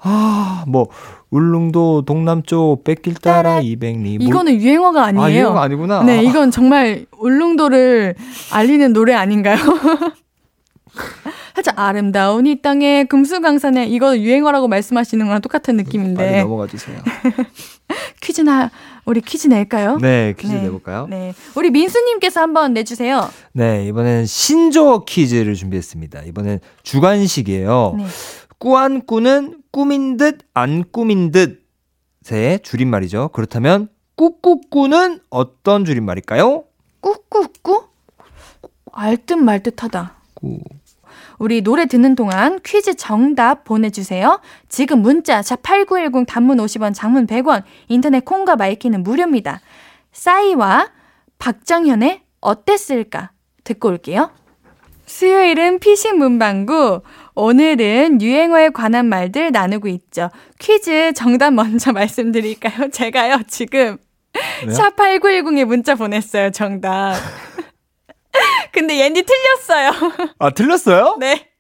아, 0.01 0.65
뭐 0.69 0.89
울릉도 1.31 2.05
동남쪽 2.07 2.85
뺏길 2.85 3.15
따라 3.15 3.61
200리. 3.61 4.23
이거는 4.23 4.55
유행어가 4.61 5.05
아니에요. 5.07 5.25
아, 5.25 5.31
유행어 5.31 5.59
아니구나. 5.59 6.03
네, 6.05 6.19
아, 6.19 6.21
이건 6.23 6.51
정말 6.53 7.07
울릉도를 7.19 8.15
알리는 8.53 8.93
노래 8.93 9.15
아닌가요? 9.15 9.57
살짝 11.59 11.77
아름다운 11.77 12.47
이 12.47 12.63
땅에 12.63 13.03
금수강산에 13.05 13.87
이거 13.87 14.17
유행어라고 14.17 14.69
말씀하시는 14.69 15.27
거랑 15.27 15.41
똑같은 15.41 15.77
빨리 15.77 15.85
느낌인데 15.85 16.43
넘어가 16.43 16.69
주세요. 16.69 16.97
퀴즈나 18.23 18.71
우리 19.05 19.21
퀴즈 19.21 19.49
낼까요? 19.49 19.97
네, 19.97 20.35
퀴즈 20.39 20.53
네. 20.53 20.63
내볼까요? 20.63 21.09
네, 21.09 21.35
우리 21.57 21.71
민수님께서 21.71 22.41
한번 22.41 22.75
내주세요. 22.75 23.29
네, 23.53 23.85
이번엔 23.87 24.27
신조어 24.27 25.05
퀴즈를 25.05 25.55
준비했습니다. 25.55 26.23
이번엔 26.23 26.61
주관식이에요. 26.85 27.95
네. 27.99 28.07
꾸안꾸는 28.59 29.63
꾸민 29.73 30.17
듯 30.17 30.39
안 30.55 30.85
꾸민 30.93 31.33
듯의 31.33 32.61
줄임말이죠. 32.63 33.31
그렇다면 33.33 33.89
꾸꾸꾸는 34.15 35.19
어떤 35.31 35.85
줄임말일까요? 35.85 36.63
꾸꾸꾸 37.01 37.85
알듯 38.93 39.39
말듯하다. 39.39 40.15
꾸. 40.35 40.61
우리 41.39 41.63
노래 41.63 41.87
듣는 41.87 42.15
동안 42.15 42.59
퀴즈 42.65 42.95
정답 42.97 43.65
보내주세요. 43.65 44.41
지금 44.69 45.01
문자 45.03 45.41
샵8910 45.41 46.27
단문 46.27 46.59
50원 46.59 46.95
장문 46.95 47.27
100원 47.27 47.63
인터넷 47.89 48.25
콩과 48.25 48.57
마이케이는 48.57 49.03
무료입니다. 49.03 49.61
싸이와 50.13 50.91
박정현의 51.39 52.23
어땠을까 52.41 53.31
듣고 53.65 53.89
올게요. 53.89 54.31
수요일은 55.07 55.79
피식 55.79 56.19
문방구. 56.19 57.03
오늘은 57.35 58.21
유행어에 58.21 58.71
관한 58.71 59.07
말들 59.07 59.53
나누고 59.53 59.89
있죠. 59.89 60.31
퀴즈 60.59 61.13
정답 61.15 61.53
먼저 61.53 61.93
말씀드릴까요? 61.95 62.91
제가요, 62.91 63.39
지금 63.47 63.97
왜요? 64.67 64.77
샵8910에 64.77 65.65
문자 65.65 65.95
보냈어요, 65.95 66.51
정답. 66.51 67.15
근데 68.73 68.99
옌디 68.99 69.23
틀렸어요. 69.25 69.91
아, 70.39 70.51
틀렸어요? 70.51 71.17
네. 71.19 71.51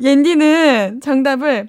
옌디는 0.00 1.00
정답을 1.02 1.68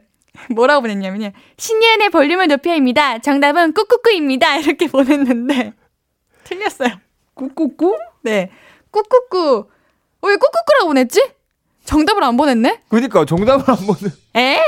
뭐라고 0.52 0.82
보냈냐면요. 0.82 1.32
신예은의 1.58 2.10
볼륨을 2.10 2.48
높여입니다. 2.48 3.20
정답은 3.20 3.74
꾸꾸꾸입니다. 3.74 4.58
이렇게 4.58 4.88
보냈는데 4.88 5.74
틀렸어요. 6.44 6.90
꾸꾸꾸? 7.34 7.98
네. 8.24 8.52
꾸꾸꾸. 8.92 9.68
어, 10.22 10.28
왜 10.28 10.36
꾸꾸꾸라고 10.36 10.88
보냈지? 10.88 11.22
정답을 11.86 12.24
안 12.24 12.36
보냈네? 12.38 12.82
그니까 12.90 13.26
정답을 13.26 13.64
안 13.70 13.78
보는. 13.86 14.12
에? 14.36 14.60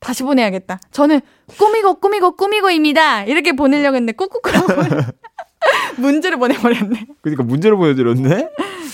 다시 0.00 0.22
보내야겠다. 0.22 0.78
저는 0.90 1.20
꾸미고 1.58 1.94
꾸미고 1.94 2.32
꾸미고입니다. 2.36 3.24
이렇게 3.24 3.52
보내려고 3.52 3.96
했는데 3.96 4.12
꾸꾸꾸라고 4.12 4.66
문제를 5.96 6.38
보내버렸네. 6.38 7.06
그니까 7.20 7.42
문제를 7.42 7.76
보여드렸네? 7.76 8.48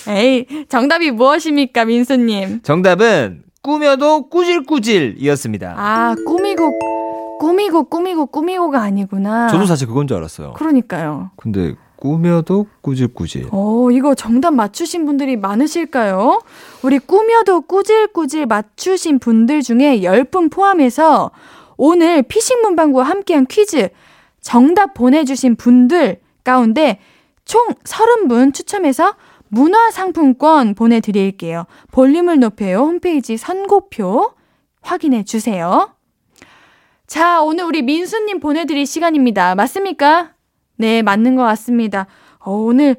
에이, 0.09 0.47
정답이 0.69 1.11
무엇입니까, 1.13 1.85
민수님? 1.85 2.61
정답은 2.63 3.43
꾸며도 3.63 4.29
꾸질꾸질이었습니다. 4.29 5.75
아, 5.77 6.15
꾸미고, 6.27 7.39
꾸미고, 7.39 7.85
꾸미고, 7.85 8.27
꾸미고가 8.27 8.81
아니구나. 8.83 9.49
저도 9.49 9.67
사실 9.67 9.87
그건 9.87 10.07
줄 10.09 10.17
알았어요. 10.17 10.55
그러니까요. 10.55 11.31
근데 11.37 11.75
꾸며도 11.97 12.67
꾸질꾸질. 12.81 13.47
어, 13.53 13.89
이거 13.93 14.17
정답 14.17 14.53
맞추신 14.55 15.07
분들이 15.07 15.37
많으실까요? 15.37 16.41
우리 16.83 16.99
꾸며도 16.99 17.61
꾸질꾸질 17.63 18.47
맞추신 18.47 19.21
분들 19.21 19.63
중에 19.63 20.01
10분 20.01 20.51
포함해서 20.51 21.31
오늘 21.77 22.23
피싱 22.23 22.61
문방구와 22.63 23.05
함께한 23.05 23.47
퀴즈 23.47 23.89
정답 24.41 24.95
보내주신 24.95 25.55
분들 25.55 26.19
가운데 26.45 26.99
총 27.45 27.69
30분 27.85 28.55
추첨해서 28.55 29.15
문화상품권 29.49 30.75
보내드릴게요. 30.75 31.67
볼륨을 31.91 32.39
높여요. 32.39 32.79
홈페이지 32.79 33.37
선고표 33.37 34.33
확인해 34.81 35.25
주세요. 35.25 35.95
자, 37.07 37.43
오늘 37.43 37.65
우리 37.65 37.83
민수님 37.83 38.41
보내드릴 38.41 38.87
시간입니다. 38.87 39.55
맞습니까? 39.55 40.33
네, 40.77 41.03
맞는 41.03 41.37
것 41.37 41.43
같습니다. 41.43 42.07
어, 42.39 42.53
오늘 42.53 42.97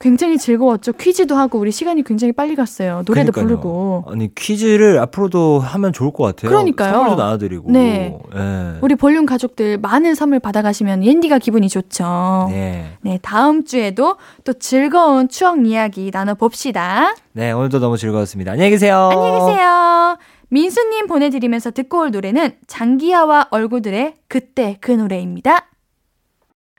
굉장히 0.00 0.38
즐거웠죠. 0.38 0.92
퀴즈도 0.92 1.34
하고 1.34 1.58
우리 1.58 1.72
시간이 1.72 2.04
굉장히 2.04 2.32
빨리 2.32 2.54
갔어요. 2.54 3.02
노래도 3.04 3.32
그러니까요. 3.32 3.44
부르고. 3.44 4.04
아니 4.06 4.32
퀴즈를 4.32 5.00
앞으로도 5.00 5.58
하면 5.58 5.92
좋을 5.92 6.12
것 6.12 6.22
같아요. 6.22 6.50
그러니까요. 6.50 6.92
선물도 6.92 7.16
나눠드리고. 7.16 7.72
네. 7.72 8.16
예. 8.36 8.78
우리 8.80 8.94
볼륨 8.94 9.26
가족들 9.26 9.78
많은 9.78 10.14
선물 10.14 10.38
받아가시면 10.38 11.04
옌디가 11.04 11.38
기분이 11.38 11.68
좋죠. 11.68 12.46
네. 12.50 12.96
네, 13.00 13.18
다음 13.20 13.64
주에도 13.64 14.16
또 14.44 14.52
즐거운 14.52 15.28
추억 15.28 15.66
이야기 15.66 16.10
나눠봅시다. 16.12 17.16
네, 17.32 17.50
오늘도 17.50 17.80
너무 17.80 17.96
즐거웠습니다. 17.96 18.52
안녕히 18.52 18.70
계세요. 18.70 19.08
안녕히 19.10 19.40
계세요. 19.40 20.16
민수님 20.50 21.08
보내드리면서 21.08 21.72
듣고 21.72 22.02
올 22.02 22.10
노래는 22.12 22.52
장기하와 22.68 23.48
얼굴들의 23.50 24.14
그때 24.28 24.76
그 24.80 24.92
노래입니다. 24.92 25.66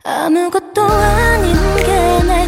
아무것도 0.05 0.81
아닌 0.83 1.53
게 1.83 1.88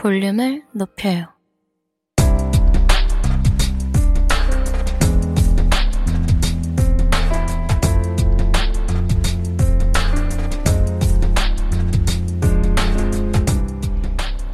볼륨을 0.00 0.62
높여요. 0.72 1.26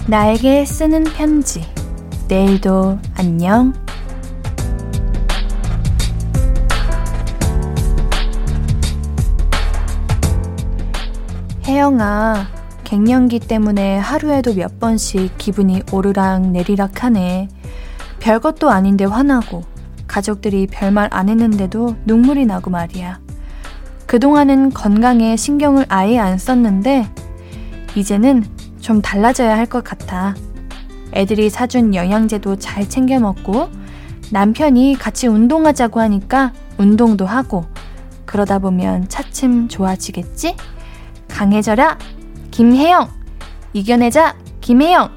나에게 0.09 0.65
쓰는 0.65 1.05
편지. 1.05 1.65
내일도 2.27 2.99
안녕. 3.17 3.73
혜영아, 11.65 12.56
갱년기 12.87 13.41
때문에 13.41 13.99
하루에도 13.99 14.55
몇 14.55 14.79
번씩 14.79 15.37
기분이 15.39 15.83
오르락 15.91 16.53
내리락 16.53 17.03
하네. 17.03 17.49
별것도 18.21 18.71
아닌데 18.71 19.05
화나고, 19.05 19.65
가족들이 20.07 20.69
별말 20.69 21.09
안 21.11 21.29
했는데도 21.29 21.97
눈물이 22.05 22.47
나고 22.47 22.71
말이야. 22.71 23.19
그동안은 24.07 24.71
건강에 24.71 25.37
신경을 25.37 25.87
아예 25.89 26.21
안 26.21 26.39
썼는데, 26.39 27.09
이제는 27.97 28.45
좀 28.81 29.03
달라져야 29.03 29.57
할 29.57 29.67
것 29.67 29.83
같아. 29.83 30.37
애들이 31.13 31.51
사준 31.51 31.93
영양제도 31.93 32.55
잘 32.55 32.89
챙겨 32.89 33.19
먹고, 33.19 33.69
남편이 34.31 34.97
같이 34.97 35.27
운동하자고 35.27 35.99
하니까 35.99 36.53
운동도 36.79 37.27
하고, 37.27 37.65
그러다 38.27 38.61
보면 38.61 39.09
차츰 39.09 39.67
좋아지겠지? 39.67 40.55
강해져라! 41.27 41.99
김혜영! 42.57 43.11
이겨내자! 43.75 44.35
김혜영! 44.63 45.11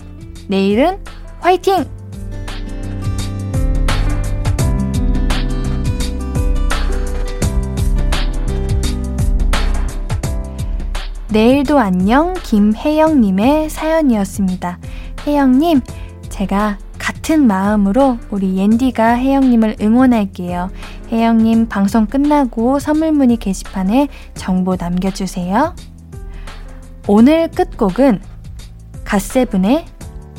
내일은 0.50 1.00
화이팅! 1.40 1.86
내일도 11.30 11.80
안녕 11.80 12.34
김혜영님의 12.44 13.70
사연이었습니다. 13.70 14.78
혜영님, 15.26 15.80
제가 16.28 16.78
같은 16.98 17.48
마음으로 17.48 18.18
우리 18.32 18.58
옌디가 18.58 19.18
혜영님을 19.18 19.78
응원할게요. 19.80 20.72
혜영님 21.10 21.70
방송 21.70 22.06
끝나고 22.06 22.80
선물 22.80 23.14
문의 23.14 23.38
게시판에 23.38 24.10
정보 24.36 24.76
남겨주세요. 24.76 25.74
오늘 27.12 27.50
끝곡은 27.50 28.22
갓세븐의 29.04 29.84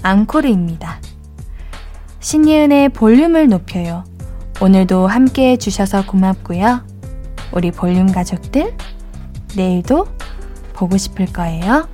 앙코르입니다. 0.05 1.01
신예은의 2.21 2.91
볼륨을 2.91 3.49
높여요. 3.49 4.05
오늘도 4.61 5.09
함께 5.09 5.51
해주셔서 5.51 6.07
고맙고요. 6.07 6.87
우리 7.51 7.73
볼륨 7.73 8.13
가족들, 8.13 8.77
내일도 9.57 10.07
보고 10.73 10.97
싶을 10.97 11.27
거예요. 11.33 11.89